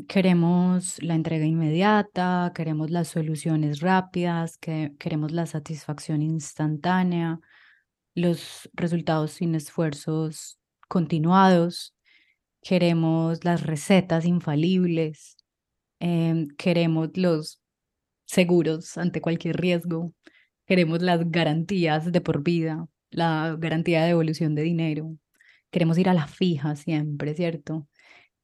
Queremos 0.08 1.02
la 1.02 1.16
entrega 1.16 1.46
inmediata, 1.46 2.52
queremos 2.54 2.92
las 2.92 3.08
soluciones 3.08 3.80
rápidas, 3.80 4.58
que, 4.58 4.94
queremos 5.00 5.32
la 5.32 5.46
satisfacción 5.46 6.22
instantánea, 6.22 7.40
los 8.16 8.70
resultados 8.74 9.32
sin 9.32 9.56
esfuerzos 9.56 10.58
continuados, 10.90 11.96
queremos 12.62 13.46
las 13.46 13.64
recetas 13.64 14.26
infalibles, 14.26 15.38
em, 16.00 16.48
queremos 16.58 17.10
los 17.16 17.62
seguros 18.26 18.98
ante 18.98 19.22
cualquier 19.22 19.58
riesgo, 19.58 20.14
Queremos 20.66 21.02
las 21.02 21.30
garantías 21.30 22.12
de 22.12 22.22
por 22.22 22.44
vida, 22.44 22.88
la 23.12 23.56
garantía 23.60 24.02
de 24.02 24.08
devolución 24.08 24.56
de 24.56 24.64
dinero. 24.64 25.16
Queremos 25.72 25.98
ir 25.98 26.10
a 26.10 26.14
la 26.14 26.28
fija 26.28 26.76
siempre, 26.76 27.36
¿cierto? 27.36 27.88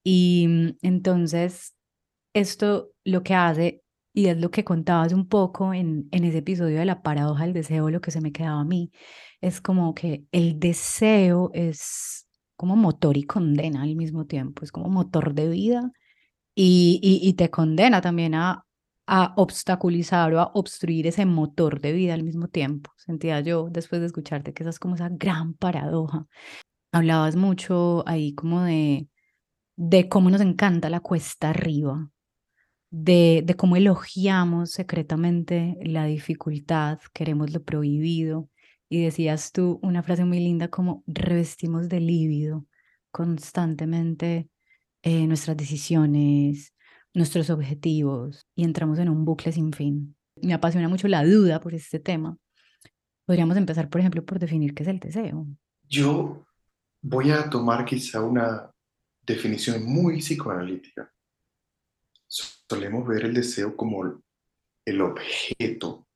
Y 0.04 0.48
mm, 0.48 0.78
entonces, 0.82 1.76
esto 2.34 2.92
lo 3.04 3.24
que 3.24 3.34
hace, 3.36 3.84
y 4.14 4.28
es 4.28 4.38
lo 4.38 4.52
que 4.52 4.64
contabas 4.64 5.14
un 5.14 5.28
poco 5.28 5.74
en, 5.74 6.08
en 6.12 6.26
ese 6.26 6.40
episodio 6.40 6.80
de 6.80 6.86
la 6.86 7.02
paradoja 7.02 7.44
del 7.46 7.54
deseo, 7.54 7.90
lo 7.90 8.02
que 8.02 8.12
se 8.12 8.22
me 8.22 8.32
quedaba 8.32 8.62
a 8.62 8.66
mí, 8.66 8.92
es 9.42 9.62
como 9.62 9.96
que 9.96 10.26
el 10.32 10.60
deseo 10.60 11.52
es 11.54 12.28
como 12.56 12.76
motor 12.76 13.18
y 13.18 13.24
condena 13.24 13.84
al 13.84 13.96
mismo 13.96 14.26
tiempo, 14.28 14.64
es 14.64 14.72
como 14.72 14.90
motor 14.90 15.34
de 15.34 15.50
vida 15.50 15.92
y, 16.56 17.00
y, 17.02 17.28
y 17.28 17.34
te 17.34 17.50
condena 17.50 18.02
también 18.02 18.36
a, 18.36 18.66
a 19.14 19.34
obstaculizar 19.36 20.34
o 20.34 20.40
a 20.40 20.52
obstruir 20.54 21.06
ese 21.06 21.26
motor 21.26 21.82
de 21.82 21.92
vida 21.92 22.14
al 22.14 22.24
mismo 22.24 22.48
tiempo. 22.48 22.92
Sentía 22.96 23.42
yo 23.42 23.68
después 23.70 24.00
de 24.00 24.08
escucharte 24.08 24.54
que 24.54 24.64
esa 24.64 24.70
es 24.70 24.80
como 24.80 24.96
esa 24.96 25.10
gran 25.10 25.54
paradoja. 25.54 26.28
Hablabas 26.94 27.36
mucho 27.36 28.08
ahí 28.08 28.34
como 28.36 28.62
de, 28.62 29.10
de 29.76 30.08
cómo 30.08 30.30
nos 30.30 30.40
encanta 30.40 30.90
la 30.90 31.02
cuesta 31.02 31.50
arriba, 31.50 32.10
de, 32.90 33.44
de 33.46 33.56
cómo 33.56 33.76
elogiamos 33.76 34.72
secretamente 34.72 35.78
la 35.84 36.06
dificultad, 36.06 37.00
queremos 37.14 37.52
lo 37.52 37.64
prohibido. 37.64 38.50
Y 38.88 39.04
decías 39.04 39.52
tú 39.52 39.80
una 39.84 40.04
frase 40.04 40.24
muy 40.24 40.40
linda 40.40 40.70
como 40.70 41.04
revestimos 41.06 41.90
de 41.90 42.00
lívido 42.00 42.66
constantemente 43.12 44.50
eh, 45.02 45.28
nuestras 45.28 45.58
decisiones, 45.58 46.74
nuestros 47.14 47.50
objetivos 47.50 48.48
y 48.56 48.64
entramos 48.64 49.00
en 49.00 49.10
un 49.10 49.26
bucle 49.26 49.52
sin 49.52 49.74
fin. 49.74 50.16
Me 50.42 50.54
apasiona 50.54 50.90
mucho 50.90 51.08
la 51.08 51.26
duda 51.26 51.60
por 51.60 51.74
este 51.74 52.00
tema. 52.00 52.38
Podríamos 53.26 53.58
empezar, 53.58 53.90
por 53.90 54.02
ejemplo, 54.02 54.26
por 54.26 54.40
definir 54.40 54.74
qué 54.74 54.84
es 54.84 54.90
el 54.90 55.00
deseo. 55.00 55.48
Yo 55.84 56.46
voy 57.02 57.32
a 57.32 57.50
tomar 57.50 57.86
quizá 57.86 58.22
una 58.22 58.72
definición 59.22 59.86
muy 59.86 60.20
psicoanalítica. 60.20 61.12
Solemos 62.28 63.08
ver 63.08 63.26
el 63.26 63.34
deseo 63.34 63.76
como 63.76 64.22
el 64.86 65.02
objeto 65.02 66.08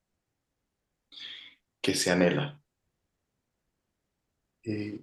que 1.82 1.94
se 1.94 2.12
anhela. 2.12 2.60
Eh, 4.64 5.00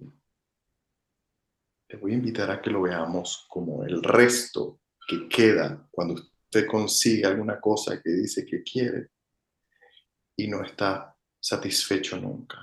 te 1.87 1.97
voy 1.97 2.11
a 2.11 2.15
invitar 2.15 2.51
a 2.51 2.61
que 2.61 2.69
lo 2.69 2.81
veamos 2.81 3.45
como 3.47 3.83
el 3.83 4.03
resto 4.03 4.81
que 5.07 5.27
queda 5.27 5.87
cuando 5.91 6.15
usted 6.15 6.67
consigue 6.67 7.25
alguna 7.25 7.59
cosa 7.59 8.01
que 8.01 8.11
dice 8.11 8.45
que 8.45 8.63
quiere 8.63 9.09
y 10.35 10.47
no 10.47 10.63
está 10.63 11.15
satisfecho 11.39 12.17
nunca. 12.17 12.57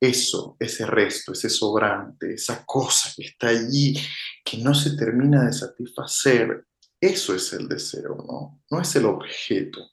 Eso, 0.00 0.56
ese 0.60 0.86
resto, 0.86 1.32
ese 1.32 1.50
sobrante, 1.50 2.34
esa 2.34 2.64
cosa 2.64 3.10
que 3.16 3.24
está 3.24 3.48
allí, 3.48 3.98
que 4.44 4.58
no 4.58 4.72
se 4.72 4.96
termina 4.96 5.44
de 5.44 5.52
satisfacer, 5.52 6.66
eso 7.00 7.34
es 7.34 7.52
el 7.52 7.68
deseo, 7.68 8.16
¿no? 8.26 8.62
No 8.70 8.80
es 8.80 8.94
el 8.96 9.06
objeto, 9.06 9.90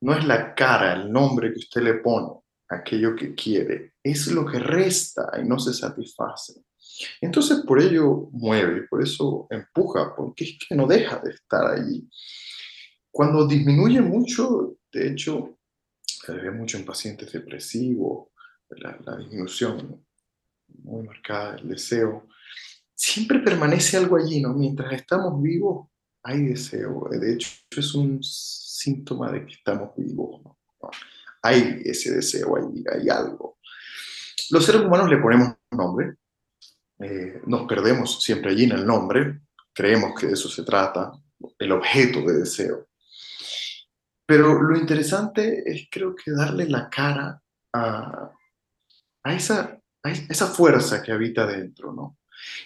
no 0.00 0.14
es 0.14 0.24
la 0.24 0.54
cara, 0.54 0.94
el 0.94 1.12
nombre 1.12 1.52
que 1.52 1.58
usted 1.58 1.82
le 1.82 1.94
pone 1.94 2.40
aquello 2.68 3.14
que 3.14 3.34
quiere, 3.34 3.94
es 4.02 4.28
lo 4.28 4.46
que 4.46 4.58
resta 4.58 5.30
y 5.42 5.46
no 5.46 5.58
se 5.58 5.74
satisface. 5.74 6.62
Entonces 7.20 7.62
por 7.66 7.80
ello 7.80 8.28
mueve, 8.32 8.82
por 8.88 9.02
eso 9.02 9.46
empuja, 9.50 10.14
porque 10.16 10.44
es 10.44 10.58
que 10.58 10.74
no 10.74 10.86
deja 10.86 11.20
de 11.20 11.30
estar 11.30 11.66
allí. 11.66 12.08
Cuando 13.10 13.46
disminuye 13.46 14.00
mucho, 14.00 14.76
de 14.92 15.08
hecho, 15.08 15.58
se 16.04 16.32
ve 16.32 16.50
mucho 16.50 16.78
en 16.78 16.84
pacientes 16.84 17.32
depresivos, 17.32 18.28
la, 18.70 19.16
disminución 19.16 20.04
muy 20.84 21.04
marcada 21.04 21.56
del 21.56 21.70
deseo, 21.70 22.28
siempre 22.94 23.40
permanece 23.40 23.96
algo 23.96 24.16
allí, 24.16 24.40
¿no? 24.40 24.54
Mientras 24.54 24.92
estamos 24.92 25.42
vivos, 25.42 25.88
hay 26.22 26.44
deseo. 26.44 27.08
De 27.10 27.34
hecho, 27.34 27.50
es 27.70 27.94
un 27.94 28.22
síntoma 28.22 29.32
de 29.32 29.46
que 29.46 29.54
estamos 29.54 29.90
vivos. 29.96 30.42
Hay 31.42 31.80
ese 31.84 32.14
deseo 32.14 32.56
allí, 32.56 32.84
hay 32.92 33.08
algo. 33.08 33.58
Los 34.50 34.64
seres 34.64 34.82
humanos 34.82 35.08
le 35.08 35.18
ponemos 35.18 35.54
nombre, 35.70 36.16
eh, 37.02 37.40
nos 37.46 37.66
perdemos 37.66 38.22
siempre 38.22 38.50
allí 38.50 38.64
en 38.64 38.72
el 38.72 38.86
nombre, 38.86 39.40
creemos 39.72 40.18
que 40.18 40.26
de 40.26 40.34
eso 40.34 40.48
se 40.48 40.62
trata, 40.64 41.12
el 41.58 41.72
objeto 41.72 42.20
de 42.22 42.40
deseo. 42.40 42.88
Pero 44.26 44.62
lo 44.62 44.76
interesante 44.76 45.62
es 45.64 45.88
creo 45.90 46.14
que 46.14 46.30
darle 46.30 46.68
la 46.68 46.88
cara 46.88 47.42
a, 47.72 48.30
a, 49.24 49.34
esa, 49.34 49.80
esa 50.02 50.46
fuerza 50.46 51.02
que 51.02 51.12
habita 51.12 51.46
dentro, 51.46 51.92
¿no? 51.92 52.18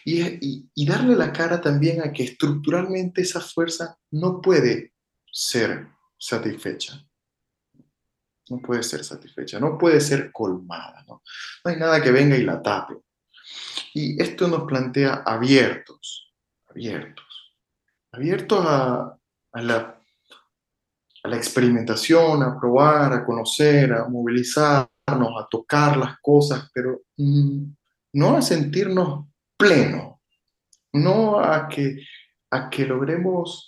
Y, 0.05 0.69
y, 0.75 0.87
darle 0.87 1.17
la 1.17 1.33
cara 1.33 1.61
también 1.61 2.01
a 2.01 2.13
que 2.13 2.25
estructuralmente 2.25 3.23
esa 3.23 3.41
fuerza 3.41 3.99
no 4.13 4.41
puede 4.41 4.93
ser 5.33 5.89
satisfecha. 6.19 7.05
No 8.51 8.59
puede 8.59 8.83
ser 8.83 9.03
satisfecha, 9.05 9.59
no 9.59 9.79
puede 9.79 10.01
ser 10.01 10.31
colmada. 10.31 11.03
No, 11.09 11.23
no 11.65 11.71
hay 11.71 11.77
nada 11.77 12.01
que 12.01 12.13
venga 12.13 12.37
y 12.37 12.45
la 12.45 12.63
tape. 12.63 13.04
Y 13.93 14.21
esto 14.21 14.49
nos 14.49 14.65
plantea 14.65 15.23
abiertos, 15.25 16.33
abiertos, 16.69 17.55
abiertos 18.13 18.65
a, 18.67 19.19
la 19.53 21.37
experimentación, 21.37 22.43
a 22.43 22.59
probar, 22.59 23.13
a 23.13 23.25
conocer, 23.25 23.93
a 23.93 24.09
movilizarnos, 24.09 24.89
a 25.09 25.47
tocar 25.51 25.97
las 25.97 26.19
cosas, 26.21 26.71
pero 26.75 27.03
mm, 27.17 27.65
no 28.15 28.37
a 28.37 28.43
sentirnos 28.43 29.27
plenos, 29.57 30.17
no 30.93 31.39
a 31.39 31.69
que, 31.69 31.97
a 32.51 32.69
que 32.69 32.85
logremos 32.85 33.67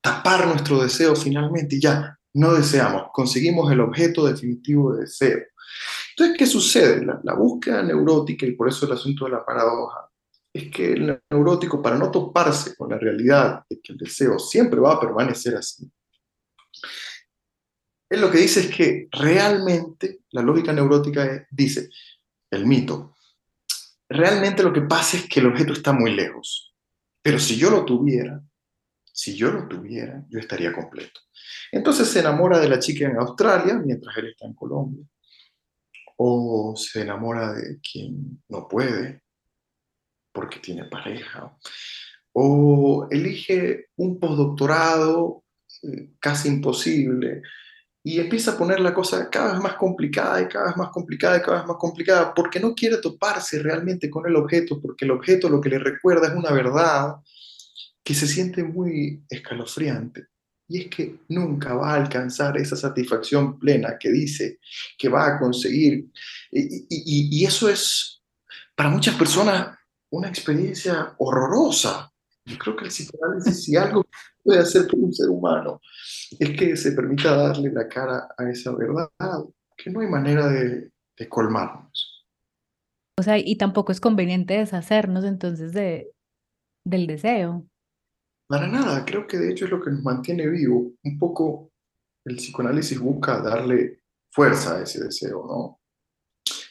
tapar 0.00 0.46
nuestro 0.46 0.82
deseo 0.82 1.14
finalmente 1.14 1.76
y 1.76 1.80
ya, 1.80 2.18
no 2.34 2.54
deseamos, 2.54 3.08
conseguimos 3.12 3.70
el 3.70 3.80
objeto 3.80 4.26
definitivo 4.26 4.94
de 4.94 5.02
deseo. 5.02 5.38
Entonces, 6.16 6.36
¿qué 6.38 6.46
sucede? 6.46 7.04
La, 7.04 7.20
la, 7.22 7.34
búsqueda 7.34 7.82
neurótica, 7.82 8.46
y 8.46 8.52
por 8.52 8.68
eso 8.68 8.86
el 8.86 8.92
asunto 8.92 9.24
de 9.24 9.32
la 9.32 9.44
paradoja, 9.44 10.08
es 10.52 10.70
que 10.70 10.92
el 10.92 11.22
neurótico, 11.30 11.80
para 11.80 11.96
no 11.96 12.10
toparse 12.10 12.76
con 12.76 12.90
la 12.90 12.98
realidad 12.98 13.64
de 13.68 13.80
que 13.80 13.92
el 13.92 13.98
deseo 13.98 14.38
siempre 14.38 14.80
va 14.80 14.94
a 14.94 15.00
permanecer 15.00 15.56
así, 15.56 15.90
él 18.12 18.20
lo 18.20 18.30
que 18.30 18.38
dice 18.38 18.60
es 18.60 18.74
que 18.74 19.08
realmente 19.10 20.20
la 20.32 20.42
lógica 20.42 20.70
neurótica 20.70 21.46
dice, 21.50 21.88
el 22.50 22.66
mito, 22.66 23.16
realmente 24.06 24.62
lo 24.62 24.70
que 24.70 24.82
pasa 24.82 25.16
es 25.16 25.26
que 25.26 25.40
el 25.40 25.46
objeto 25.46 25.72
está 25.72 25.94
muy 25.94 26.14
lejos, 26.14 26.74
pero 27.22 27.38
si 27.38 27.56
yo 27.56 27.70
lo 27.70 27.86
tuviera, 27.86 28.42
si 29.10 29.34
yo 29.34 29.50
lo 29.50 29.66
tuviera, 29.66 30.26
yo 30.28 30.38
estaría 30.38 30.74
completo. 30.74 31.20
Entonces 31.70 32.06
se 32.08 32.20
enamora 32.20 32.60
de 32.60 32.68
la 32.68 32.78
chica 32.78 33.06
en 33.06 33.16
Australia 33.16 33.80
mientras 33.82 34.14
él 34.18 34.28
está 34.28 34.44
en 34.44 34.54
Colombia, 34.54 35.06
o 36.16 36.74
se 36.76 37.02
enamora 37.02 37.52
de 37.52 37.80
quien 37.80 38.42
no 38.48 38.68
puede 38.68 39.22
porque 40.32 40.60
tiene 40.60 40.84
pareja, 40.84 41.56
o 42.32 43.06
elige 43.10 43.88
un 43.96 44.18
postdoctorado 44.18 45.44
eh, 45.82 46.12
casi 46.18 46.48
imposible, 46.48 47.42
y 48.04 48.18
empieza 48.18 48.52
a 48.52 48.58
poner 48.58 48.80
la 48.80 48.92
cosa 48.92 49.30
cada 49.30 49.52
vez 49.52 49.62
más 49.62 49.74
complicada 49.74 50.42
y 50.42 50.48
cada 50.48 50.66
vez 50.66 50.76
más 50.76 50.88
complicada 50.88 51.36
y 51.36 51.40
cada 51.40 51.58
vez 51.58 51.66
más 51.66 51.76
complicada, 51.76 52.34
porque 52.34 52.58
no 52.58 52.74
quiere 52.74 52.96
toparse 52.96 53.62
realmente 53.62 54.10
con 54.10 54.26
el 54.26 54.34
objeto, 54.34 54.80
porque 54.80 55.04
el 55.04 55.12
objeto 55.12 55.48
lo 55.48 55.60
que 55.60 55.68
le 55.68 55.78
recuerda 55.78 56.28
es 56.28 56.34
una 56.34 56.50
verdad 56.50 57.16
que 58.02 58.14
se 58.14 58.26
siente 58.26 58.64
muy 58.64 59.22
escalofriante. 59.28 60.26
Y 60.72 60.80
es 60.80 60.88
que 60.88 61.16
nunca 61.28 61.74
va 61.74 61.92
a 61.92 61.96
alcanzar 61.96 62.56
esa 62.56 62.76
satisfacción 62.76 63.58
plena 63.58 63.98
que 63.98 64.10
dice 64.10 64.58
que 64.96 65.10
va 65.10 65.26
a 65.26 65.38
conseguir. 65.38 66.06
Y, 66.50 66.86
y 66.88 67.44
eso 67.44 67.68
es 67.68 68.22
para 68.74 68.88
muchas 68.88 69.14
personas 69.16 69.76
una 70.10 70.28
experiencia 70.28 71.14
horrorosa. 71.18 72.10
Yo 72.44 72.58
creo 72.58 72.76
que 72.76 72.84
el 72.84 72.90
psicoanálisis, 72.90 73.64
si 73.64 73.76
algo 73.76 74.04
puede 74.42 74.60
hacer 74.60 74.86
por 74.86 74.98
un 74.98 75.12
ser 75.12 75.28
humano, 75.28 75.80
es 76.38 76.50
que 76.58 76.76
se 76.76 76.92
permita 76.92 77.36
darle 77.36 77.70
la 77.70 77.88
cara 77.88 78.28
a 78.36 78.50
esa 78.50 78.72
verdad, 78.74 79.10
que 79.76 79.90
no 79.90 80.00
hay 80.00 80.08
manera 80.08 80.48
de, 80.48 80.90
colmarnos. 81.28 82.26
O 83.16 83.22
sea, 83.22 83.38
y 83.38 83.54
tampoco 83.54 83.92
es 83.92 84.00
conveniente 84.00 84.54
deshacernos 84.54 85.24
entonces 85.24 85.72
de, 85.72 86.10
del 86.84 87.06
deseo. 87.06 87.64
Para 88.52 88.68
nada, 88.68 89.02
creo 89.06 89.26
que 89.26 89.38
de 89.38 89.50
hecho 89.50 89.64
es 89.64 89.70
lo 89.70 89.80
que 89.80 89.90
nos 89.90 90.02
mantiene 90.02 90.46
vivo. 90.46 90.92
Un 91.04 91.18
poco 91.18 91.72
el 92.22 92.36
psicoanálisis 92.36 92.98
busca 92.98 93.40
darle 93.40 94.02
fuerza 94.30 94.76
a 94.76 94.82
ese 94.82 95.02
deseo, 95.02 95.46
¿no? 95.46 95.80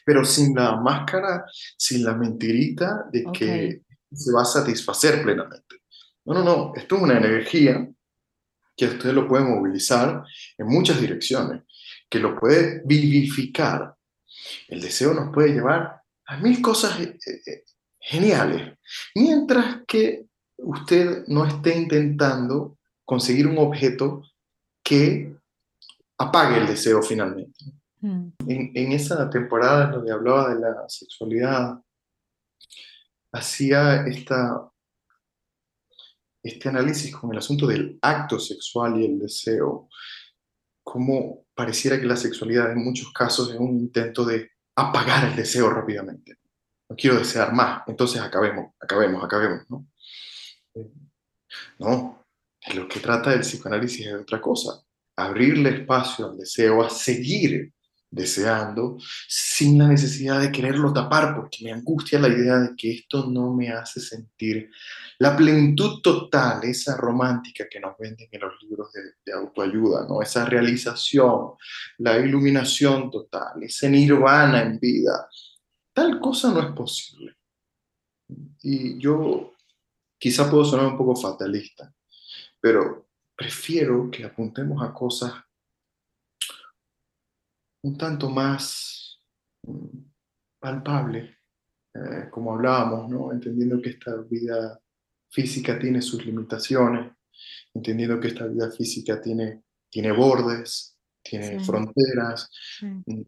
Pero 0.05 0.23
sin 0.23 0.53
la 0.53 0.75
máscara, 0.75 1.43
sin 1.75 2.03
la 2.03 2.13
mentirita 2.13 3.07
de 3.11 3.23
que 3.33 3.81
se 4.13 4.31
va 4.31 4.43
a 4.43 4.45
satisfacer 4.45 5.23
plenamente. 5.23 5.77
No, 6.25 6.35
no, 6.35 6.43
no, 6.43 6.73
esto 6.75 6.97
es 6.97 7.01
una 7.01 7.17
energía 7.17 7.91
que 8.77 8.85
usted 8.85 9.11
lo 9.11 9.27
puede 9.27 9.45
movilizar 9.45 10.23
en 10.59 10.67
muchas 10.67 11.01
direcciones, 11.01 11.63
que 12.07 12.19
lo 12.19 12.39
puede 12.39 12.83
vivificar. 12.85 13.95
El 14.67 14.81
deseo 14.81 15.15
nos 15.15 15.33
puede 15.33 15.53
llevar 15.53 15.99
a 16.27 16.37
mil 16.37 16.61
cosas 16.61 16.99
eh, 16.99 17.17
eh, 17.25 17.63
geniales, 17.99 18.77
mientras 19.15 19.77
que 19.87 20.27
usted 20.61 21.25
no 21.27 21.45
esté 21.45 21.77
intentando 21.77 22.77
conseguir 23.05 23.47
un 23.47 23.57
objeto 23.57 24.23
que 24.83 25.35
apague 26.17 26.57
el 26.57 26.67
deseo 26.67 27.01
finalmente. 27.01 27.65
Mm. 27.99 28.29
En, 28.47 28.71
en, 28.73 28.91
esa 28.93 29.29
temporada 29.29 29.85
en 29.85 29.91
donde 29.91 30.11
hablaba 30.11 30.53
de 30.53 30.59
la 30.59 30.89
sexualidad, 30.89 31.79
hacía 33.31 34.05
esta 34.07 34.71
este 36.43 36.69
análisis 36.69 37.15
con 37.15 37.31
el 37.31 37.37
asunto 37.37 37.67
del 37.67 37.99
acto 38.01 38.39
sexual 38.39 38.99
y 38.99 39.05
el 39.05 39.19
deseo, 39.19 39.89
como 40.83 41.45
pareciera 41.53 41.99
que 41.99 42.05
la 42.05 42.15
sexualidad 42.15 42.71
en 42.71 42.83
muchos 42.83 43.11
casos 43.13 43.51
es 43.51 43.59
un 43.59 43.77
intento 43.77 44.25
de 44.25 44.49
apagar 44.75 45.25
el 45.25 45.35
deseo 45.35 45.69
rápidamente. 45.69 46.37
No 46.89 46.95
quiero 46.95 47.17
desear 47.17 47.53
más, 47.53 47.83
entonces 47.87 48.19
acabemos, 48.21 48.73
acabemos, 48.79 49.23
acabemos, 49.23 49.69
¿no? 49.69 49.85
No, 51.79 52.25
lo 52.73 52.87
que 52.87 52.99
trata 52.99 53.33
el 53.33 53.41
psicoanálisis 53.41 54.05
es 54.05 54.13
de 54.13 54.19
otra 54.19 54.39
cosa, 54.39 54.81
abrirle 55.15 55.81
espacio 55.81 56.27
al 56.27 56.37
deseo 56.37 56.83
a 56.83 56.89
seguir 56.89 57.73
deseando 58.11 58.97
sin 59.27 59.79
la 59.79 59.87
necesidad 59.87 60.41
de 60.41 60.51
quererlo 60.51 60.91
tapar, 60.91 61.33
porque 61.33 61.63
me 61.63 61.71
angustia 61.71 62.19
la 62.19 62.27
idea 62.27 62.59
de 62.59 62.75
que 62.75 62.91
esto 62.91 63.25
no 63.27 63.53
me 63.53 63.69
hace 63.69 64.01
sentir 64.01 64.69
la 65.17 65.35
plenitud 65.35 66.01
total, 66.01 66.63
esa 66.63 66.97
romántica 66.97 67.67
que 67.69 67.79
nos 67.79 67.97
venden 67.97 68.27
en 68.29 68.41
los 68.41 68.53
libros 68.61 68.89
de, 68.91 69.31
autoayuda, 69.31 70.05
¿no? 70.07 70.21
esa 70.21 70.45
realización, 70.45 71.53
la 71.99 72.17
iluminación 72.19 73.09
total, 73.09 73.63
ese 73.63 73.89
nirvana 73.89 74.61
en 74.61 74.77
vida. 74.77 75.29
Tal 75.93 76.19
cosa 76.19 76.51
no 76.51 76.61
es 76.61 76.75
posible. 76.75 77.35
Y 78.61 78.99
yo 78.99 79.50
quizá 80.21 80.47
puedo 80.49 80.63
sonar 80.63 80.85
un 80.85 80.97
poco 80.97 81.15
fatalista, 81.15 81.91
pero 82.59 83.09
prefiero 83.35 84.11
que 84.11 84.23
apuntemos 84.23 84.83
a 84.83 84.93
cosas 84.93 85.33
un 87.83 87.97
tanto 87.97 88.29
más 88.29 89.19
mm, 89.63 89.97
palpable, 90.59 91.39
eh, 91.95 92.29
como 92.29 92.53
hablábamos, 92.53 93.09
¿no? 93.09 93.31
entendiendo 93.31 93.81
que 93.81 93.89
esta 93.89 94.15
vida 94.17 94.79
física 95.31 95.79
tiene 95.79 96.03
sus 96.03 96.23
limitaciones, 96.23 97.13
entendiendo 97.73 98.19
que 98.19 98.27
esta 98.27 98.45
vida 98.45 98.69
física 98.69 99.19
tiene, 99.19 99.63
tiene 99.89 100.11
bordes, 100.11 100.99
tiene 101.23 101.63
fronteras, 101.63 102.47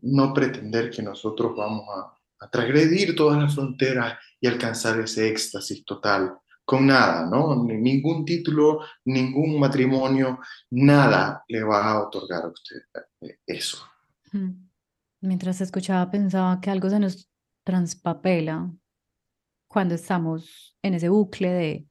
no 0.01 0.33
pretender 0.33 0.91
que 0.91 1.01
nosotros 1.01 1.55
vamos 1.55 1.85
a, 1.89 2.45
a 2.45 2.49
transgredir 2.49 3.15
todas 3.15 3.41
las 3.41 3.55
fronteras 3.55 4.19
y 4.39 4.47
alcanzar 4.47 4.99
ese 4.99 5.29
éxtasis 5.29 5.83
total 5.85 6.37
con 6.65 6.87
nada, 6.87 7.25
¿no? 7.25 7.63
Ningún 7.63 8.25
título, 8.25 8.79
ningún 9.05 9.59
matrimonio, 9.59 10.39
nada 10.71 11.43
le 11.47 11.63
va 11.63 11.91
a 11.91 12.07
otorgar 12.07 12.43
a 12.43 12.47
usted 12.47 12.77
eh, 13.21 13.37
eso. 13.45 13.85
Mientras 15.21 15.61
escuchaba 15.61 16.09
pensaba 16.09 16.59
que 16.61 16.69
algo 16.69 16.89
se 16.89 16.99
nos 16.99 17.29
transpapela 17.63 18.71
cuando 19.67 19.95
estamos 19.95 20.75
en 20.81 20.93
ese 20.93 21.09
bucle 21.09 21.49
de, 21.49 21.87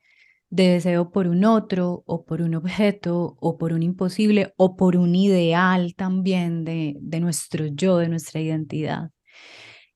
de 0.50 0.68
deseo 0.68 1.10
por 1.10 1.26
un 1.28 1.44
otro 1.44 2.02
o 2.06 2.24
por 2.24 2.42
un 2.42 2.54
objeto 2.54 3.36
o 3.40 3.58
por 3.58 3.72
un 3.72 3.82
imposible 3.82 4.52
o 4.56 4.76
por 4.76 4.96
un 4.96 5.14
ideal 5.14 5.94
también 5.94 6.64
de, 6.64 6.96
de 7.00 7.20
nuestro 7.20 7.66
yo, 7.66 7.98
de 7.98 8.08
nuestra 8.08 8.40
identidad. 8.40 9.10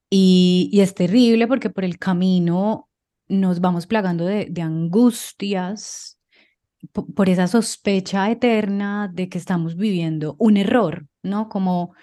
Y, 0.09 0.69
es 0.73 0.93
terrible 0.95 1.47
porque 1.47 1.69
por 1.69 1.83
el 1.83 1.97
camino 1.97 2.86
nos 3.27 3.59
vamos 3.59 3.87
plagando 3.87 4.25
de, 4.25 4.47
de 4.49 4.61
angustias 4.61 6.17
por 7.15 7.29
esa 7.29 7.47
sospecha 7.47 8.29
eterna 8.29 9.09
de 9.13 9.29
que 9.29 9.37
estamos 9.37 9.75
viviendo 9.75 10.35
un 10.39 10.57
error, 10.57 11.07
¿no? 11.23 11.49
Como 11.49 11.93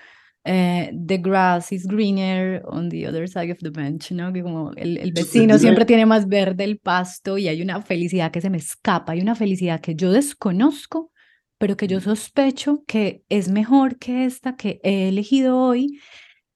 eh, 0.45 0.93
the 1.07 1.19
grass 1.19 1.73
is 1.73 1.87
greener 1.87 2.63
on 2.67 2.91
the 2.91 3.09
other 3.09 3.29
side 3.29 3.51
of 3.51 3.59
the 3.61 3.71
bench, 3.71 4.11
¿no? 4.13 4.33
Que 4.33 4.43
como 4.43 4.73
el, 4.73 4.99
el 4.99 5.13
vecino 5.13 5.59
siempre 5.59 5.85
tiene 5.85 6.07
más 6.07 6.29
verde 6.29 6.65
el 6.65 6.79
pasto 6.79 7.39
y 7.39 7.49
hay 7.49 7.63
una 7.63 7.81
felicidad 7.81 8.31
que 8.31 8.41
se 8.41 8.51
me 8.51 8.59
escapa, 8.59 9.13
hay 9.13 9.21
una 9.21 9.35
felicidad 9.35 9.81
que 9.81 9.95
yo 9.95 10.13
desconozco, 10.13 11.13
pero 11.57 11.77
que 11.77 11.87
yo 11.87 12.01
sospecho 12.01 12.85
que 12.87 13.23
es 13.29 13.49
mejor 13.49 13.99
que 13.99 14.25
esta 14.25 14.57
que 14.57 14.81
he 14.83 15.09
elegido 15.09 15.57
hoy 15.59 16.01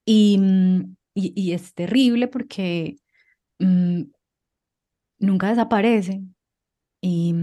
y, 0.05 0.37
mm, 0.37 0.95
y, 1.15 1.33
y 1.35 1.53
es 1.53 1.73
terrible 1.73 2.27
porque 2.27 2.97
mm, 3.57 4.03
nunca 5.19 5.49
desaparece. 5.49 6.23
Y, 7.01 7.33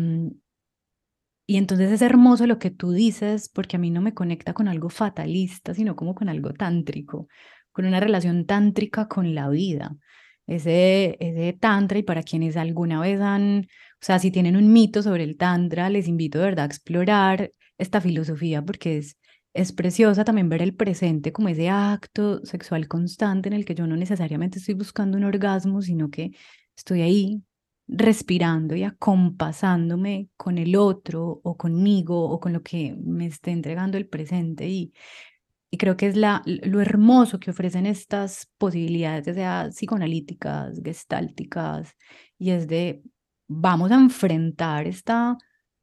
y 1.46 1.58
entonces 1.58 1.92
es 1.92 2.02
hermoso 2.02 2.46
lo 2.46 2.58
que 2.58 2.70
tú 2.70 2.92
dices, 2.92 3.48
porque 3.48 3.76
a 3.76 3.78
mí 3.78 3.90
no 3.90 4.02
me 4.02 4.14
conecta 4.14 4.52
con 4.52 4.68
algo 4.68 4.88
fatalista, 4.90 5.74
sino 5.74 5.94
como 5.94 6.14
con 6.14 6.28
algo 6.28 6.52
tántrico, 6.52 7.28
con 7.72 7.86
una 7.86 8.00
relación 8.00 8.46
tántrica 8.46 9.06
con 9.08 9.34
la 9.34 9.48
vida. 9.48 9.96
Ese, 10.46 11.16
ese 11.20 11.52
tantra, 11.54 11.98
y 11.98 12.02
para 12.02 12.22
quienes 12.22 12.56
alguna 12.56 13.00
vez 13.00 13.20
han, 13.20 13.66
o 13.94 14.04
sea, 14.04 14.18
si 14.18 14.30
tienen 14.30 14.56
un 14.56 14.72
mito 14.72 15.02
sobre 15.02 15.24
el 15.24 15.36
tantra, 15.36 15.90
les 15.90 16.08
invito 16.08 16.38
de 16.38 16.44
verdad 16.46 16.64
a 16.64 16.66
explorar 16.68 17.52
esta 17.78 18.00
filosofía 18.00 18.62
porque 18.62 18.98
es, 18.98 19.16
es 19.54 19.72
preciosa 19.72 20.24
también 20.24 20.48
ver 20.48 20.62
el 20.62 20.74
presente 20.74 21.32
como 21.32 21.48
ese 21.48 21.68
acto 21.68 22.44
sexual 22.44 22.88
constante 22.88 23.48
en 23.48 23.54
el 23.54 23.64
que 23.64 23.74
yo 23.74 23.86
no 23.86 23.96
necesariamente 23.96 24.58
estoy 24.58 24.74
buscando 24.74 25.16
un 25.18 25.24
orgasmo, 25.24 25.82
sino 25.82 26.10
que 26.10 26.32
estoy 26.76 27.02
ahí 27.02 27.42
respirando 27.88 28.74
y 28.74 28.82
acompasándome 28.82 30.28
con 30.36 30.58
el 30.58 30.76
otro 30.76 31.40
o 31.42 31.56
conmigo 31.56 32.28
o 32.28 32.40
con 32.40 32.52
lo 32.52 32.62
que 32.62 32.96
me 32.98 33.26
esté 33.26 33.52
entregando 33.52 33.96
el 33.96 34.08
presente 34.08 34.68
y, 34.68 34.92
creo 35.78 35.96
que 35.98 36.06
es 36.06 36.16
la, 36.16 36.42
lo 36.46 36.80
hermoso 36.80 37.38
que 37.38 37.50
ofrecen 37.50 37.84
estas 37.84 38.50
posibilidades, 38.56 39.26
ya 39.26 39.34
sea 39.34 39.68
psicoanalíticas, 39.70 40.80
gestálticas, 40.82 41.94
y 42.38 42.50
es 42.50 42.66
de 42.66 43.02
vamos 43.46 43.90
a 43.90 43.96
enfrentar 43.96 44.86
esta, 44.86 45.36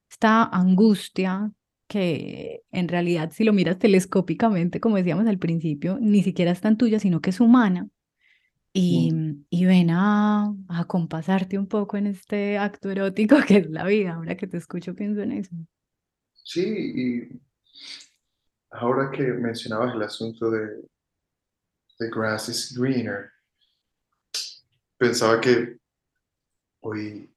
esta 0.10 0.46
angustia 0.46 1.52
que 1.88 2.64
en 2.72 2.88
realidad 2.88 3.32
si 3.32 3.44
lo 3.44 3.54
miras 3.54 3.78
telescópicamente, 3.78 4.80
como 4.80 4.98
decíamos 4.98 5.28
al 5.28 5.38
principio, 5.38 6.00
ni 6.02 6.24
siquiera 6.24 6.52
es 6.52 6.62
tan 6.62 6.76
tuya, 6.76 7.00
sino 7.00 7.22
que 7.22 7.30
es 7.30 7.40
humana 7.40 7.88
y, 8.74 9.12
y 9.52 9.66
ven 9.66 9.92
a, 9.92 10.46
a 10.46 10.80
acompasarte 10.80 11.60
un 11.60 11.68
poco 11.68 11.96
en 11.96 12.08
este 12.08 12.58
acto 12.58 12.90
erótico 12.90 13.38
que 13.48 13.58
es 13.58 13.70
la 13.70 13.86
vida. 13.86 14.16
Ahora 14.16 14.36
que 14.36 14.48
te 14.48 14.58
escucho 14.58 14.96
pienso 14.96 15.22
en 15.22 15.34
eso. 15.34 15.56
Sí, 16.44 16.62
y 16.62 17.42
ahora 18.72 19.12
que 19.12 19.22
mencionabas 19.24 19.94
el 19.94 20.02
asunto 20.02 20.50
de 20.50 20.84
The 22.00 22.10
Grass 22.10 22.50
is 22.50 22.78
Greener, 22.78 23.30
pensaba 24.98 25.40
que 25.40 25.78
hoy, 26.82 27.32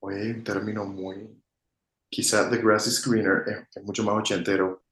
hoy 0.00 0.14
hay 0.14 0.30
un 0.30 0.44
término 0.44 0.84
muy, 0.84 1.28
quizá 2.08 2.48
The 2.48 2.58
Grass 2.58 2.86
is 2.86 3.04
Greener 3.04 3.42
es, 3.46 3.76
es 3.76 3.82
mucho 3.82 4.04
más 4.04 4.14
ochentero. 4.14 4.84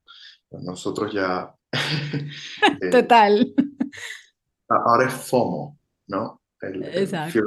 Nosotros 0.50 1.12
ya... 1.12 1.54
eh, 1.72 2.90
Total. 2.90 3.54
Ahora 4.70 5.08
es 5.08 5.14
FOMO, 5.14 5.78
¿no? 6.08 6.42
El, 6.60 6.84
Exacto. 6.84 7.40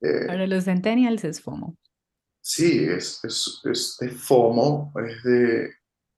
eh, 0.00 0.26
Para 0.26 0.46
los 0.46 0.64
centennials 0.64 1.24
es 1.24 1.40
FOMO. 1.40 1.76
Sí, 2.40 2.84
es, 2.84 3.22
es, 3.24 3.60
es 3.64 3.96
de 4.00 4.08
FOMO, 4.10 4.92
es 5.06 5.22
de 5.22 5.70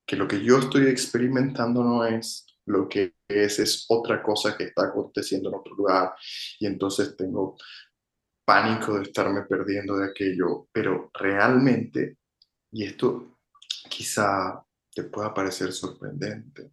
que 0.05 0.15
lo 0.15 0.27
que 0.27 0.43
yo 0.43 0.59
estoy 0.59 0.87
experimentando 0.87 1.83
no 1.83 2.05
es 2.05 2.45
lo 2.65 2.87
que 2.87 3.15
es, 3.27 3.59
es 3.59 3.85
otra 3.89 4.23
cosa 4.23 4.55
que 4.55 4.65
está 4.65 4.85
aconteciendo 4.85 5.49
en 5.49 5.55
otro 5.55 5.75
lugar 5.75 6.13
y 6.59 6.65
entonces 6.65 7.15
tengo 7.17 7.57
pánico 8.45 8.97
de 8.97 9.03
estarme 9.03 9.43
perdiendo 9.43 9.97
de 9.97 10.07
aquello, 10.07 10.67
pero 10.71 11.09
realmente, 11.13 12.17
y 12.71 12.85
esto 12.85 13.39
quizá 13.89 14.65
te 14.93 15.03
pueda 15.03 15.33
parecer 15.33 15.71
sorprendente, 15.71 16.71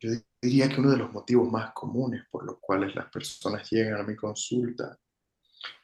yo 0.00 0.10
diría 0.40 0.68
que 0.68 0.80
uno 0.80 0.90
de 0.90 0.98
los 0.98 1.12
motivos 1.12 1.50
más 1.50 1.72
comunes 1.72 2.24
por 2.30 2.44
los 2.44 2.58
cuales 2.60 2.94
las 2.94 3.10
personas 3.10 3.68
llegan 3.70 4.00
a 4.00 4.04
mi 4.04 4.14
consulta 4.14 4.98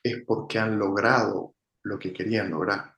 es 0.03 0.23
porque 0.27 0.59
han 0.59 0.79
logrado 0.79 1.55
lo 1.85 1.99
que 1.99 2.13
querían 2.13 2.51
lograr. 2.51 2.95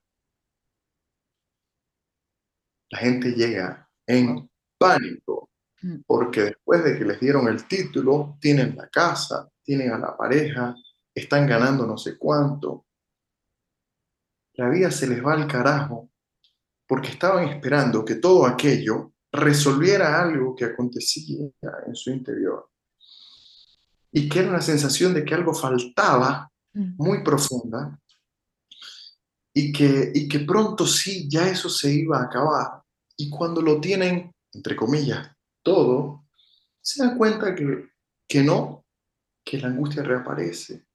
La 2.91 2.99
gente 2.99 3.33
llega 3.33 3.89
en 4.07 4.51
pánico 4.79 5.51
mm. 5.83 6.01
porque 6.07 6.43
después 6.43 6.85
de 6.85 6.99
que 6.99 7.05
les 7.05 7.21
dieron 7.21 7.49
el 7.49 7.67
título, 7.67 8.37
tienen 8.41 8.77
la 8.77 8.89
casa, 8.89 9.49
tienen 9.63 9.93
a 9.93 9.99
la 9.99 10.17
pareja, 10.17 10.75
están 11.15 11.47
ganando 11.47 11.87
no 11.87 11.97
sé 11.97 12.19
cuánto. 12.19 12.87
La 14.55 14.69
vida 14.69 14.91
se 14.91 15.07
les 15.07 15.25
va 15.25 15.33
al 15.33 15.49
carajo 15.49 16.11
porque 16.87 17.09
estaban 17.09 17.49
esperando 17.49 18.05
que 18.05 18.17
todo 18.17 18.47
aquello 18.47 19.14
resolviera 19.35 20.23
algo 20.23 20.55
que 20.55 20.65
acontecía 20.65 21.45
en 21.87 21.95
su 21.95 22.11
interior. 22.11 22.71
Y 24.13 24.29
que 24.29 24.39
era 24.39 24.51
una 24.51 24.61
sensación 24.61 25.13
de 25.13 25.25
que 25.25 25.35
algo 25.35 25.53
faltaba 25.53 26.51
mm. 26.73 26.95
muy 26.97 27.25
profunda 27.25 27.99
y 29.53 29.73
que, 29.73 30.13
y 30.15 30.29
que 30.29 30.41
pronto 30.41 30.87
sí, 30.87 31.29
ya 31.29 31.49
eso 31.49 31.69
se 31.69 31.93
iba 31.93 32.19
a 32.19 32.25
acabar. 32.25 32.83
Y 33.17 33.29
cuando 33.29 33.61
lo 33.61 33.81
tienen, 33.81 34.33
entre 34.53 34.77
comillas, 34.77 35.31
todo, 35.63 36.27
se 36.81 37.05
dan 37.05 37.19
cuenta 37.19 37.55
que, 37.55 37.89
que 38.29 38.43
no, 38.43 38.85
que 39.45 39.59
la 39.59 39.69
angustia 39.69 40.03
reaparece. 40.03 40.87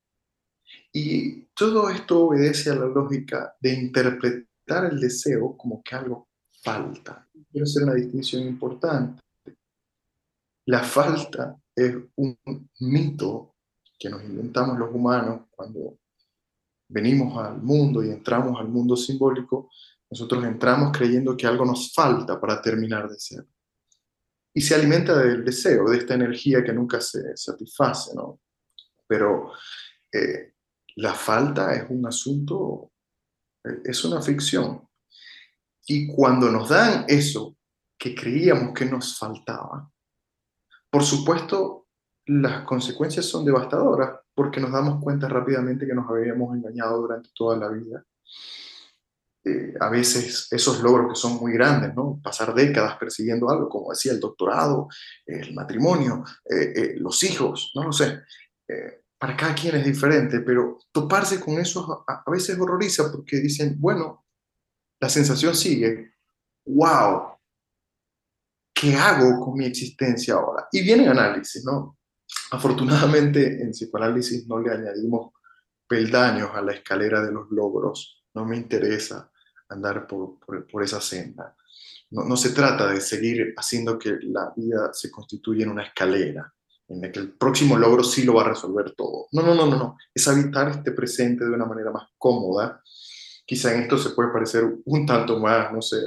Y 0.94 1.46
todo 1.54 1.90
esto 1.90 2.28
obedece 2.28 2.70
a 2.70 2.76
la 2.76 2.86
lógica 2.86 3.54
de 3.60 3.74
interpretar 3.74 4.86
el 4.86 5.00
deseo 5.00 5.58
como 5.58 5.82
que 5.84 5.96
algo 5.96 6.29
falta 6.64 7.30
quiero 7.51 7.64
hacer 7.64 7.84
una 7.84 7.93
distinción 7.93 8.43
importante. 8.43 9.22
La 10.66 10.84
falta 10.84 11.60
es 11.76 11.95
un 12.16 12.38
mito 12.80 13.55
que 13.97 14.10
nos 14.10 14.24
inventamos 14.24 14.78
los 14.78 14.93
humanos 14.93 15.47
cuando 15.51 15.99
venimos 16.88 17.38
al 17.38 17.62
mundo 17.62 18.03
y 18.03 18.10
entramos 18.10 18.60
al 18.60 18.68
mundo 18.68 18.95
simbólico, 18.95 19.70
nosotros 20.10 20.43
entramos 20.43 20.95
creyendo 20.95 21.38
que 21.38 21.45
algo 21.45 21.66
nos 21.66 21.93
falta 21.93 22.39
para 22.39 22.62
terminar 22.62 23.10
de 23.10 23.20
ser. 23.20 23.45
Y 24.53 24.62
se 24.62 24.74
alimenta 24.74 25.16
del 25.18 25.45
deseo, 25.45 25.89
de 25.89 25.97
esta 25.97 26.16
energía 26.16 26.64
que 26.64 26.74
nunca 26.74 26.99
se 26.99 27.38
satisface, 27.38 28.16
¿no? 28.16 28.39
Pero 29.05 29.51
eh, 30.12 30.53
la 30.95 31.14
falta 31.14 31.76
es 31.76 31.89
un 31.89 32.05
asunto, 32.07 32.91
es 33.84 34.03
una 34.03 34.22
ficción. 34.22 34.89
Y 35.90 36.06
cuando 36.06 36.52
nos 36.52 36.70
dan 36.70 37.06
eso 37.08 37.58
que 37.98 38.14
creíamos 38.14 38.76
que 38.76 38.86
nos 38.86 39.18
faltaba, 39.18 39.92
por 40.88 41.04
supuesto, 41.04 41.88
las 42.28 42.64
consecuencias 42.64 43.26
son 43.26 43.44
devastadoras 43.44 44.20
porque 44.36 44.60
nos 44.60 44.72
damos 44.72 45.04
cuenta 45.04 45.28
rápidamente 45.28 45.88
que 45.88 45.96
nos 45.96 46.08
habíamos 46.08 46.56
engañado 46.56 47.02
durante 47.02 47.32
toda 47.34 47.58
la 47.58 47.70
vida. 47.70 48.06
Eh, 49.44 49.74
a 49.80 49.90
veces 49.90 50.48
esos 50.52 50.80
logros 50.84 51.10
que 51.10 51.20
son 51.20 51.38
muy 51.38 51.54
grandes, 51.54 51.96
¿no? 51.96 52.20
Pasar 52.22 52.54
décadas 52.54 52.96
persiguiendo 53.00 53.50
algo, 53.50 53.68
como 53.68 53.90
decía 53.90 54.12
el 54.12 54.20
doctorado, 54.20 54.90
el 55.26 55.56
matrimonio, 55.56 56.24
eh, 56.46 56.72
eh, 56.76 56.94
los 56.98 57.24
hijos, 57.24 57.72
no 57.74 57.86
lo 57.86 57.92
sé. 57.92 58.22
para 59.18 59.36
cada 59.36 59.56
quien 59.56 59.76
es 59.76 59.84
diferente, 59.84 60.42
pero 60.42 60.78
toparse 60.92 61.40
con 61.40 61.56
eso 61.56 62.06
a 62.08 62.30
veces 62.30 62.60
horroriza 62.60 63.12
porque 63.12 63.38
dicen, 63.38 63.76
bueno, 63.80 64.29
la 65.00 65.10
sensación 65.10 65.56
sigue, 65.56 66.14
wow, 66.66 67.38
¿qué 68.74 68.95
hago 68.95 69.43
con 69.43 69.56
mi 69.56 69.66
existencia 69.66 70.36
ahora? 70.36 70.68
Y 70.72 70.82
viene 70.82 71.08
análisis, 71.08 71.64
¿no? 71.64 71.97
Afortunadamente 72.52 73.62
en 73.62 73.72
psicoanálisis 73.72 74.47
no 74.47 74.60
le 74.60 74.72
añadimos 74.72 75.32
peldaños 75.88 76.52
a 76.54 76.62
la 76.62 76.74
escalera 76.74 77.22
de 77.22 77.32
los 77.32 77.50
logros, 77.50 78.24
no 78.34 78.45
me 78.45 78.58
interesa 78.58 79.32
andar 79.70 80.06
por, 80.06 80.38
por, 80.39 80.84
esa 80.84 81.02
senda. 81.02 81.56
No, 82.12 82.24
no, 82.24 82.38
se 82.38 82.52
trata 82.52 82.88
de 82.91 83.02
seguir 83.02 83.54
haciendo 83.58 83.97
que 83.97 84.18
la 84.22 84.52
vida 84.56 84.91
se 84.93 85.12
constituya 85.12 85.64
en 85.64 85.72
una 85.72 85.84
escalera, 85.84 86.52
en 86.88 87.02
la 87.02 87.12
que 87.12 87.20
el 87.20 87.34
próximo 87.34 87.78
logro 87.78 88.04
sí 88.04 88.24
lo 88.24 88.36
va 88.36 88.43
a 88.43 88.50
resolver 88.50 88.93
todo. 88.95 89.28
No, 89.32 89.43
no, 89.43 89.54
no, 89.54 89.68
no, 89.68 89.78
no. 89.78 89.97
Es 90.14 90.28
habitar 90.28 90.70
este 90.70 90.91
presente 90.91 91.45
de 91.45 91.52
una 91.52 91.66
manera 91.66 91.91
más 91.91 92.10
cómoda 92.18 92.82
Quizá 93.50 93.74
en 93.74 93.82
esto 93.82 93.97
se 93.97 94.12
puede 94.12 94.32
parecer 94.32 94.64
un 94.86 95.08
tanto 95.08 95.39
más, 95.39 95.74
no 95.74 95.82
sé, 95.82 96.04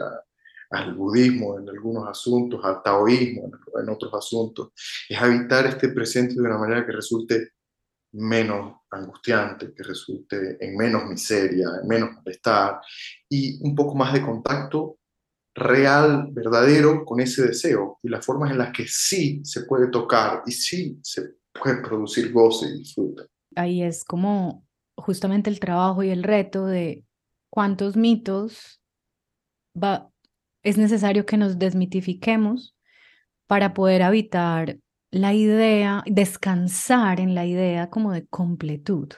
al 0.70 0.94
budismo 0.94 1.58
en 1.58 1.68
algunos 1.68 2.08
asuntos, 2.08 2.64
al 2.64 2.80
taoísmo 2.84 3.50
en, 3.80 3.88
otros 3.88 4.14
asuntos. 4.14 4.68
Es 5.08 5.20
habitar 5.20 5.66
este 5.66 5.88
presente 5.88 6.34
de 6.34 6.40
una 6.40 6.56
manera 6.56 6.86
que 6.86 6.92
resulte 6.92 7.48
menos 8.12 8.76
angustiante, 8.88 9.74
que 9.74 9.82
resulte 9.82 10.56
en 10.64 10.76
menos 10.76 11.04
miseria, 11.06 11.66
en 11.82 11.88
menos 11.88 12.10
malestar 12.14 12.80
y 13.28 13.58
un 13.66 13.74
poco 13.74 13.96
más 13.96 14.12
de 14.12 14.22
contacto 14.22 15.00
real, 15.52 16.28
verdadero 16.30 17.04
con 17.04 17.18
ese 17.18 17.48
deseo 17.48 17.98
y 18.04 18.08
las 18.08 18.24
formas 18.24 18.52
en 18.52 18.58
las 18.58 18.70
que 18.72 18.84
sí 18.86 19.40
se 19.42 19.64
puede 19.64 19.88
tocar 19.88 20.44
y 20.46 20.52
sí 20.52 21.00
se 21.02 21.22
puede 21.52 21.82
producir 21.82 22.32
goce 22.32 22.66
y 22.68 22.78
disfrute. 22.78 23.24
Ahí 23.56 23.82
es 23.82 24.04
como 24.04 24.64
justamente 24.96 25.50
el 25.50 25.58
trabajo 25.58 26.04
y 26.04 26.10
el 26.10 26.22
reto 26.22 26.66
de 26.66 27.04
cuántos 27.52 27.96
mitos 27.96 28.80
va, 29.76 30.10
es 30.62 30.78
necesario 30.78 31.26
que 31.26 31.36
nos 31.36 31.58
desmitifiquemos 31.58 32.74
para 33.46 33.74
poder 33.74 34.02
habitar 34.02 34.78
la 35.10 35.34
idea, 35.34 36.02
descansar 36.06 37.20
en 37.20 37.34
la 37.34 37.44
idea 37.44 37.90
como 37.90 38.12
de 38.12 38.26
completud. 38.26 39.10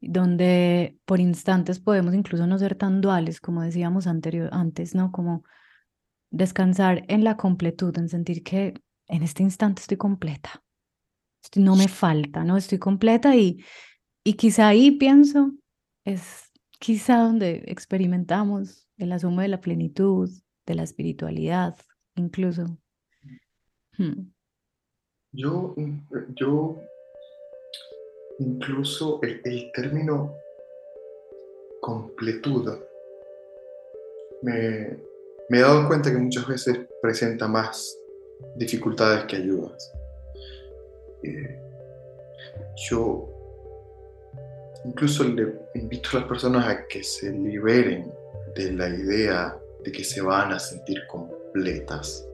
donde 0.00 0.96
por 1.04 1.20
instantes 1.20 1.80
podemos 1.80 2.14
incluso 2.14 2.46
no 2.46 2.58
ser 2.58 2.76
tan 2.76 3.00
duales, 3.00 3.40
como 3.40 3.62
decíamos 3.62 4.06
anterior, 4.06 4.48
antes, 4.52 4.94
¿no? 4.94 5.10
Como 5.10 5.44
descansar 6.30 7.04
en 7.08 7.24
la 7.24 7.36
completud, 7.36 7.96
en 7.98 8.08
sentir 8.08 8.42
que 8.44 8.74
en 9.08 9.22
este 9.22 9.42
instante 9.42 9.82
estoy 9.82 9.96
completa, 9.96 10.62
no 11.56 11.76
me 11.76 11.88
falta, 11.88 12.44
¿no? 12.44 12.56
Estoy 12.56 12.78
completa 12.78 13.34
y, 13.34 13.64
y 14.24 14.34
quizá 14.34 14.68
ahí 14.68 14.92
pienso, 14.92 15.52
es 16.04 16.47
quizá 16.78 17.18
donde 17.18 17.64
experimentamos 17.66 18.88
el 18.96 19.12
asomo 19.12 19.40
de 19.40 19.48
la 19.48 19.60
plenitud, 19.60 20.30
de 20.66 20.74
la 20.74 20.82
espiritualidad, 20.82 21.76
incluso. 22.14 22.78
Hmm. 23.96 24.30
Yo, 25.32 25.74
yo 26.34 26.80
incluso 28.38 29.20
el, 29.22 29.70
término 29.72 30.34
completud 31.80 32.78
me, 34.42 34.98
he 35.50 35.60
dado 35.60 35.86
cuenta 35.88 36.10
que 36.10 36.18
muchas 36.18 36.46
veces 36.46 36.78
presenta 37.02 37.48
más 37.48 37.96
dificultades 38.56 39.24
que 39.24 39.36
ayudas. 39.36 39.92
Eh, 41.24 41.60
yo 42.88 43.37
incluso 44.84 45.24
le 45.24 45.54
invito 45.74 46.10
a 46.12 46.20
las 46.20 46.28
personas 46.28 46.66
a 46.66 46.86
que 46.86 47.02
se 47.02 47.32
liberen 47.32 48.12
de 48.54 48.72
la 48.72 48.88
idea 48.88 49.56
de 49.84 49.92
que 49.92 50.04
se 50.04 50.20
van 50.20 50.52
a 50.52 50.58
sentir 50.58 51.06
completas. 51.08 52.26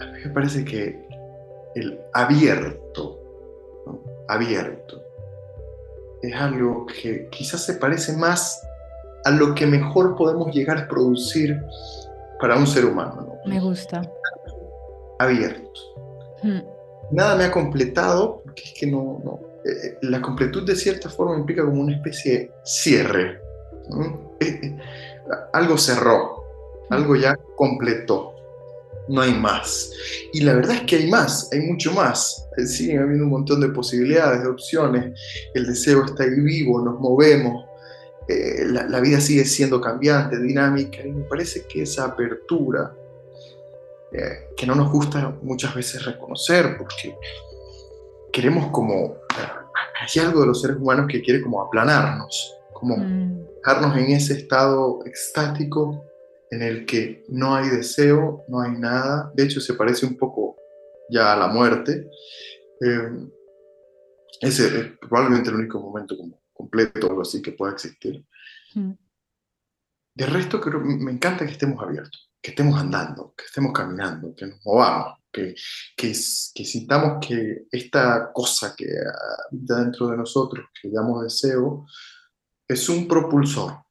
A 0.00 0.06
mí 0.06 0.18
me 0.24 0.30
parece 0.30 0.64
que 0.64 0.98
el 1.74 2.00
abierto 2.12 3.20
abierto. 4.30 5.02
Es 6.22 6.34
algo 6.34 6.86
que 6.86 7.28
quizás 7.30 7.62
se 7.62 7.74
parece 7.74 8.16
más 8.16 8.62
a 9.24 9.30
lo 9.30 9.54
que 9.54 9.66
mejor 9.66 10.16
podemos 10.16 10.54
llegar 10.54 10.78
a 10.78 10.88
producir 10.88 11.60
para 12.40 12.56
un 12.56 12.66
ser 12.66 12.84
humano. 12.84 13.34
Me 13.44 13.60
gusta. 13.60 14.02
Abierto. 15.18 15.80
Hmm. 16.42 16.60
Nada 17.10 17.36
me 17.36 17.44
ha 17.44 17.50
completado, 17.50 18.40
porque 18.44 18.62
es 18.62 18.74
que 18.78 18.86
no, 18.86 19.20
no. 19.24 19.40
Eh, 19.64 19.70
eh, 19.70 19.98
la 20.02 20.20
completud 20.20 20.66
de 20.66 20.76
cierta 20.76 21.10
forma 21.10 21.38
implica 21.38 21.64
como 21.64 21.80
una 21.80 21.94
especie 21.94 22.32
de 22.32 22.50
cierre. 22.64 23.40
Eh, 24.40 24.76
algo 25.52 25.76
cerró, 25.76 26.44
algo 26.90 27.16
ya 27.16 27.36
completó 27.56 28.30
no 29.10 29.20
hay 29.20 29.32
más. 29.34 29.92
Y 30.32 30.40
la 30.40 30.54
verdad 30.54 30.76
es 30.76 30.82
que 30.82 30.96
hay 30.96 31.10
más, 31.10 31.48
hay 31.52 31.60
mucho 31.60 31.92
más. 31.92 32.48
Eh, 32.56 32.66
siguen 32.66 33.02
habiendo 33.02 33.24
un 33.24 33.30
montón 33.30 33.60
de 33.60 33.68
posibilidades, 33.68 34.42
de 34.42 34.48
opciones. 34.48 35.20
El 35.54 35.66
deseo 35.66 36.04
está 36.04 36.24
ahí 36.24 36.40
vivo, 36.40 36.80
nos 36.80 36.98
movemos. 37.00 37.66
Eh, 38.28 38.64
la, 38.66 39.00
vida 39.00 39.20
sigue 39.20 39.44
siendo 39.44 39.80
cambiante, 39.80 40.38
dinámica. 40.38 41.02
Y 41.04 41.10
me 41.10 41.24
parece 41.24 41.66
que 41.66 41.82
esa 41.82 42.04
apertura, 42.04 42.94
eh, 44.12 44.48
que 44.56 44.66
no 44.66 44.74
nos 44.74 44.90
gusta 44.90 45.36
muchas 45.42 45.74
veces 45.74 46.04
reconocer, 46.04 46.76
porque 46.78 47.16
queremos 48.32 48.70
como... 48.70 49.16
Hay 50.00 50.22
algo 50.22 50.40
de 50.40 50.46
los 50.46 50.60
seres 50.62 50.78
humanos 50.78 51.06
que 51.08 51.20
quiere 51.20 51.42
como 51.42 51.60
aplanarnos, 51.60 52.56
como 52.72 52.96
mm. 52.96 53.56
dejarnos 53.56 53.96
en 53.98 54.10
ese 54.12 54.34
estado 54.34 55.00
extático 55.04 56.04
en 56.50 56.62
el 56.62 56.86
que 56.86 57.24
no 57.28 57.54
hay 57.54 57.68
deseo, 57.68 58.44
no 58.48 58.60
hay 58.62 58.72
nada, 58.72 59.30
de 59.34 59.44
hecho 59.44 59.60
se 59.60 59.74
parece 59.74 60.06
un 60.06 60.16
poco 60.16 60.56
ya 61.10 61.32
a 61.32 61.36
la 61.36 61.48
muerte. 61.48 62.08
Eh, 62.80 63.28
ese 64.40 64.80
es 64.80 64.98
probablemente 64.98 65.50
el 65.50 65.56
único 65.56 65.78
momento 65.80 66.16
como 66.16 66.40
completo 66.52 67.06
o 67.06 67.10
algo 67.10 67.22
así 67.22 67.42
que 67.42 67.52
pueda 67.52 67.72
existir. 67.72 68.24
Mm. 68.74 68.92
De 70.14 70.26
resto, 70.26 70.60
creo, 70.60 70.80
me 70.80 71.12
encanta 71.12 71.46
que 71.46 71.52
estemos 71.52 71.82
abiertos, 71.82 72.30
que 72.42 72.50
estemos 72.50 72.78
andando, 72.78 73.32
que 73.36 73.44
estemos 73.44 73.72
caminando, 73.72 74.34
que 74.34 74.46
nos 74.46 74.64
movamos, 74.64 75.19
que, 75.32 75.54
que, 75.96 76.12
que 76.54 76.64
sintamos 76.64 77.26
que 77.26 77.66
esta 77.70 78.30
cosa 78.32 78.74
que 78.76 78.86
habita 79.48 79.82
dentro 79.82 80.08
de 80.08 80.16
nosotros, 80.16 80.66
que 80.80 80.88
llamamos 80.88 81.24
deseo, 81.24 81.86
es 82.66 82.88
un 82.88 83.06
propulsor. 83.06 83.84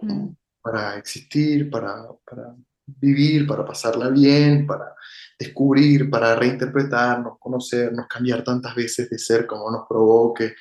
Mm 0.00 0.28
para 0.64 0.96
existir, 0.96 1.70
para, 1.70 2.06
para 2.24 2.56
vivir, 2.86 3.46
para 3.46 3.66
pasarla 3.66 4.08
bien, 4.08 4.66
para 4.66 4.94
descubrir, 5.38 6.08
para 6.08 6.34
reinterpretarnos, 6.34 7.38
conocernos, 7.38 8.06
cambiar 8.08 8.42
tantas 8.42 8.74
veces 8.74 9.10
de 9.10 9.18
ser 9.18 9.46
como 9.46 9.70
nos 9.70 9.86
provoque. 9.86 10.54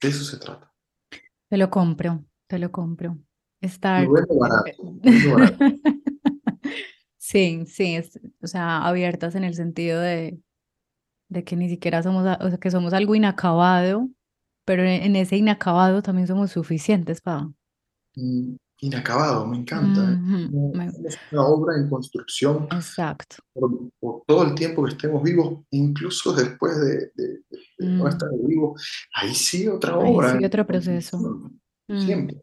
De 0.00 0.08
eso 0.08 0.24
se 0.24 0.36
trata. 0.38 0.68
Te 1.48 1.56
lo 1.56 1.70
compro, 1.70 2.24
te 2.48 2.58
lo 2.58 2.72
compro. 2.72 3.18
Estar... 3.60 4.04
sí, 7.32 7.64
sí, 7.66 7.98
o 8.42 8.46
sea, 8.46 8.86
abiertas 8.86 9.34
en 9.34 9.44
el 9.44 9.54
sentido 9.54 10.00
de, 10.00 10.38
de 11.28 11.44
que 11.44 11.56
ni 11.56 11.68
siquiera 11.68 12.02
somos, 12.02 12.26
o 12.40 12.48
sea, 12.48 12.58
que 12.58 12.70
somos 12.70 12.92
algo 12.92 13.14
inacabado, 13.14 14.08
pero 14.64 14.82
en, 14.82 15.16
ese 15.16 15.36
inacabado 15.36 16.02
también 16.02 16.28
somos 16.28 16.50
suficientes 16.50 17.20
para... 17.20 17.48
Mm, 18.14 18.56
inacabado, 18.80 19.46
me 19.46 19.56
encanta. 19.56 20.20
Es 21.06 21.18
una 21.30 21.46
obra 21.46 21.76
en 21.76 21.88
construcción. 21.88 22.68
Exacto. 22.70 23.36
Por, 23.54 23.90
todo 24.26 24.44
el 24.44 24.54
tiempo 24.54 24.84
que 24.84 24.90
estemos 24.90 25.22
vivos, 25.22 25.64
incluso 25.70 26.34
después 26.34 26.78
de, 26.80 27.12
no 27.78 28.04
mm. 28.04 28.08
estar 28.08 28.28
vivos, 28.44 28.82
ahí 29.14 29.34
sí 29.34 29.66
otra 29.68 29.96
obra. 29.96 30.32
Ahí 30.32 30.38
sí 30.38 30.44
otro 30.44 30.66
proceso. 30.66 31.18
Mm. 31.88 31.98
Siempre. 31.98 32.42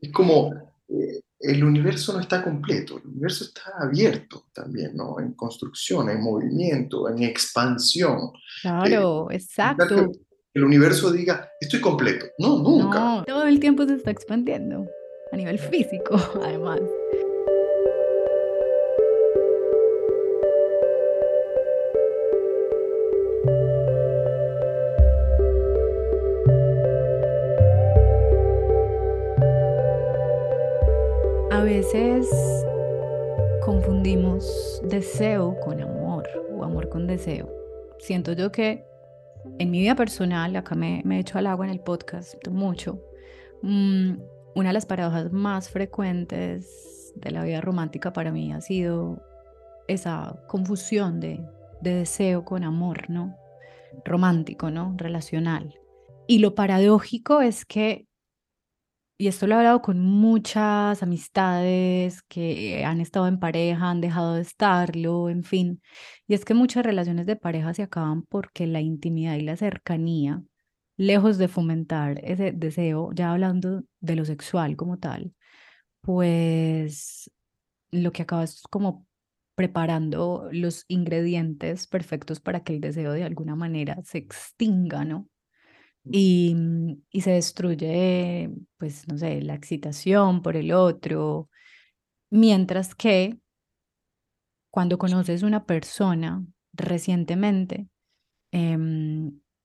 Es 0.00 0.10
como 0.10 0.73
eh, 0.88 1.20
el 1.40 1.62
universo 1.62 2.12
no 2.12 2.20
está 2.20 2.42
completo, 2.42 2.98
el 2.98 3.06
universo 3.10 3.44
está 3.44 3.62
abierto 3.80 4.46
también, 4.52 4.96
¿no? 4.96 5.20
En 5.20 5.32
construcción, 5.32 6.08
en 6.10 6.20
movimiento, 6.20 7.08
en 7.08 7.22
expansión. 7.22 8.32
Claro, 8.62 9.30
eh, 9.30 9.36
exacto. 9.36 10.10
el 10.54 10.64
universo 10.64 11.10
diga, 11.10 11.50
estoy 11.60 11.80
completo. 11.80 12.26
No, 12.38 12.58
nunca. 12.58 12.98
No, 12.98 13.24
todo 13.24 13.46
el 13.46 13.60
tiempo 13.60 13.84
se 13.86 13.96
está 13.96 14.10
expandiendo 14.10 14.86
a 15.32 15.36
nivel 15.36 15.58
físico, 15.58 16.16
además. 16.42 16.80
Veces 31.64 32.28
confundimos 33.64 34.82
deseo 34.84 35.58
con 35.60 35.80
amor 35.80 36.28
o 36.52 36.62
amor 36.62 36.88
con 36.88 37.06
deseo. 37.06 37.50
Siento 37.98 38.32
yo 38.32 38.52
que 38.52 38.84
en 39.58 39.70
mi 39.70 39.80
vida 39.80 39.94
personal, 39.94 40.54
acá 40.56 40.74
me, 40.74 41.00
me 41.04 41.16
he 41.16 41.20
hecho 41.20 41.38
al 41.38 41.46
agua 41.46 41.64
en 41.64 41.72
el 41.72 41.80
podcast 41.80 42.34
mucho, 42.48 43.00
mm, 43.62 44.12
una 44.54 44.68
de 44.68 44.72
las 44.72 44.86
paradojas 44.86 45.32
más 45.32 45.70
frecuentes 45.70 47.12
de 47.16 47.30
la 47.30 47.44
vida 47.44 47.60
romántica 47.60 48.12
para 48.12 48.30
mí 48.30 48.52
ha 48.52 48.60
sido 48.60 49.22
esa 49.88 50.38
confusión 50.48 51.20
de, 51.20 51.40
deseo 51.80 52.44
con 52.44 52.64
amor, 52.64 53.10
¿no? 53.10 53.36
Romántico, 54.04 54.70
¿no? 54.70 54.94
Relacional. 54.96 55.78
Y 56.26 56.38
lo 56.38 56.54
paradójico 56.54 57.42
es 57.42 57.66
que, 57.66 58.06
y 59.18 59.28
esto 59.28 59.46
lo 59.46 59.54
he 59.54 59.58
hablado 59.58 59.82
con 59.82 60.00
muchas 60.00 61.02
amistades 61.02 62.22
que 62.22 62.84
han 62.84 63.00
estado 63.00 63.28
en 63.28 63.38
pareja, 63.38 63.90
han 63.90 64.00
dejado 64.00 64.34
de 64.34 64.42
estarlo, 64.42 65.28
en 65.30 65.44
fin, 65.44 65.82
y 66.26 66.34
es 66.34 66.44
que 66.44 66.54
muchas 66.54 66.84
relaciones 66.84 67.26
de 67.26 67.36
pareja 67.36 67.74
se 67.74 67.82
acaban 67.84 68.22
porque 68.24 68.66
la 68.66 68.80
intimidad 68.80 69.36
y 69.36 69.42
la 69.42 69.56
cercanía 69.56 70.42
lejos 70.96 71.38
de 71.38 71.48
fomentar 71.48 72.20
ese 72.24 72.52
deseo, 72.52 73.12
ya 73.14 73.32
hablando 73.32 73.82
de 74.00 74.16
lo 74.16 74.24
sexual 74.24 74.76
como 74.76 74.98
tal, 74.98 75.32
pues 76.02 77.30
lo 77.92 78.12
que 78.12 78.22
acabas 78.22 78.62
como 78.70 79.06
preparando 79.56 80.48
los 80.52 80.84
ingredientes 80.88 81.86
perfectos 81.86 82.40
para 82.40 82.64
que 82.64 82.74
el 82.74 82.80
deseo 82.80 83.12
de 83.12 83.24
alguna 83.24 83.56
manera 83.56 84.02
se 84.04 84.18
extinga, 84.18 85.04
¿no? 85.04 85.28
Y, 86.10 86.54
mm, 86.54 87.02
y 87.10 87.20
se 87.22 87.30
destruye, 87.32 88.50
pues, 88.78 89.08
no 89.08 89.16
sé, 89.18 89.40
la 89.42 89.54
excitación 89.54 90.42
por 90.42 90.56
el 90.56 90.72
otro, 90.72 91.48
mientras 92.30 92.94
que 92.94 93.38
cuando 94.70 94.98
conoces 94.98 95.42
una 95.42 95.66
persona 95.66 96.44
recientemente, 96.72 97.88
eh, 98.52 98.78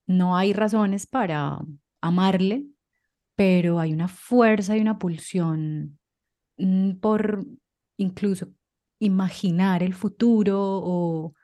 no 0.06 0.36
hay 0.36 0.52
razones 0.52 1.06
para 1.06 1.58
amarle, 2.02 2.66
pero 3.36 3.80
hay 3.80 3.92
una 3.92 4.08
fuerza 4.08 4.76
y 4.76 4.80
una 4.80 4.98
pulsión 4.98 5.98
mm, 6.58 6.94
por 7.00 7.46
incluso 7.98 8.48
imaginar 9.00 9.82
el 9.82 9.94
futuro 9.94 10.58
o 10.60 11.34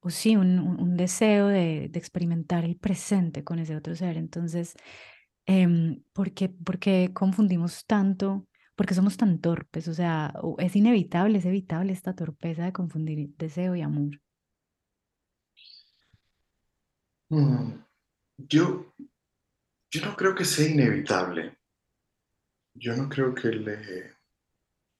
o 0.00 0.10
sí, 0.10 0.36
un, 0.36 0.58
un 0.58 0.96
deseo 0.96 1.48
de, 1.48 1.88
de, 1.90 1.98
experimentar 1.98 2.64
el 2.64 2.76
presente 2.76 3.44
con 3.44 3.58
ese 3.58 3.76
otro 3.76 3.94
ser. 3.94 4.16
Entonces, 4.16 4.74
eh, 5.46 6.00
¿por, 6.12 6.32
qué, 6.32 6.48
¿por 6.48 6.78
qué 6.78 7.10
confundimos 7.12 7.84
tanto? 7.86 8.46
¿Por 8.76 8.86
qué 8.86 8.94
somos 8.94 9.16
tan 9.16 9.40
torpes? 9.40 9.88
O 9.88 9.94
sea, 9.94 10.32
es 10.58 10.74
inevitable, 10.76 11.38
es 11.38 11.44
evitable 11.44 11.92
esta 11.92 12.14
torpeza 12.14 12.64
de 12.64 12.72
confundir 12.72 13.34
deseo 13.36 13.76
y 13.76 13.82
amor. 13.82 14.20
Mm, 17.28 17.72
yo, 18.38 18.94
yo 19.90 20.06
no 20.06 20.16
creo 20.16 20.34
que 20.34 20.44
sea 20.44 20.68
inevitable. 20.68 21.58
Yo 22.74 22.96
no 22.96 23.08
creo 23.08 23.34
que 23.34 23.48
le, 23.48 24.14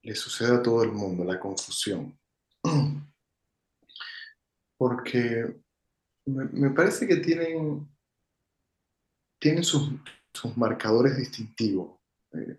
le 0.03 0.14
suceda 0.14 0.57
a 0.57 0.62
todo 0.62 0.82
el 0.82 0.92
mundo 0.92 1.24
la 1.24 1.40
confusión. 1.40 2.18
Porque 4.81 5.61
me, 6.24 6.70
parece 6.70 7.07
que 7.07 7.16
tienen, 7.16 7.87
tienen 9.39 9.62
sus, 9.62 9.93
marcadores 10.57 11.18
distintivos. 11.18 12.01
Eh, 12.33 12.59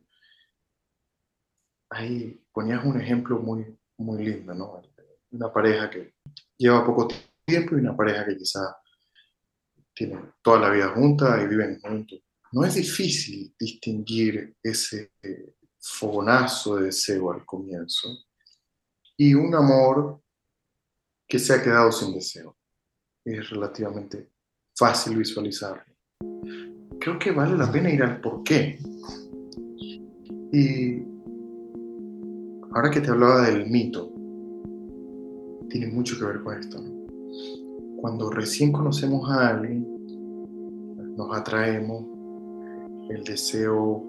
ahí 1.89 2.45
ponías 2.53 2.85
un 2.85 3.01
ejemplo 3.01 3.39
muy, 3.39 3.75
muy 3.97 4.23
lindo, 4.23 4.53
¿no? 4.53 4.83
Una 5.31 5.51
pareja 5.51 5.89
que 5.89 6.13
lleva 6.59 6.85
poco 6.85 7.07
tiempo 7.43 7.75
y 7.75 7.79
una 7.79 7.97
pareja 7.97 8.27
que 8.27 8.37
quizá 8.37 8.77
tiene 9.91 10.21
toda 10.43 10.59
la 10.59 10.69
vida 10.69 10.89
junta 10.89 11.41
y 11.41 11.47
viven 11.47 11.79
juntos. 11.81 12.19
No 12.51 12.63
es 12.63 12.75
difícil 12.75 13.55
distinguir 13.59 14.55
ese 14.61 15.11
fogonazo 15.79 16.75
de 16.75 16.83
deseo 16.83 17.31
al 17.31 17.43
comienzo 17.47 18.09
y 19.17 19.33
un 19.33 19.55
amor 19.55 20.21
que 21.31 21.39
se 21.39 21.53
ha 21.53 21.63
quedado 21.63 21.93
sin 21.93 22.13
deseo. 22.13 22.57
Es 23.23 23.49
relativamente 23.51 24.31
fácil 24.77 25.15
visualizarlo. 25.15 25.81
Creo 26.99 27.17
que 27.17 27.31
vale 27.31 27.57
la 27.57 27.71
pena 27.71 27.89
ir 27.89 28.03
al 28.03 28.19
por 28.19 28.43
qué. 28.43 28.77
Y 30.51 31.01
ahora 32.73 32.91
que 32.91 32.99
te 32.99 33.11
hablaba 33.11 33.43
del 33.43 33.69
mito, 33.69 34.11
tiene 35.69 35.87
mucho 35.87 36.19
que 36.19 36.25
ver 36.25 36.43
con 36.43 36.59
esto. 36.59 36.83
Cuando 38.01 38.29
recién 38.29 38.73
conocemos 38.73 39.31
a 39.31 39.51
alguien, 39.51 39.87
nos 41.15 41.33
atraemos, 41.33 42.07
el 43.09 43.23
deseo 43.23 44.03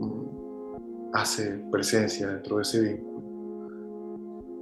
mm, 0.00 1.12
hace 1.12 1.62
presencia 1.70 2.28
dentro 2.28 2.56
de 2.56 2.62
ese 2.62 2.80
vínculo. 2.80 3.12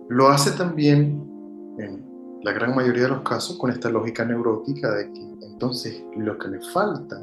Lo 0.09 0.27
hace 0.31 0.51
también 0.51 1.30
en 1.79 2.05
la 2.43 2.53
gran 2.53 2.75
mayoría 2.75 3.05
de 3.05 3.09
los 3.11 3.23
casos 3.23 3.59
con 3.59 3.71
esta 3.71 3.91
lógica 3.91 4.25
neurótica 4.25 4.93
de 4.95 5.13
que 5.13 5.21
entonces 5.43 6.03
lo 6.17 6.39
que 6.39 6.49
me 6.49 6.61
falta 6.73 7.21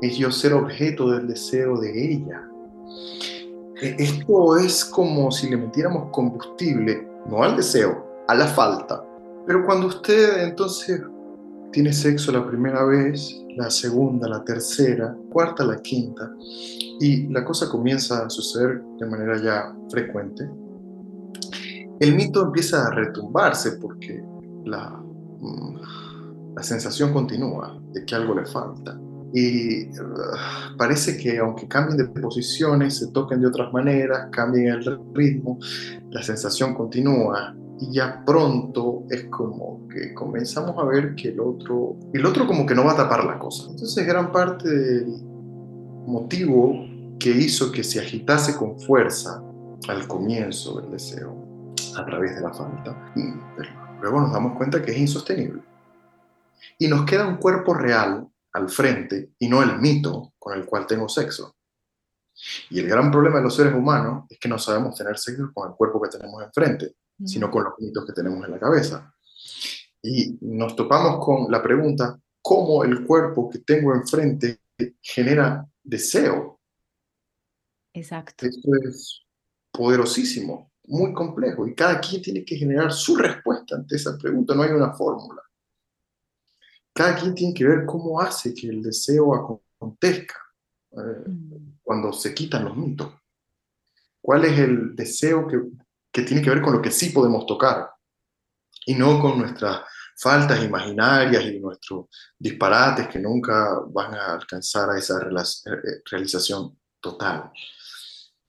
es 0.00 0.16
yo 0.16 0.30
ser 0.30 0.54
objeto 0.54 1.10
del 1.10 1.28
deseo 1.28 1.78
de 1.78 2.12
ella. 2.12 2.48
E, 3.82 3.96
esto 3.98 4.56
es 4.56 4.84
como 4.84 5.30
si 5.30 5.50
le 5.50 5.56
metiéramos 5.56 6.10
combustible, 6.10 7.06
no 7.28 7.42
al 7.42 7.56
deseo, 7.56 8.06
a 8.28 8.34
la 8.34 8.46
falta. 8.46 9.04
Pero 9.46 9.64
cuando 9.66 9.88
usted 9.88 10.42
entonces 10.42 11.02
tiene 11.72 11.92
sexo 11.92 12.32
la 12.32 12.46
primera 12.46 12.84
vez, 12.84 13.44
la 13.56 13.70
segunda, 13.70 14.28
la 14.28 14.42
tercera, 14.44 15.14
cuarta, 15.30 15.64
la 15.64 15.76
quinta, 15.80 16.30
y 17.00 17.28
la 17.28 17.44
cosa 17.44 17.68
comienza 17.68 18.24
a 18.24 18.30
suceder 18.30 18.82
de 18.98 19.06
manera 19.06 19.40
ya 19.42 19.74
frecuente, 19.90 20.48
el 22.00 22.16
mito 22.16 22.42
empieza 22.42 22.86
a 22.86 22.90
retumbarse 22.90 23.72
porque 23.72 24.24
la, 24.64 24.88
mm, 24.88 25.76
la 26.56 26.62
sensación 26.62 27.12
continúa 27.12 27.78
de 27.92 28.04
que 28.06 28.14
algo 28.14 28.34
le 28.34 28.46
falta. 28.46 28.98
Y 29.32 29.84
uh, 29.84 30.76
parece 30.78 31.18
que 31.18 31.38
aunque 31.38 31.68
cambien 31.68 31.98
de 31.98 32.06
posiciones, 32.20 32.96
se 32.96 33.08
toquen 33.08 33.42
de 33.42 33.46
otras 33.46 33.70
maneras, 33.72 34.28
cambien 34.32 34.68
el 34.68 34.98
ritmo, 35.14 35.58
la 36.10 36.22
sensación 36.22 36.74
continúa 36.74 37.54
y 37.78 37.92
ya 37.92 38.24
pronto 38.24 39.04
es 39.10 39.26
como 39.26 39.86
que 39.88 40.14
comenzamos 40.14 40.76
a 40.78 40.84
ver 40.84 41.14
que 41.14 41.28
el 41.28 41.40
otro, 41.40 41.96
el 42.14 42.24
otro 42.24 42.46
como 42.46 42.64
que 42.64 42.74
no 42.74 42.84
va 42.84 42.92
a 42.92 42.96
tapar 42.96 43.24
la 43.24 43.38
cosa. 43.38 43.70
Entonces 43.70 44.06
gran 44.06 44.32
parte 44.32 44.68
del 44.68 45.22
motivo 46.06 46.86
que 47.18 47.30
hizo 47.30 47.70
que 47.70 47.84
se 47.84 48.00
agitase 48.00 48.56
con 48.56 48.80
fuerza 48.80 49.42
al 49.86 50.08
comienzo 50.08 50.80
del 50.80 50.90
deseo 50.90 51.39
a 51.96 52.04
través 52.04 52.36
de 52.36 52.40
la 52.40 52.52
falta. 52.52 53.12
luego 54.00 54.20
nos 54.20 54.32
damos 54.32 54.56
cuenta 54.56 54.82
que 54.82 54.92
es 54.92 54.98
insostenible. 54.98 55.62
Y 56.78 56.88
nos 56.88 57.04
queda 57.04 57.26
un 57.26 57.36
cuerpo 57.36 57.74
real 57.74 58.26
al 58.52 58.68
frente 58.68 59.32
y 59.38 59.48
no 59.48 59.62
el 59.62 59.78
mito 59.78 60.34
con 60.38 60.58
el 60.58 60.64
cual 60.64 60.86
tengo 60.86 61.08
sexo. 61.08 61.56
Y 62.70 62.80
el 62.80 62.88
gran 62.88 63.10
problema 63.10 63.38
de 63.38 63.44
los 63.44 63.54
seres 63.54 63.74
humanos 63.74 64.24
es 64.30 64.38
que 64.38 64.48
no 64.48 64.58
sabemos 64.58 64.96
tener 64.96 65.18
sexo 65.18 65.50
con 65.52 65.70
el 65.70 65.76
cuerpo 65.76 66.00
que 66.00 66.08
tenemos 66.08 66.42
enfrente, 66.42 66.94
sino 67.24 67.50
con 67.50 67.64
los 67.64 67.74
mitos 67.78 68.06
que 68.06 68.12
tenemos 68.12 68.44
en 68.44 68.52
la 68.52 68.58
cabeza. 68.58 69.14
Y 70.02 70.38
nos 70.40 70.74
topamos 70.74 71.24
con 71.24 71.50
la 71.50 71.62
pregunta, 71.62 72.18
¿cómo 72.40 72.82
el 72.84 73.04
cuerpo 73.04 73.50
que 73.50 73.58
tengo 73.58 73.94
enfrente 73.94 74.60
genera 75.02 75.66
deseo? 75.82 76.60
Exacto. 77.92 78.46
Esto 78.46 78.70
es 78.82 79.26
poderosísimo 79.70 80.70
muy 80.90 81.14
complejo 81.14 81.66
y 81.66 81.74
cada 81.74 82.00
quien 82.00 82.20
tiene 82.20 82.44
que 82.44 82.56
generar 82.56 82.92
su 82.92 83.16
respuesta 83.16 83.76
ante 83.76 83.96
esa 83.96 84.18
pregunta, 84.18 84.54
no 84.54 84.62
hay 84.62 84.72
una 84.72 84.92
fórmula. 84.92 85.40
Cada 86.92 87.14
quien 87.14 87.34
tiene 87.34 87.54
que 87.54 87.64
ver 87.64 87.86
cómo 87.86 88.20
hace 88.20 88.52
que 88.52 88.68
el 88.68 88.82
deseo 88.82 89.34
acontezca 89.34 90.34
eh, 90.92 91.24
mm. 91.26 91.78
cuando 91.82 92.12
se 92.12 92.34
quitan 92.34 92.64
los 92.64 92.76
mitos. 92.76 93.12
¿Cuál 94.20 94.44
es 94.44 94.58
el 94.58 94.96
deseo 94.96 95.46
que, 95.46 95.62
que 96.12 96.22
tiene 96.22 96.42
que 96.42 96.50
ver 96.50 96.60
con 96.60 96.74
lo 96.74 96.82
que 96.82 96.90
sí 96.90 97.10
podemos 97.10 97.46
tocar 97.46 97.88
y 98.84 98.94
no 98.94 99.20
con 99.20 99.38
nuestras 99.38 99.82
faltas 100.20 100.62
imaginarias 100.62 101.44
y 101.44 101.60
nuestros 101.60 102.06
disparates 102.36 103.06
que 103.08 103.20
nunca 103.20 103.78
van 103.88 104.14
a 104.14 104.34
alcanzar 104.34 104.90
a 104.90 104.98
esa 104.98 105.20
eh, 105.20 106.02
realización 106.10 106.76
total. 107.00 107.52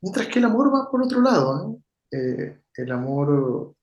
Mientras 0.02 0.28
que 0.28 0.40
el 0.40 0.46
amor 0.46 0.74
va 0.74 0.90
por 0.90 1.04
otro 1.04 1.22
lado, 1.22 1.56
¿no? 1.56 1.84
Eh, 2.12 2.62
el 2.76 2.92
amor 2.92 3.76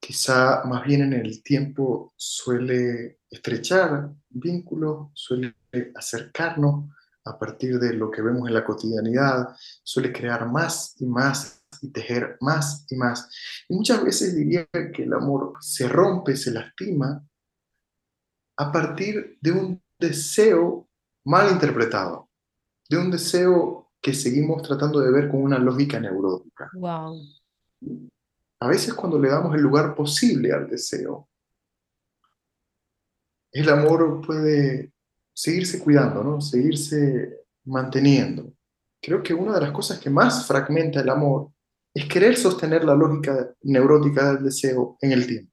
quizá 0.00 0.64
más 0.64 0.84
bien 0.84 1.02
en 1.02 1.12
el 1.12 1.42
tiempo 1.42 2.12
suele 2.16 3.20
estrechar 3.30 4.10
vínculos, 4.28 5.10
suele 5.14 5.54
acercarnos 5.94 6.90
a 7.24 7.38
partir 7.38 7.78
de 7.78 7.92
lo 7.94 8.10
que 8.10 8.22
vemos 8.22 8.48
en 8.48 8.54
la 8.54 8.64
cotidianidad, 8.64 9.54
suele 9.84 10.12
crear 10.12 10.48
más 10.48 10.96
y 10.98 11.06
más 11.06 11.62
y 11.80 11.90
tejer 11.90 12.36
más 12.40 12.86
y 12.90 12.96
más. 12.96 13.30
Y 13.68 13.74
muchas 13.74 14.02
veces 14.02 14.34
diría 14.34 14.66
que 14.92 15.04
el 15.04 15.12
amor 15.12 15.54
se 15.60 15.88
rompe, 15.88 16.36
se 16.36 16.50
lastima 16.50 17.24
a 18.56 18.72
partir 18.72 19.38
de 19.40 19.52
un 19.52 19.82
deseo 19.98 20.88
mal 21.24 21.50
interpretado, 21.52 22.28
de 22.88 22.98
un 22.98 23.10
deseo 23.10 23.89
que 24.00 24.14
seguimos 24.14 24.62
tratando 24.62 25.00
de 25.00 25.12
ver 25.12 25.28
con 25.28 25.42
una 25.42 25.58
lógica 25.58 26.00
neurótica. 26.00 26.70
Wow. 26.74 27.20
A 28.60 28.68
veces 28.68 28.94
cuando 28.94 29.18
le 29.18 29.28
damos 29.28 29.54
el 29.54 29.62
lugar 29.62 29.94
posible 29.94 30.52
al 30.52 30.68
deseo, 30.68 31.28
el 33.52 33.68
amor 33.68 34.24
puede 34.24 34.92
seguirse 35.32 35.80
cuidando, 35.80 36.22
¿no? 36.22 36.40
seguirse 36.40 37.40
manteniendo. 37.64 38.52
Creo 39.00 39.22
que 39.22 39.34
una 39.34 39.54
de 39.54 39.62
las 39.62 39.72
cosas 39.72 39.98
que 39.98 40.10
más 40.10 40.46
fragmenta 40.46 41.00
el 41.00 41.08
amor 41.08 41.50
es 41.92 42.06
querer 42.06 42.36
sostener 42.36 42.84
la 42.84 42.94
lógica 42.94 43.52
neurótica 43.62 44.32
del 44.32 44.44
deseo 44.44 44.96
en 45.00 45.12
el 45.12 45.26
tiempo. 45.26 45.52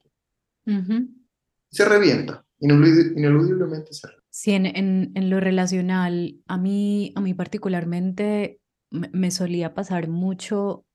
Se 1.72 1.86
revienta, 1.86 2.46
ineludiblemente 2.60 3.94
se 3.94 4.08
revienta. 4.08 4.27
Sí, 4.40 4.52
en, 4.52 4.68
en, 4.68 5.30
lo 5.32 5.40
relacional, 5.40 6.36
a 6.46 6.58
mí, 6.60 7.12
a 7.16 7.22
mí 7.22 7.34
particularmente 7.34 8.62
me, 8.92 9.32
solía 9.32 9.74
pasar 9.74 10.10
mucho 10.10 10.86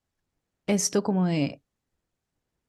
esto 0.66 1.02
como 1.02 1.26
de 1.26 1.62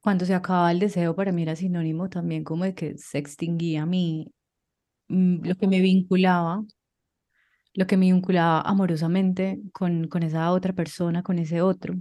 cuando 0.00 0.24
se 0.26 0.34
acababa 0.34 0.70
el 0.72 0.78
deseo, 0.80 1.16
para 1.16 1.32
mí 1.32 1.42
era 1.42 1.56
sinónimo 1.56 2.08
también 2.08 2.44
como 2.44 2.64
de 2.64 2.74
que 2.74 2.96
se 2.98 3.18
extinguía 3.18 3.86
mi, 3.86 4.32
mm, 5.08 5.46
lo 5.46 5.56
que 5.56 5.68
me 5.68 5.80
vinculaba, 5.80 6.64
lo 7.74 7.86
que 7.86 7.96
me 7.96 8.06
vinculaba 8.06 8.60
amorosamente 8.62 9.60
con, 9.72 10.08
con 10.08 10.22
esa 10.22 10.50
otra 10.52 10.72
persona, 10.72 11.22
con 11.22 11.38
ese 11.38 11.62
otro. 11.62 11.94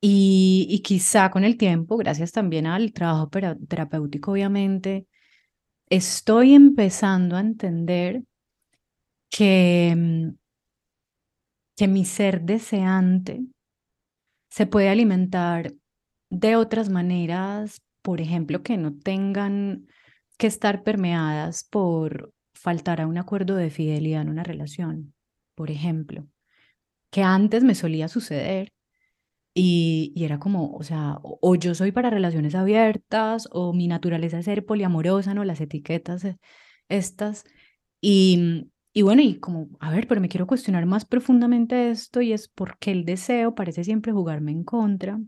Y, 0.00 0.66
y 0.68 0.80
quizá 0.82 1.30
con 1.30 1.44
el 1.44 1.56
tiempo, 1.56 1.96
gracias 1.96 2.30
también 2.32 2.66
al 2.66 2.92
trabajo 2.92 3.30
terapéutico, 3.68 4.32
obviamente, 4.32 5.06
estoy 5.90 6.54
empezando 6.54 7.36
a 7.36 7.40
entender 7.40 8.22
que, 9.30 9.94
mm, 9.96 10.36
que 11.76 11.88
mi 11.88 12.04
ser 12.04 12.42
deseante 12.42 13.44
se 14.50 14.66
puede 14.66 14.88
alimentar 14.88 15.72
de 16.30 16.56
otras 16.56 16.88
maneras 16.88 17.80
por 18.04 18.20
ejemplo, 18.20 18.62
que 18.62 18.76
no 18.76 18.94
tengan 18.98 19.88
que 20.36 20.46
estar 20.46 20.82
permeadas 20.82 21.64
por 21.64 22.34
faltar 22.54 23.00
a 23.00 23.06
un 23.06 23.16
acuerdo 23.16 23.56
de 23.56 23.70
fidelidad 23.70 24.20
en 24.20 24.28
una 24.28 24.44
relación, 24.44 25.14
por 25.54 25.70
ejemplo, 25.70 26.28
que 27.10 27.22
antes 27.22 27.64
me 27.64 27.74
solía 27.74 28.08
suceder 28.08 28.73
y, 29.54 30.12
era 30.16 30.38
como, 30.38 30.74
o 30.74 30.82
sea, 30.82 31.18
o, 31.22 31.54
yo 31.56 31.74
soy 31.74 31.92
para 31.92 32.10
relaciones 32.10 32.54
abiertas 32.54 33.48
o 33.52 33.72
mi 33.72 33.88
naturaleza 33.88 34.38
es 34.38 34.46
ser 34.46 34.66
poliamorosa, 34.66 35.34
¿no? 35.34 35.44
Las 35.44 35.60
etiquetas 35.60 36.24
eh, 36.24 36.38
estas. 36.88 37.44
Y, 38.00 38.70
y 38.92 39.02
bueno, 39.02 39.22
y 39.22 39.38
como, 39.40 39.68
a 39.80 39.90
ver, 39.90 40.08
pero 40.08 40.20
me 40.20 40.28
quiero 40.28 40.46
cuestionar 40.46 40.86
más 40.86 41.04
profundamente 41.04 41.90
esto 41.90 42.20
y 42.22 42.32
es 42.32 42.48
porque 42.48 42.90
el 42.92 43.04
deseo 43.04 43.54
parece 43.54 43.84
siempre 43.84 44.12
jugarme 44.12 44.52
en 44.52 44.64
contra 44.64 45.18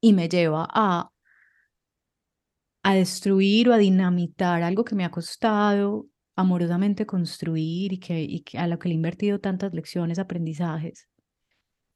y 0.00 0.12
me 0.14 0.28
lleva 0.28 0.66
a 0.70 1.10
a 2.84 2.94
destruir 2.94 3.68
o 3.68 3.72
a 3.72 3.78
dinamitar 3.78 4.62
algo 4.62 4.84
que 4.84 4.94
me 4.94 5.04
ha 5.04 5.10
costado 5.10 6.06
amorosamente 6.36 7.06
construir 7.06 7.94
y 7.94 7.98
que, 7.98 8.20
y 8.22 8.42
que 8.42 8.58
a 8.58 8.66
lo 8.66 8.78
que 8.78 8.88
le 8.88 8.94
he 8.94 8.96
invertido 8.96 9.40
tantas 9.40 9.72
lecciones, 9.72 10.18
aprendizajes, 10.18 11.08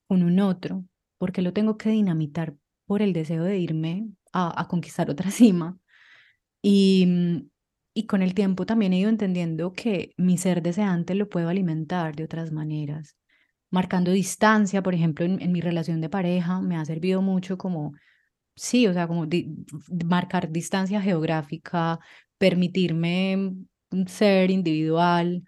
con 0.07 0.23
un 0.23 0.41
otro, 0.41 0.85
porque 1.19 1.43
lo 1.43 1.53
tengo 1.53 1.77
que 1.77 1.91
dinamitar 1.91 2.55
por 2.87 3.03
el 3.03 3.12
deseo 3.12 3.45
de 3.45 3.59
irme 3.59 4.09
a, 4.33 4.66
conquistar 4.69 5.11
otra 5.11 5.31
cima. 5.31 5.79
Y, 6.62 7.49
y 7.99 8.07
con 8.07 8.23
el 8.23 8.35
tiempo 8.35 8.66
también 8.66 8.93
he 8.93 9.01
ido 9.01 9.11
entendiendo 9.11 9.73
que 9.73 10.12
mi 10.16 10.39
ser 10.39 10.62
deseante 10.62 11.14
lo 11.16 11.29
puedo 11.29 11.49
alimentar 11.49 12.14
de 12.14 12.25
otras 12.25 12.53
maneras. 12.53 13.16
Marcando 13.71 14.12
distancia, 14.12 14.83
por 14.83 14.95
ejemplo, 14.95 15.27
en, 15.27 15.53
mi 15.53 15.61
relación 15.61 16.01
de 16.01 16.09
pareja, 16.09 16.61
me 16.61 16.77
ha 16.77 16.85
servido 16.85 17.23
mucho 17.23 17.59
como 17.59 17.95
sí, 18.55 18.87
o 18.87 18.93
sea, 18.93 19.09
como 19.09 19.27
marcar 20.07 20.51
distancia 20.53 21.01
geográfica, 21.03 21.99
permitirme 22.39 23.55
ser 24.07 24.51
individual, 24.53 25.43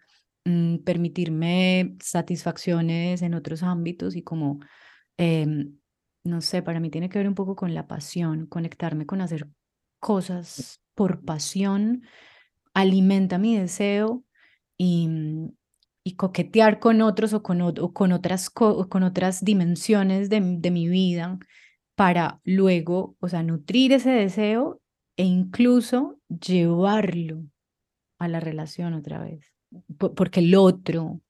mm, 0.45 0.79
permitirme 0.79 1.97
satisfacciones 2.01 3.23
en 3.23 3.35
otros 3.35 3.63
ámbitos 3.63 4.17
y 4.17 4.23
como, 4.23 4.61
em, 5.21 5.79
no 6.25 6.41
sé, 6.41 6.63
para 6.63 6.81
mí 6.81 6.91
tiene 6.91 7.11
que 7.11 7.19
ver 7.19 7.29
un 7.29 7.35
poco 7.35 7.55
con 7.55 7.75
la 7.75 7.87
pasión, 7.87 8.47
conectarme 8.47 9.05
con 9.05 9.21
hacer 9.21 9.49
cosas 10.01 10.81
por 10.95 11.23
pasión, 11.25 12.03
alimenta 12.75 13.39
mi 13.39 13.57
deseo 13.57 14.25
y, 14.79 15.09
mm, 15.09 15.53
coquetear 16.17 16.81
con 16.81 17.03
otros 17.03 17.33
o 17.35 17.43
con, 17.43 17.61
con, 17.93 18.13
otras, 18.13 18.51
con 18.51 19.03
otras 19.05 19.45
dimensiones 19.45 20.29
de, 20.29 20.41
de 20.59 20.71
mi 20.73 20.89
vida 20.89 21.39
para 21.95 22.41
luego, 22.43 23.15
o 23.21 23.29
sea, 23.29 23.45
nutrir 23.45 23.93
ese 23.93 24.11
deseo 24.11 24.81
e 25.17 25.25
incluso 25.25 26.19
llevarlo 26.29 27.45
a 28.19 28.27
la 28.27 28.41
relación 28.41 28.95
otra 28.95 29.21
vez. 29.23 29.53
Porque 29.99 30.41
el 30.41 30.55
otro, 30.57 31.21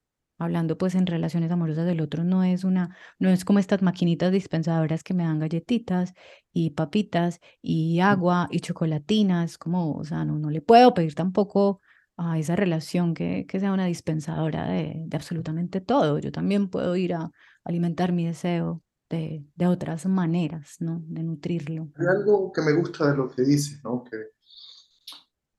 hablando 0.41 0.79
pues 0.79 0.95
en 0.95 1.07
relaciones 1.07 1.51
amorosas 1.51 1.87
del 1.87 2.01
otro, 2.01 2.25
no 2.25 2.43
es 2.43 2.65
una, 2.65 2.97
no 3.19 3.29
es 3.29 3.45
como 3.45 3.59
estas 3.59 3.83
maquinitas 3.83 4.33
dispensadoras 4.33 5.05
que 5.05 5.15
me 5.15 5.25
dan 5.25 5.39
galletitas 5.39 6.15
y 6.53 6.71
papitas 6.71 7.41
y 7.63 8.01
agua 8.01 8.49
y 8.51 8.61
chocolatinas, 8.61 9.59
como, 9.59 9.93
o 9.95 10.05
sea, 10.05 10.25
no, 10.25 10.39
no 10.39 10.51
le 10.51 10.63
puedo 10.63 10.95
pedir 10.95 11.15
tampoco 11.15 11.81
a 12.17 12.39
esa 12.39 12.57
relación 12.57 13.15
que, 13.15 13.47
que 13.47 13.61
sea 13.61 13.73
una 13.73 13.87
dispensadora 13.87 14.67
de, 14.69 15.03
de 15.07 15.17
absolutamente 15.17 15.81
todo. 15.81 16.19
Yo 16.19 16.33
también 16.33 16.69
puedo 16.69 16.97
ir 16.97 17.15
a 17.15 17.31
alimentar 17.65 18.13
mi 18.13 18.27
deseo 18.27 18.83
de, 19.09 19.45
de, 19.55 19.67
otras 19.67 20.07
maneras, 20.07 20.77
¿no? 20.81 21.03
De 21.07 21.23
nutrirlo. 21.23 21.89
Hay 21.97 22.07
algo 22.07 22.53
que 22.53 22.63
me 22.63 22.73
gusta 22.73 23.11
de 23.11 23.17
lo 23.17 23.31
que 23.31 23.43
dices, 23.43 23.83
¿no? 23.83 24.05
Que 24.05 24.17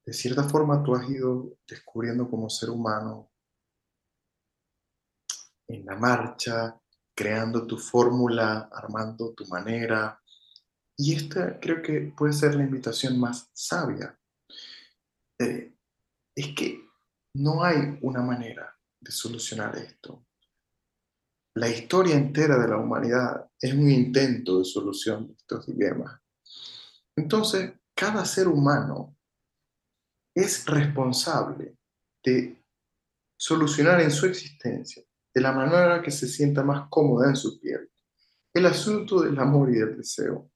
de 0.05 0.13
cierta 0.13 0.43
forma 0.43 0.84
tú 0.84 0.95
has 0.95 1.09
ido 1.09 1.57
descubriendo 1.67 2.29
como 2.29 2.49
ser 2.49 2.69
humano 2.69 3.30
en 5.74 5.86
la 5.86 5.95
marcha, 5.95 6.80
creando 7.15 7.65
tu 7.65 7.78
fórmula, 7.78 8.69
armando 8.72 9.34
tu 9.34 9.45
manera. 9.47 10.22
Y 10.97 11.15
esta 11.15 11.59
creo 11.59 11.82
que 11.82 12.13
puede 12.15 12.34
ser 12.34 12.55
la 12.55 12.63
invitación 12.63 13.19
más 13.19 13.49
sabia. 13.53 14.17
Eh, 15.39 15.74
es 16.36 16.47
que 16.55 16.80
no 17.36 17.63
hay 17.63 17.97
una 18.01 18.22
manera 18.22 18.76
de 18.99 19.11
solucionar 19.11 19.76
esto 19.78 20.26
la 21.55 21.67
historia 21.67 22.15
entera 22.15 22.57
de 22.57 22.67
la 22.67 22.78
humanidad 22.78 23.49
es 23.59 23.74
un 23.74 23.89
intento 23.89 24.59
de 24.59 24.65
solución 24.65 25.28
de 25.28 25.34
estos 25.34 25.65
dilemas. 25.67 26.22
Entonces, 27.15 27.74
cada 27.93 28.26
ser 28.26 28.47
humano 28.47 29.17
es 30.34 30.65
responsable 30.65 31.78
de 32.24 32.63
solucionar 33.38 33.99
en 34.01 34.11
su 34.11 34.28
existencia 34.28 35.03
de 35.34 35.41
la 35.41 35.51
manera 35.51 36.01
que 36.01 36.11
se 36.11 36.27
sienta 36.27 36.63
más 36.63 36.88
cómoda 36.89 37.29
en 37.29 37.36
su 37.36 37.59
piel 37.59 37.91
el 38.53 38.65
asunto 38.65 39.21
del 39.21 39.39
amor 39.39 39.69
y 39.69 39.79
del 39.79 39.97
deseo, 39.97 40.51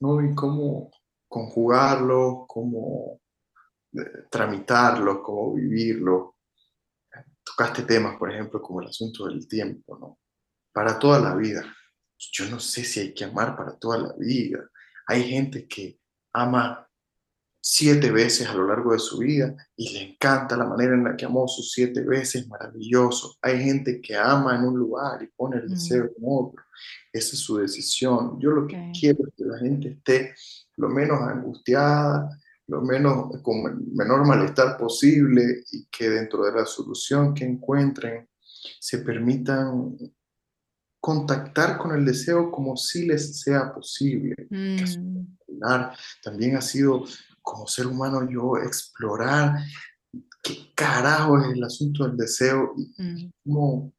¿no? 0.00 0.24
Y 0.24 0.34
cómo 0.34 0.90
conjugarlo, 1.28 2.44
cómo 2.48 3.20
eh, 3.92 4.26
tramitarlo, 4.30 5.22
cómo 5.22 5.54
vivirlo, 5.54 6.36
tocaste 7.44 7.82
temas, 7.82 8.16
por 8.16 8.32
ejemplo, 8.32 8.60
como 8.60 8.80
el 8.80 8.88
asunto 8.88 9.26
del 9.26 9.46
tiempo, 9.46 9.98
¿no? 9.98 10.18
Para 10.72 10.98
toda 10.98 11.20
la 11.20 11.34
vida. 11.34 11.64
Yo 12.18 12.48
no 12.48 12.60
sé 12.60 12.84
si 12.84 13.00
hay 13.00 13.14
que 13.14 13.24
amar 13.24 13.56
para 13.56 13.76
toda 13.76 13.98
la 13.98 14.12
vida. 14.14 14.68
Hay 15.06 15.24
gente 15.24 15.66
que 15.66 16.00
ama 16.32 16.88
siete 17.64 18.10
veces 18.10 18.48
a 18.48 18.54
lo 18.54 18.66
largo 18.66 18.92
de 18.92 18.98
su 18.98 19.18
vida 19.18 19.54
y 19.76 19.92
le 19.92 20.12
encanta 20.12 20.56
la 20.56 20.64
manera 20.64 20.94
en 20.94 21.04
la 21.04 21.16
que 21.16 21.26
amó 21.26 21.46
sus 21.46 21.70
siete 21.70 22.02
veces, 22.02 22.48
maravilloso. 22.48 23.36
Hay 23.40 23.62
gente 23.62 24.00
que 24.00 24.16
ama 24.16 24.56
en 24.56 24.64
un 24.64 24.76
lugar 24.76 25.22
y 25.22 25.28
pone 25.28 25.58
el 25.58 25.68
deseo 25.68 26.06
en 26.06 26.24
otro. 26.24 26.60
Esa 27.12 27.36
es 27.36 27.38
su 27.38 27.58
decisión. 27.58 28.40
Yo 28.40 28.50
lo 28.50 28.66
que 28.66 28.90
quiero 28.98 29.20
es 29.28 29.34
que 29.36 29.44
la 29.44 29.58
gente 29.58 29.90
esté 29.90 30.34
lo 30.76 30.88
menos 30.88 31.20
angustiada, 31.22 32.36
lo 32.66 32.82
menos, 32.82 33.40
con 33.42 33.58
el 33.66 33.94
menor 33.94 34.26
malestar 34.26 34.76
posible 34.76 35.62
y 35.70 35.86
que 35.86 36.10
dentro 36.10 36.44
de 36.44 36.52
la 36.52 36.66
solución 36.66 37.32
que 37.32 37.44
encuentren 37.44 38.28
se 38.80 38.98
permitan 38.98 39.96
contactar 41.00 41.78
con 41.78 41.94
el 41.94 42.04
deseo 42.04 42.50
como 42.50 42.76
si 42.76 43.06
les 43.06 43.40
sea 43.40 43.72
posible. 43.72 44.34
Mm. 44.50 45.26
También 46.24 46.56
ha 46.56 46.60
sido 46.60 47.04
como 47.42 47.66
ser 47.66 47.86
humano 47.86 48.28
yo 48.30 48.56
explorar 48.56 49.58
qué 50.42 50.72
carajo 50.74 51.38
es 51.40 51.52
el 51.52 51.64
asunto 51.64 52.06
del 52.06 52.16
deseo 52.16 52.74
y 52.76 53.02
mm. 53.02 53.30
cómo, 53.44 53.92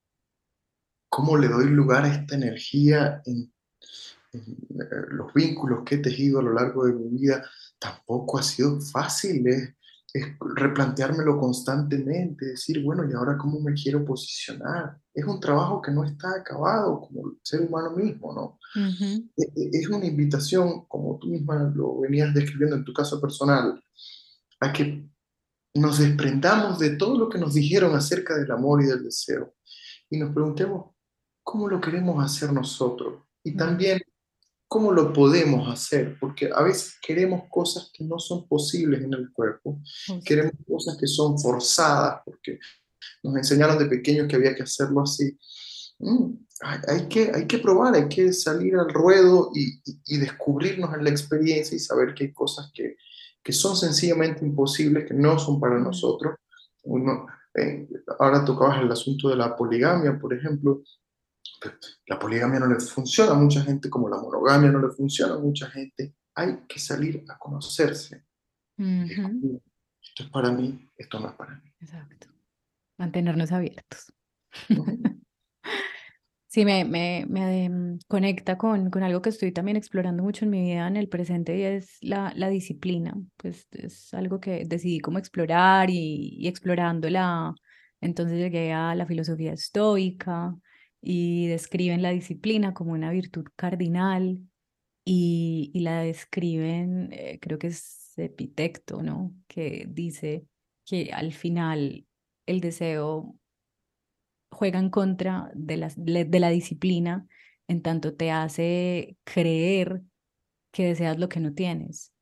cómo, 1.09 1.37
le 1.37 1.47
doy 1.47 1.65
lugar 1.65 2.05
a 2.05 2.13
esta 2.13 2.35
energía 2.35 3.21
en, 3.25 3.53
en, 4.33 4.41
eh, 4.41 5.05
los 5.09 5.33
vínculos 5.33 5.83
que 5.85 5.95
he 5.95 5.99
tejido 5.99 6.39
a 6.39 6.43
lo 6.43 6.53
largo 6.53 6.85
de 6.85 6.93
mi 6.93 7.09
vida 7.09 7.45
tampoco 7.79 8.39
ha 8.39 8.43
sido 8.43 8.79
fácil, 8.79 9.47
es, 9.47 9.75
replanteármelo 10.55 11.39
constantemente, 11.39 12.45
decir, 12.45 12.83
bueno, 12.83 13.09
¿y 13.09 13.13
ahora 13.13 13.37
cómo 13.37 13.59
me 13.59 13.73
quiero 13.73 14.05
posicionar? 14.05 14.97
Es 15.13 15.25
un 15.25 15.39
trabajo 15.39 15.81
que 15.81 15.91
no 15.91 16.03
está 16.03 16.35
acabado 16.35 17.01
como 17.01 17.27
el 17.27 17.37
ser 17.41 17.61
humano 17.61 17.91
mismo, 17.95 18.33
¿no? 18.33 18.59
E, 19.35 19.43
e, 19.43 19.69
es 19.73 19.89
una 19.89 20.05
invitación, 20.05 20.85
como 20.87 21.17
tú 21.17 21.27
misma 21.27 21.71
lo 21.75 21.99
venías 21.99 22.33
describiendo 22.33 22.75
en 22.75 22.85
tu 22.85 22.93
caso 22.93 23.19
personal, 23.19 23.83
a 24.59 24.71
que 24.71 25.09
nos 25.75 25.97
desprendamos 25.97 26.77
de 26.77 26.91
todo 26.91 27.17
lo 27.17 27.29
que 27.29 27.39
nos 27.39 27.55
dijeron 27.55 27.95
acerca 27.95 28.37
del 28.37 28.51
amor 28.51 28.83
y 28.83 28.85
del 28.85 29.03
deseo 29.03 29.55
y 30.13 30.19
nos 30.19 30.31
preguntemos 30.31 30.91
cómo 31.41 31.67
lo 31.67 31.81
queremos 31.81 32.23
hacer 32.23 32.53
nosotros. 32.53 33.23
Y 33.43 33.55
también 33.55 33.99
¿Cómo 34.73 34.91
lo 34.91 35.13
podemos 35.13 35.71
hacer? 35.71 36.17
Porque 36.19 36.49
a 36.51 36.63
veces 36.63 36.97
queremos 36.99 37.43
cosas 37.47 37.91
que 37.93 38.03
no 38.03 38.17
son 38.17 38.47
posibles 38.47 39.03
en 39.03 39.13
el 39.13 39.31
cuerpo, 39.31 39.79
queremos 40.25 40.53
cosas 40.67 40.97
que 40.97 41.05
son 41.05 41.37
forzadas, 41.37 42.23
porque 42.25 42.57
nos 43.21 43.37
enseñaron 43.37 43.77
de 43.77 43.85
pequeños 43.85 44.27
que 44.27 44.35
había 44.35 44.55
que 44.55 44.63
hacerlo 44.63 45.01
así. 45.01 45.37
Mm, 45.99 46.31
hay, 46.87 47.07
que, 47.07 47.31
hay 47.35 47.45
que 47.45 47.59
probar, 47.59 47.93
hay 47.93 48.09
que 48.09 48.33
salir 48.33 48.75
al 48.75 48.91
ruedo 48.91 49.51
y, 49.53 49.79
y, 50.07 50.17
descubrirnos 50.17 50.91
en 50.95 51.03
la 51.03 51.11
experiencia 51.11 51.75
y 51.75 51.79
saber 51.79 52.15
que 52.15 52.23
hay 52.23 52.33
cosas 52.33 52.71
que, 52.73 52.95
que 53.43 53.53
son 53.53 53.75
sencillamente 53.75 54.43
imposibles, 54.43 55.05
que 55.07 55.13
no 55.13 55.37
son 55.37 55.59
para 55.59 55.77
nosotros. 55.77 56.33
Uno, 56.81 57.27
eh, 57.53 57.87
ahora 58.17 58.43
tocabas 58.43 58.81
el 58.81 58.91
asunto 58.91 59.29
de 59.29 59.35
la 59.35 59.55
poligamia, 59.55 60.17
por 60.19 60.33
ejemplo 60.33 60.81
la 62.07 62.19
poligamia 62.19 62.59
no 62.59 62.67
le 62.67 62.79
funciona 62.79 63.31
a 63.31 63.35
mucha 63.35 63.61
gente, 63.61 63.89
como 63.89 64.09
la 64.09 64.17
monogamia 64.17 64.71
no 64.71 64.79
le 64.79 64.93
funciona 64.93 65.35
a 65.35 65.39
mucha 65.39 65.69
gente. 65.69 66.15
Hay 66.35 66.65
que 66.67 66.79
salir 66.79 67.23
a 67.29 67.37
conocerse. 67.37 68.25
esto 68.77 70.23
es 70.23 70.29
para 70.29 70.51
mí, 70.51 70.89
esto 70.97 71.19
no 71.19 71.29
es 71.29 71.35
para 71.35 71.55
mí. 71.55 71.71
Exacto. 71.79 72.27
Mantenernos 72.97 73.51
abiertos. 73.51 74.13
Sí, 76.53 76.65
me, 76.65 76.85
me, 76.85 77.25
me 77.27 77.67
mm, 77.67 77.99
conecta 78.07 78.59
con, 78.59 78.91
con 78.91 79.01
algo 79.01 79.23
que 79.23 79.29
estoy 79.29 79.51
también 79.51 79.75
explorando 79.75 80.21
mucho 80.21 80.45
en 80.45 80.51
mi 80.51 80.61
vida 80.61 80.87
en 80.87 80.97
el 80.97 81.09
presente 81.09 81.57
y 81.57 81.63
es 81.63 81.97
la, 81.99 82.31
la 82.35 82.47
disciplina. 82.47 83.15
Pues 83.37 83.67
es 83.71 84.13
algo 84.13 84.39
que 84.39 84.63
decidí 84.63 84.99
como 84.99 85.17
explorar 85.17 85.89
y, 85.89 86.37
y 86.39 86.47
explorándola. 86.47 87.55
Entonces 88.01 88.37
llegué 88.37 88.71
a 88.71 88.93
la 88.93 89.07
filosofía 89.07 89.53
estoica 89.53 90.53
y 91.03 91.47
describen 91.47 92.01
la 92.01 92.11
disciplina 92.11 92.73
como 92.73 92.93
una 92.93 93.11
virtud 93.11 93.45
cardinal 93.55 94.39
y, 95.05 95.69
y 95.73 95.81
la 95.81 96.01
describen, 96.01 97.09
eh, 97.11 97.39
creo 97.41 97.59
que 97.59 97.67
es 97.67 98.13
Epitecto, 98.17 99.01
¿no? 99.01 99.35
Que 99.47 99.85
dice 99.89 100.45
que 100.85 101.11
al 101.11 101.33
final 101.33 102.05
el 102.45 102.61
deseo 102.61 103.35
juega 104.51 104.79
en 104.79 104.89
contra 104.89 105.51
de 105.55 105.77
la, 105.77 105.91
de 105.95 106.39
la 106.39 106.49
disciplina, 106.49 107.27
en 107.67 107.81
tanto 107.81 108.15
te 108.15 108.31
hace 108.31 109.17
creer 109.23 110.03
que 110.71 110.85
deseas 110.85 111.19
lo 111.19 111.27
que 111.27 111.39
no 111.39 111.53
tienes. 111.53 112.13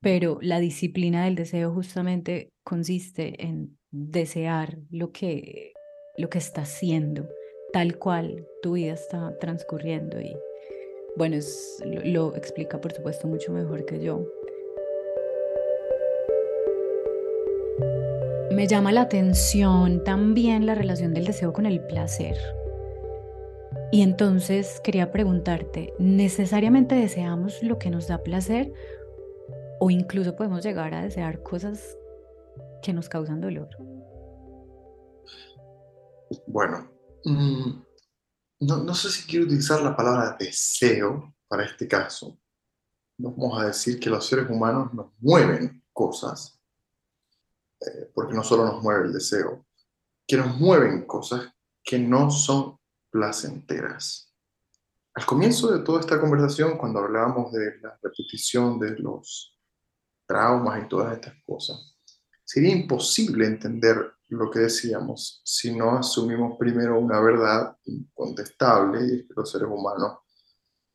Pero 0.00 0.38
la 0.42 0.60
disciplina 0.60 1.24
del 1.24 1.34
deseo 1.34 1.72
justamente 1.72 2.52
consiste 2.62 3.44
en 3.44 3.78
desear 3.90 4.78
lo 4.90 5.12
que, 5.12 5.72
lo 6.18 6.28
que 6.28 6.38
está 6.38 6.64
siendo, 6.64 7.28
tal 7.72 7.98
cual 7.98 8.46
tu 8.62 8.72
vida 8.72 8.92
está 8.92 9.36
transcurriendo. 9.38 10.20
Y 10.20 10.36
bueno, 11.16 11.36
lo, 12.04 12.34
explica 12.36 12.80
por 12.80 12.92
supuesto 12.92 13.26
mucho 13.26 13.52
mejor 13.52 13.84
que 13.84 14.00
yo. 14.00 14.24
Me 18.52 18.66
llama 18.66 18.92
la 18.92 19.02
atención 19.02 20.04
también 20.04 20.66
la 20.66 20.74
relación 20.74 21.14
del 21.14 21.24
deseo 21.24 21.52
con 21.52 21.66
el 21.66 21.80
placer. 21.80 22.36
Y 23.90 24.02
entonces 24.02 24.80
quería 24.80 25.10
preguntarte, 25.10 25.92
¿necesariamente 25.98 26.94
deseamos 26.94 27.62
lo 27.62 27.78
que 27.78 27.90
nos 27.90 28.08
da 28.08 28.22
placer 28.22 28.72
o 29.80 29.90
incluso 29.90 30.36
podemos 30.36 30.62
llegar 30.62 30.94
a 30.94 31.02
desear 31.02 31.42
cosas 31.42 31.98
que 32.82 32.92
nos 32.92 33.08
causan 33.08 33.40
dolor? 33.40 33.68
Bueno, 36.46 36.90
no, 37.24 38.76
no 38.78 38.94
sé 38.94 39.10
si 39.10 39.26
quiero 39.26 39.46
utilizar 39.46 39.82
la 39.82 39.96
palabra 39.96 40.36
deseo 40.38 41.34
para 41.48 41.64
este 41.64 41.86
caso. 41.86 42.38
Vamos 43.18 43.60
a 43.60 43.66
decir 43.66 44.00
que 44.00 44.10
los 44.10 44.26
seres 44.26 44.48
humanos 44.48 44.92
nos 44.94 45.12
mueven 45.18 45.84
cosas 45.92 46.58
eh, 47.86 48.10
porque 48.14 48.34
no 48.34 48.44
solo 48.44 48.64
nos 48.64 48.82
mueve 48.82 49.06
el 49.06 49.12
deseo, 49.12 49.66
que 50.26 50.36
nos 50.36 50.56
mueven 50.58 51.04
cosas 51.06 51.52
que 51.82 51.98
no 51.98 52.30
son 52.30 52.78
placenteras. 53.10 54.32
Al 55.14 55.26
comienzo 55.26 55.70
de 55.72 55.84
toda 55.84 56.00
esta 56.00 56.20
conversación, 56.20 56.78
cuando 56.78 57.00
hablábamos 57.00 57.52
de 57.52 57.78
la 57.80 57.98
repetición 58.02 58.78
de 58.78 58.98
los 58.98 59.58
traumas 60.26 60.82
y 60.82 60.88
todas 60.88 61.12
estas 61.12 61.34
cosas, 61.44 61.96
sería 62.44 62.72
imposible 62.72 63.46
entender 63.46 64.14
lo 64.36 64.50
que 64.50 64.60
decíamos 64.60 65.42
si 65.44 65.74
no 65.74 65.98
asumimos 65.98 66.56
primero 66.58 66.98
una 66.98 67.20
verdad 67.20 67.76
incontestable 67.84 69.00
y 69.06 69.20
es 69.20 69.22
que 69.28 69.34
los 69.36 69.50
seres 69.50 69.68
humanos 69.68 70.18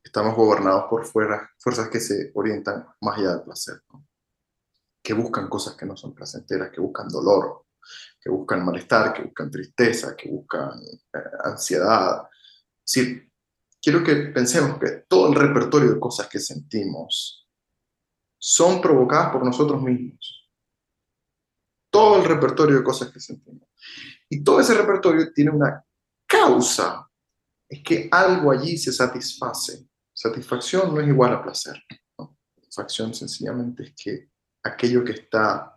estamos 0.04 0.36
gobernados 0.36 0.86
por 0.90 1.06
fuerzas 1.06 1.90
que 1.92 2.00
se 2.00 2.32
orientan 2.34 2.88
más 3.02 3.18
allá 3.18 3.36
del 3.36 3.44
placer 3.44 3.82
que 5.08 5.14
buscan 5.14 5.48
cosas 5.48 5.76
que 5.78 5.86
no 5.86 5.96
son 5.96 6.14
placenteras, 6.14 6.70
que 6.70 6.82
buscan 6.82 7.08
dolor, 7.08 7.68
que 8.20 8.30
buscan 8.30 8.66
malestar, 8.66 9.14
que 9.14 9.24
buscan 9.24 9.50
tristeza, 9.50 10.18
que 10.18 10.30
buscan 10.30 10.82
eh, 10.84 11.20
ansiedad. 11.46 12.28
Sí, 12.84 13.18
quiero 13.82 14.04
que 14.04 14.16
pensemos 14.34 14.78
que 14.78 15.06
todo 15.08 15.30
el 15.30 15.36
repertorio 15.36 15.94
de 15.94 16.00
cosas 16.02 16.28
que 16.28 16.40
sentimos 16.40 17.48
son 18.38 18.82
provocadas 18.82 19.32
por 19.32 19.46
nosotros 19.46 19.82
mismos. 19.82 20.47
Todo 21.98 22.18
el 22.18 22.26
repertorio 22.26 22.78
de 22.78 22.84
cosas 22.84 23.10
que 23.10 23.20
sentimos. 23.20 23.68
Y 24.30 24.44
todo 24.44 24.60
ese 24.60 24.76
repertorio 24.76 25.34
tiene 25.34 25.50
una 25.50 25.84
causa. 26.28 27.10
Es 27.68 27.82
que 27.82 28.08
algo 28.12 28.52
allí 28.52 28.78
se 28.78 28.94
satisface. 28.94 29.88
Satisfacción 30.14 30.94
no 30.94 31.02
es 31.02 31.08
igual 31.08 31.34
a 31.34 31.42
placer. 31.42 31.82
Satisfacción 32.56 33.16
sencillamente 33.16 33.82
es 33.82 33.94
que 33.96 34.30
aquello 34.62 35.04
que 35.04 35.14
está, 35.14 35.76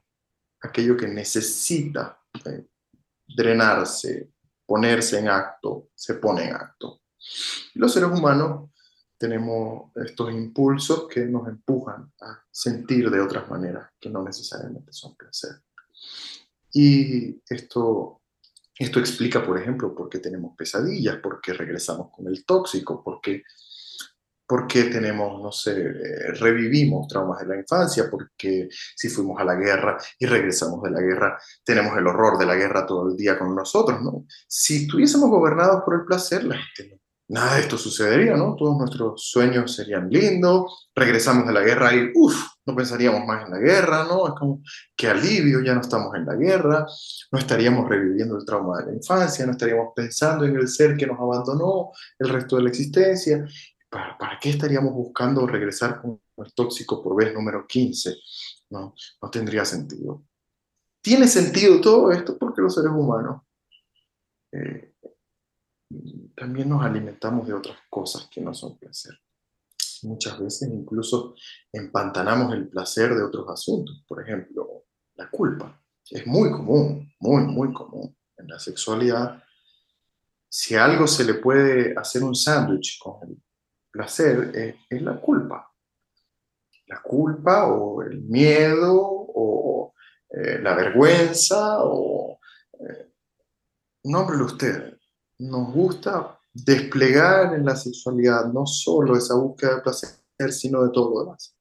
aquello 0.61 0.95
que 0.95 1.09
necesita 1.09 2.21
eh, 2.45 2.67
drenarse, 3.27 4.31
ponerse 4.67 5.21
en 5.21 5.29
acto, 5.31 5.89
se 5.95 6.17
pone 6.17 6.51
en 6.51 6.55
acto. 6.55 7.01
los 7.77 7.95
seres 7.95 8.11
humanos 8.11 8.69
tenemos 9.17 9.91
estos 9.97 10.31
impulsos 10.31 11.09
que 11.09 11.25
nos 11.25 11.49
empujan 11.49 12.13
a 12.21 12.45
sentir 12.51 13.11
de 13.11 13.21
otras 13.21 13.49
maneras 13.49 13.91
que 13.99 14.11
no 14.11 14.23
necesariamente 14.23 14.93
son 14.93 15.17
placer. 15.17 15.63
Y 16.73 17.41
esto, 17.49 18.23
esto 18.79 18.99
explica, 19.01 19.45
por 19.45 19.59
ejemplo, 19.59 19.95
por 19.95 20.09
qué 20.09 20.19
tenemos 20.19 20.57
pesadillas, 20.57 21.17
por 21.17 21.41
qué 21.41 21.53
regresamos 21.53 22.09
con 22.11 22.27
el 22.29 22.45
tóxico, 22.45 23.03
por 23.03 23.21
qué 23.21 23.43
¿Por 24.51 24.67
qué 24.67 24.87
tenemos, 24.87 25.41
no 25.41 25.53
sé, 25.53 25.71
eh, 25.81 26.33
revivimos 26.33 27.07
traumas 27.07 27.39
de 27.39 27.47
la 27.47 27.61
infancia? 27.61 28.09
Porque 28.11 28.69
si 28.97 29.09
fuimos 29.09 29.41
a 29.41 29.45
la 29.45 29.55
guerra 29.55 29.97
y 30.19 30.27
regresamos 30.27 30.83
de 30.83 30.91
la 30.91 31.01
guerra, 31.01 31.39
tenemos 31.63 31.97
el 31.97 32.09
horror 32.09 32.37
de 32.37 32.47
la 32.47 32.57
guerra 32.57 32.85
todo 32.85 33.09
el 33.09 33.17
día 33.17 33.39
con 33.39 33.55
nosotros, 33.55 34.03
¿no? 34.03 34.25
Si 34.49 34.83
estuviésemos 34.83 35.31
gobernados 35.31 35.83
por 35.85 35.95
el 35.95 36.05
placer, 36.05 36.43
la 36.43 36.57
gente, 36.57 37.00
nada 37.31 37.55
de 37.55 37.63
esto 37.63 37.79
sucedería, 37.79 38.37
¿no? 38.37 38.55
Todos 38.57 38.77
nuestros 38.77 39.23
sueños 39.25 39.75
serían 39.75 40.11
lindos, 40.11 40.91
regresamos 40.95 41.47
de 41.47 41.53
la 41.53 41.63
guerra 41.63 41.95
y, 41.95 42.11
uff, 42.15 42.37
no 42.67 42.77
pensaríamos 42.77 43.27
más 43.27 43.47
en 43.47 43.53
la 43.53 43.59
guerra, 43.59 44.05
¿no? 44.05 44.29
Es 44.29 44.35
como, 44.35 44.63
qué 44.97 45.09
alivio, 45.09 45.61
ya 45.63 45.75
no 45.75 45.81
estamos 45.81 46.15
en 46.15 46.27
la 46.27 46.35
guerra, 46.35 46.87
no 47.33 47.39
estaríamos 47.39 47.89
reviviendo 47.89 48.37
el 48.37 48.45
trauma 48.45 48.79
de 48.79 48.87
la 48.87 48.93
infancia, 48.95 49.47
no 49.47 49.53
estaríamos 49.53 49.93
pensando 49.95 50.45
en 50.45 50.57
el 50.57 50.69
ser 50.69 50.97
que 50.97 51.07
nos 51.07 51.19
abandonó 51.19 51.91
el 52.19 52.29
resto 52.29 52.57
de 52.57 52.63
la 52.63 52.69
existencia 52.69 53.47
¿para, 53.91 54.39
qué 54.41 54.51
estaríamos 54.51 54.95
buscando 54.95 55.47
regresar 55.47 56.01
con 56.01 56.21
el 56.37 56.55
tóxico 56.55 57.03
por 57.03 57.17
vez 57.17 57.35
número 57.35 57.67
15? 57.67 58.17
No, 58.71 58.95
no 59.21 59.31
tendría 59.31 59.65
sentido. 59.65 60.25
Tiene 61.03 61.27
sentido 61.27 61.81
todo 61.81 62.13
esto 62.13 62.39
porque 62.39 62.63
los 62.63 62.75
seres 62.75 62.93
humanos 62.93 63.43
eh, 64.53 64.90
también 66.37 66.69
nos 66.69 66.85
alimentamos 66.85 67.47
de 67.47 67.55
otras 67.55 67.77
cosas 67.89 68.29
que 68.31 68.41
no 68.41 68.55
son 68.55 68.79
placer. 68.79 69.19
Muchas 70.03 70.39
veces 70.39 70.69
incluso 70.73 71.35
empantanamos 71.73 72.55
el 72.55 72.69
placer 72.69 73.15
de 73.15 73.23
otros 73.23 73.49
asuntos. 73.49 74.03
Por 74.09 74.23
ejemplo, 74.23 74.85
la 75.15 75.29
culpa. 75.29 75.83
Es 76.09 76.27
muy 76.27 76.51
común, 76.51 77.13
muy, 77.21 77.43
muy 77.45 77.73
común 77.73 78.17
en 78.37 78.49
la 78.49 78.59
sexualidad. 78.59 79.43
Si 80.49 80.75
algo 80.75 81.07
se 81.07 81.25
le 81.25 81.35
puede 81.35 81.95
hacer 81.97 82.25
un 82.25 82.35
sándwich 82.35 82.99
con 82.99 83.29
el 83.29 83.43
placer 83.91 84.77
es, 84.89 85.03
la 85.03 85.21
culpa. 85.21 85.71
La 86.87 87.01
culpa 87.03 87.67
o 87.67 88.03
el 88.03 88.23
miedo 88.23 88.97
o 88.99 89.95
eh, 90.31 90.59
la 90.61 90.75
vergüenza 90.75 91.85
o... 91.85 92.39
Eh, 92.73 93.13
nómbrelo 94.05 94.47
usted. 94.47 95.00
Nos 95.41 95.73
gusta 95.73 96.39
desplegar 96.53 97.55
en 97.55 97.65
la 97.65 97.75
sexualidad 97.75 98.53
no 98.53 98.67
solo 98.67 99.17
esa 99.17 99.35
búsqueda 99.35 99.77
de 99.77 99.83
placer, 99.83 100.53
sino 100.53 100.85
de 100.85 100.91
todo 100.93 101.15
lo 101.15 101.21
demás. 101.25 101.57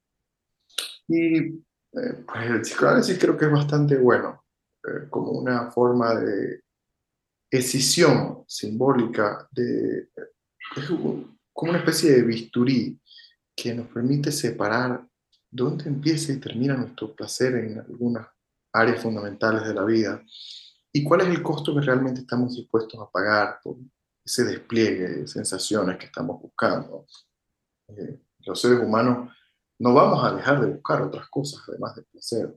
Y 1.08 1.38
eh, 1.38 2.24
pues 2.28 2.46
el 2.46 2.62
psicoanálisis 2.62 3.18
creo 3.18 3.38
que 3.38 3.46
es 3.46 3.52
bastante 3.52 3.98
bueno, 3.98 4.44
eh, 4.84 5.08
como 5.10 5.32
una 5.32 5.72
forma 5.72 6.14
de 6.16 6.62
escisión 7.50 8.44
simbólica 8.48 9.48
de, 9.52 10.10
como 10.88 11.38
una 11.70 11.80
especie 11.80 12.12
de 12.12 12.22
bisturí 12.24 13.02
que 13.56 13.74
nos 13.74 13.88
permite 13.88 14.32
separar 14.32 15.08
dónde 15.50 15.86
empieza 15.86 16.32
y 16.32 16.40
termina 16.40 16.76
nuestro 16.76 17.16
placer 17.16 17.56
en 17.56 17.80
algunas 17.80 18.28
áreas 18.74 19.02
fundamentales 19.02 19.66
de 19.66 19.74
la 19.74 19.84
vida 19.84 20.24
y 20.92 21.04
cuál 21.04 21.22
es 21.22 21.28
el 21.28 21.44
costo 21.44 21.74
que 21.74 21.82
realmente 21.82 22.22
estamos 22.22 22.56
dispuestos 22.56 23.00
a 23.00 23.10
pagar 23.10 23.60
por 23.64 23.78
ese 24.24 24.44
despliegue 24.44 25.08
de 25.08 25.28
sensaciones 25.28 25.98
que 25.98 26.06
estamos 26.06 26.42
buscando. 26.42 27.06
Eh, 27.88 28.20
los 28.40 28.60
seres 28.60 28.80
humanos 28.80 29.32
no 29.80 29.94
vamos 29.94 30.24
a 30.24 30.36
dejar 30.36 30.62
de 30.62 30.68
buscar 30.68 31.02
otras 31.02 31.28
cosas 31.30 31.62
además 31.68 31.96
del 31.96 32.06
placer, 32.06 32.56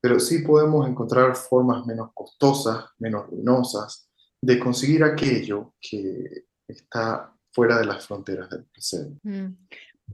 pero 0.00 0.18
sí 0.18 0.40
podemos 0.40 0.88
encontrar 0.88 1.34
formas 1.36 1.86
menos 1.86 2.10
costosas, 2.14 2.86
menos 2.98 3.26
ruinosas 3.26 4.08
de 4.40 4.58
conseguir 4.58 5.02
aquello 5.04 5.74
que 5.80 6.46
está 6.66 7.34
fuera 7.52 7.78
de 7.78 7.86
las 7.86 8.06
fronteras 8.06 8.48
del 8.50 8.64
presente. 8.64 9.18
Mm. 9.22 9.56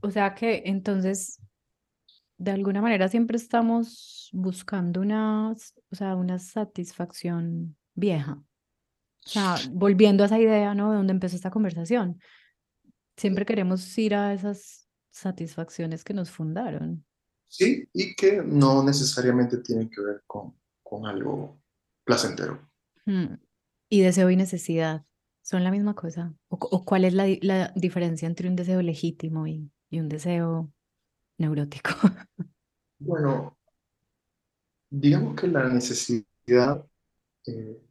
O 0.03 0.11
sea 0.11 0.35
que 0.35 0.63
entonces, 0.67 1.41
de 2.39 2.51
alguna 2.51 2.83
manera 2.83 3.09
siempre 3.09 3.37
estamos 3.37 4.29
buscando 4.33 5.01
una, 5.01 5.53
o 5.53 5.95
sea, 5.95 6.17
una 6.17 6.39
satisfacción 6.39 7.77
vieja. 7.95 8.43
O 9.27 9.29
sea, 9.29 9.57
volviendo 9.71 10.23
a 10.23 10.27
esa 10.27 10.39
idea, 10.39 10.75
¿no? 10.75 10.91
De 10.91 10.97
donde 10.97 11.13
empezó 11.13 11.37
esta 11.37 11.51
conversación. 11.51 12.21
Siempre 13.17 13.47
queremos 13.47 13.97
ir 13.97 14.15
a 14.15 14.35
esas 14.35 14.89
satisfacciones 15.11 16.05
que 16.05 16.13
nos 16.13 16.31
fundaron. 16.31 17.05
Sí, 17.49 17.89
y 17.93 18.15
que 18.17 18.43
no 18.43 18.83
necesariamente 18.83 19.59
tienen 19.59 19.89
que 19.89 20.03
ver 20.03 20.25
con, 20.27 20.55
con 20.83 21.07
algo 21.07 21.61
placentero. 22.05 22.69
Hmm. 23.07 23.37
Y 23.89 24.01
deseo 24.01 24.29
y 24.31 24.37
necesidad, 24.37 25.05
¿son 25.43 25.63
la 25.63 25.71
misma 25.71 25.95
cosa? 25.95 26.35
¿O, 26.49 26.85
cuál 26.85 27.05
es 27.05 27.15
la, 27.15 27.27
la, 27.43 27.73
diferencia 27.77 28.27
entre 28.27 28.49
un 28.49 28.57
deseo 28.57 28.83
legítimo 28.83 29.47
y, 29.47 29.71
y 29.89 30.01
un 30.01 30.09
deseo 30.09 30.73
neurótico? 31.39 31.91
Bueno, 32.99 33.59
digamos 34.89 35.39
que 35.39 35.47
la 35.49 35.69
necesidad, 35.69 36.87
eh, 37.47 37.83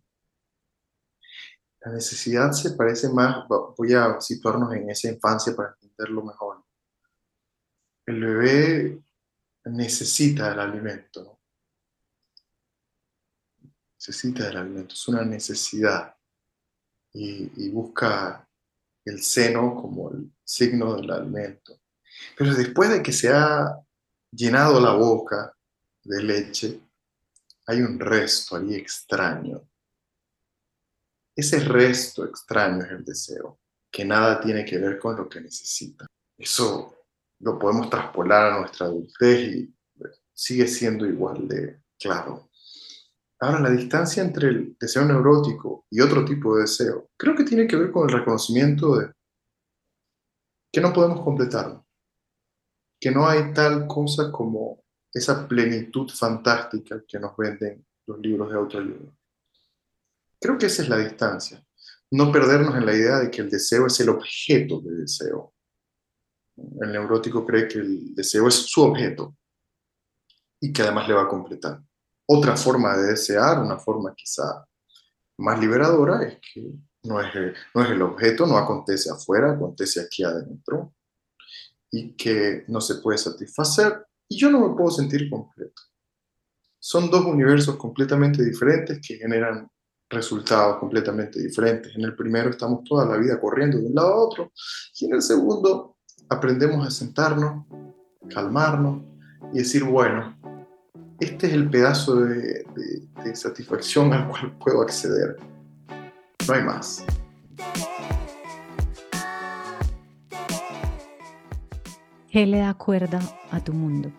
la 1.82 1.92
necesidad 1.92 2.52
se 2.54 2.72
parece 2.72 3.10
más, 3.10 3.46
voy 3.78 3.94
a 3.94 4.20
situarnos 4.20 4.74
en 4.74 4.90
esa 4.90 5.10
infancia 5.10 5.56
para 5.56 5.76
entenderlo 5.80 6.24
mejor. 6.24 6.64
El 8.06 8.22
bebé 8.22 9.04
necesita 9.66 10.52
el 10.52 10.60
alimento, 10.60 11.40
necesita 14.00 14.50
el 14.50 14.58
alimento, 14.58 14.96
es 14.96 15.08
una 15.08 15.24
necesidad 15.24 16.16
y 17.14 17.70
busca 17.70 18.50
el 19.06 19.22
seno 19.22 19.76
como 19.76 20.10
el 20.12 20.34
signo 20.44 20.96
del 20.96 21.12
alimento. 21.12 21.83
Pero 22.38 22.54
después 22.54 22.90
de 22.90 23.04
que 23.04 23.12
se 23.12 23.30
ha 23.30 23.80
llenado 24.32 24.80
la 24.80 24.94
boca 24.94 25.54
de 26.04 26.24
leche, 26.24 26.80
hay 27.66 27.82
un 27.82 28.00
resto 28.00 28.56
ahí 28.56 28.76
extraño. 28.76 29.62
Ese 31.36 31.60
resto 31.60 32.26
extraño 32.26 32.84
es 32.86 32.92
el 32.92 33.04
deseo, 33.04 33.60
que 33.92 34.06
nada 34.06 34.40
tiene 34.40 34.66
que 34.66 34.78
ver 34.78 35.00
con 35.00 35.16
lo 35.16 35.28
que 35.28 35.42
necesita. 35.42 36.06
Eso 36.38 36.96
lo 37.40 37.58
podemos 37.58 37.90
traspolar 37.90 38.54
a 38.54 38.60
nuestra 38.60 38.88
adultez 38.88 39.56
y 39.56 39.76
sigue 40.34 40.68
siendo 40.68 41.06
igual 41.06 41.48
de 41.48 41.82
claro. 42.00 42.50
Ahora, 43.40 43.60
la 43.60 43.70
distancia 43.70 44.24
entre 44.24 44.50
el 44.50 44.78
deseo 44.80 45.04
neurótico 45.04 45.86
y 45.90 46.00
otro 46.00 46.24
tipo 46.24 46.56
de 46.56 46.62
deseo, 46.62 47.10
creo 47.18 47.36
que 47.36 47.44
tiene 47.44 47.68
que 47.68 47.76
ver 47.76 47.92
con 47.92 48.10
el 48.10 48.16
reconocimiento 48.18 48.98
de 48.98 49.12
que 50.72 50.82
no 50.82 50.94
podemos 50.94 51.22
completarlo, 51.22 51.83
que 53.04 53.12
no 53.12 53.28
hay 53.28 53.52
tal 53.52 53.86
cosa 53.86 54.32
como 54.32 54.82
esa 55.12 55.46
plenitud 55.46 56.10
fantástica 56.10 57.04
que 57.06 57.20
nos 57.20 57.36
venden 57.36 57.86
los 58.08 58.18
libros 58.20 58.50
de 58.50 58.56
autoayuda. 58.56 59.12
Creo 60.40 60.58
que 60.58 60.68
esa 60.68 60.84
es 60.84 60.88
la 60.88 61.00
distancia. 61.00 61.62
No 62.12 62.32
perdernos 62.32 62.74
en 62.78 62.86
la 62.86 62.96
idea 62.96 63.20
de 63.20 63.30
que 63.30 63.42
el 63.42 63.50
deseo 63.50 63.88
es 63.88 64.00
el 64.00 64.08
objeto 64.08 64.80
de 64.80 65.02
deseo. 65.02 65.54
El 66.56 66.94
neurótico 66.94 67.46
cree 67.46 67.68
que 67.68 67.80
el 67.80 68.16
deseo 68.16 68.48
es 68.48 68.56
su 68.56 68.84
objeto 68.84 69.36
y 70.62 70.72
que 70.72 70.84
además 70.84 71.06
le 71.06 71.16
va 71.16 71.24
a 71.24 71.28
completar. 71.28 71.82
Otra 72.26 72.56
forma 72.56 72.96
de 72.96 73.08
desear, 73.08 73.60
una 73.60 73.78
forma 73.78 74.14
quizá 74.16 74.66
más 75.40 75.60
liberadora, 75.60 76.24
es 76.24 76.40
que 76.40 76.72
no 77.04 77.20
es, 77.20 77.34
no 77.76 77.84
es 77.84 77.90
el 77.90 78.02
objeto, 78.02 78.48
no 78.48 78.56
acontece 78.58 79.12
afuera, 79.12 79.52
acontece 79.52 80.00
aquí 80.00 80.24
adentro 80.24 80.94
y 81.94 82.14
que 82.14 82.66
no 82.68 82.82
se 82.82 82.96
puede 82.96 83.20
satisfacer 83.20 84.04
y 84.28 84.36
yo 84.36 84.50
no 84.50 84.68
me 84.68 84.76
puedo 84.76 84.90
sentir 84.90 85.30
completo. 85.30 85.80
Son 86.80 87.10
dos 87.10 87.24
universos 87.24 87.76
completamente 87.76 88.44
diferentes 88.44 89.00
que 89.08 89.16
generan 89.16 89.70
resultados 90.10 90.78
completamente 90.80 91.40
diferentes. 91.40 91.96
En 91.96 92.02
el 92.02 92.16
primero 92.16 92.50
estamos 92.50 92.84
toda 92.84 93.06
la 93.06 93.18
vida 93.18 93.40
corriendo 93.40 93.78
de 93.78 93.86
un 93.86 93.94
lado 93.94 94.12
a 94.12 94.26
otro 94.26 94.52
y 95.00 95.06
en 95.06 95.14
el 95.14 95.22
segundo 95.22 95.98
aprendemos 96.30 96.86
a 96.86 96.90
sentarnos, 96.90 97.68
calmarnos 98.28 99.04
y 99.54 99.60
decir, 99.60 99.84
bueno, 99.84 100.36
este 101.20 101.46
es 101.46 101.54
el 101.54 101.70
pedazo 101.70 102.16
de, 102.16 102.66
satisfacción 103.36 104.12
al 104.14 104.28
cual 104.28 104.58
puedo 104.58 104.82
acceder. 104.82 105.38
No 106.48 106.54
hay 106.54 106.64
más. 106.64 107.06
¿Qué 112.34 112.48
le 112.48 112.58
da 112.58 112.74
cuerda 112.74 113.20
a 113.52 113.64
tu 113.64 113.74
mundo? 113.74 114.12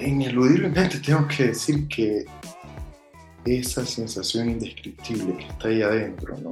Ineludiblemente 0.00 1.00
tengo 1.00 1.28
que 1.28 1.48
decir 1.48 1.86
que 1.86 2.24
esa 3.44 3.84
sensación 3.84 4.48
indescriptible 4.48 5.36
que 5.36 5.48
está 5.48 5.68
ahí 5.68 5.82
adentro, 5.82 6.34
¿no? 6.38 6.48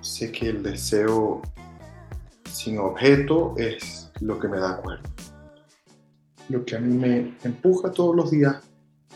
Sé 0.00 0.32
que 0.32 0.48
el 0.48 0.62
deseo 0.62 1.42
sin 2.50 2.78
objeto 2.78 3.54
es 3.58 4.10
lo 4.22 4.38
que 4.38 4.48
me 4.48 4.60
da 4.60 4.80
cuerda. 4.80 5.10
Lo 6.48 6.64
que 6.64 6.76
a 6.76 6.80
mí 6.80 6.96
me 6.96 7.34
empuja 7.44 7.92
todos 7.92 8.16
los 8.16 8.30
días 8.30 8.62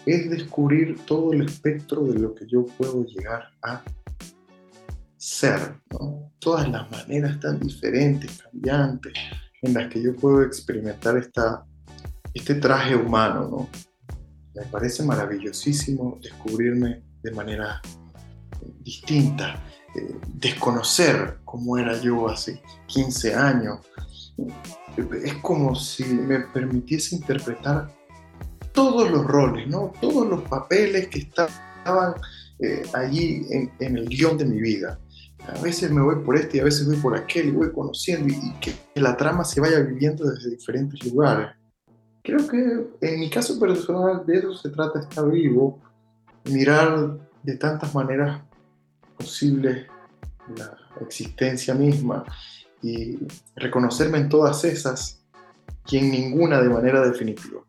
es 0.04 0.28
descubrir 0.28 1.06
todo 1.06 1.32
el 1.32 1.46
espectro 1.46 2.02
de 2.02 2.18
lo 2.18 2.34
que 2.34 2.46
yo 2.46 2.66
puedo 2.66 3.06
llegar 3.06 3.44
a 3.62 3.82
ser, 5.18 5.80
todas 6.38 6.68
las 6.70 6.88
maneras 6.90 7.38
tan 7.40 7.58
diferentes, 7.58 8.40
cambiantes, 8.40 9.12
en 9.62 9.74
las 9.74 9.92
que 9.92 10.00
yo 10.00 10.14
puedo 10.14 10.42
experimentar 10.42 11.18
esta, 11.18 11.64
este 12.32 12.54
traje 12.54 12.94
humano. 12.94 13.48
¿no? 13.50 13.68
Me 14.54 14.64
parece 14.70 15.02
maravillosísimo 15.02 16.18
descubrirme 16.22 17.02
de 17.22 17.32
manera 17.32 17.82
distinta, 18.80 19.60
eh, 19.96 20.16
desconocer 20.34 21.38
cómo 21.44 21.76
era 21.76 22.00
yo 22.00 22.28
hace 22.28 22.62
15 22.86 23.34
años. 23.34 23.80
Es 25.24 25.34
como 25.42 25.74
si 25.74 26.04
me 26.04 26.40
permitiese 26.40 27.16
interpretar 27.16 27.90
todos 28.72 29.10
los 29.10 29.24
roles, 29.24 29.66
¿no? 29.66 29.92
todos 30.00 30.28
los 30.28 30.42
papeles 30.42 31.08
que 31.08 31.20
estaban 31.20 32.14
eh, 32.60 32.82
allí 32.94 33.44
en, 33.50 33.72
en 33.80 33.96
el 33.96 34.08
guion 34.08 34.38
de 34.38 34.44
mi 34.44 34.60
vida 34.60 34.98
a 35.49 35.61
veces 35.62 35.90
me 35.90 36.03
voy 36.03 36.16
por 36.24 36.36
este 36.36 36.59
y 36.59 36.61
a 36.61 36.64
veces 36.64 36.86
voy 36.86 36.96
por 36.96 37.16
aquel 37.16 37.49
y 37.49 37.51
voy 37.53 37.72
conociendo 37.72 38.28
y, 38.28 38.53
que, 38.61 38.74
la 38.94 39.16
trama 39.16 39.44
se 39.44 39.61
vaya 39.61 39.80
viviendo 39.80 40.28
desde 40.28 40.51
diferentes 40.51 41.03
lugares. 41.05 41.49
Creo 42.22 42.46
que 42.46 42.90
en 43.01 43.20
mi 43.20 43.30
caso 43.30 43.59
personal 43.59 44.26
de 44.26 44.38
eso 44.38 44.55
se 44.55 44.68
trata 44.70 45.01
estar 45.01 45.30
vivo, 45.30 45.80
mirar 46.44 47.16
de 47.42 47.57
tantas 47.57 47.94
maneras 47.94 48.42
posibles 49.16 49.86
la 50.57 50.76
existencia 51.01 51.74
misma 51.74 52.24
y 52.82 53.18
reconocerme 53.57 54.18
en 54.18 54.28
todas 54.28 54.64
esas 54.64 55.24
y 55.88 55.99
en 55.99 56.11
ninguna 56.11 56.61
de 56.61 56.68
manera 56.68 57.01
definitiva. 57.01 57.62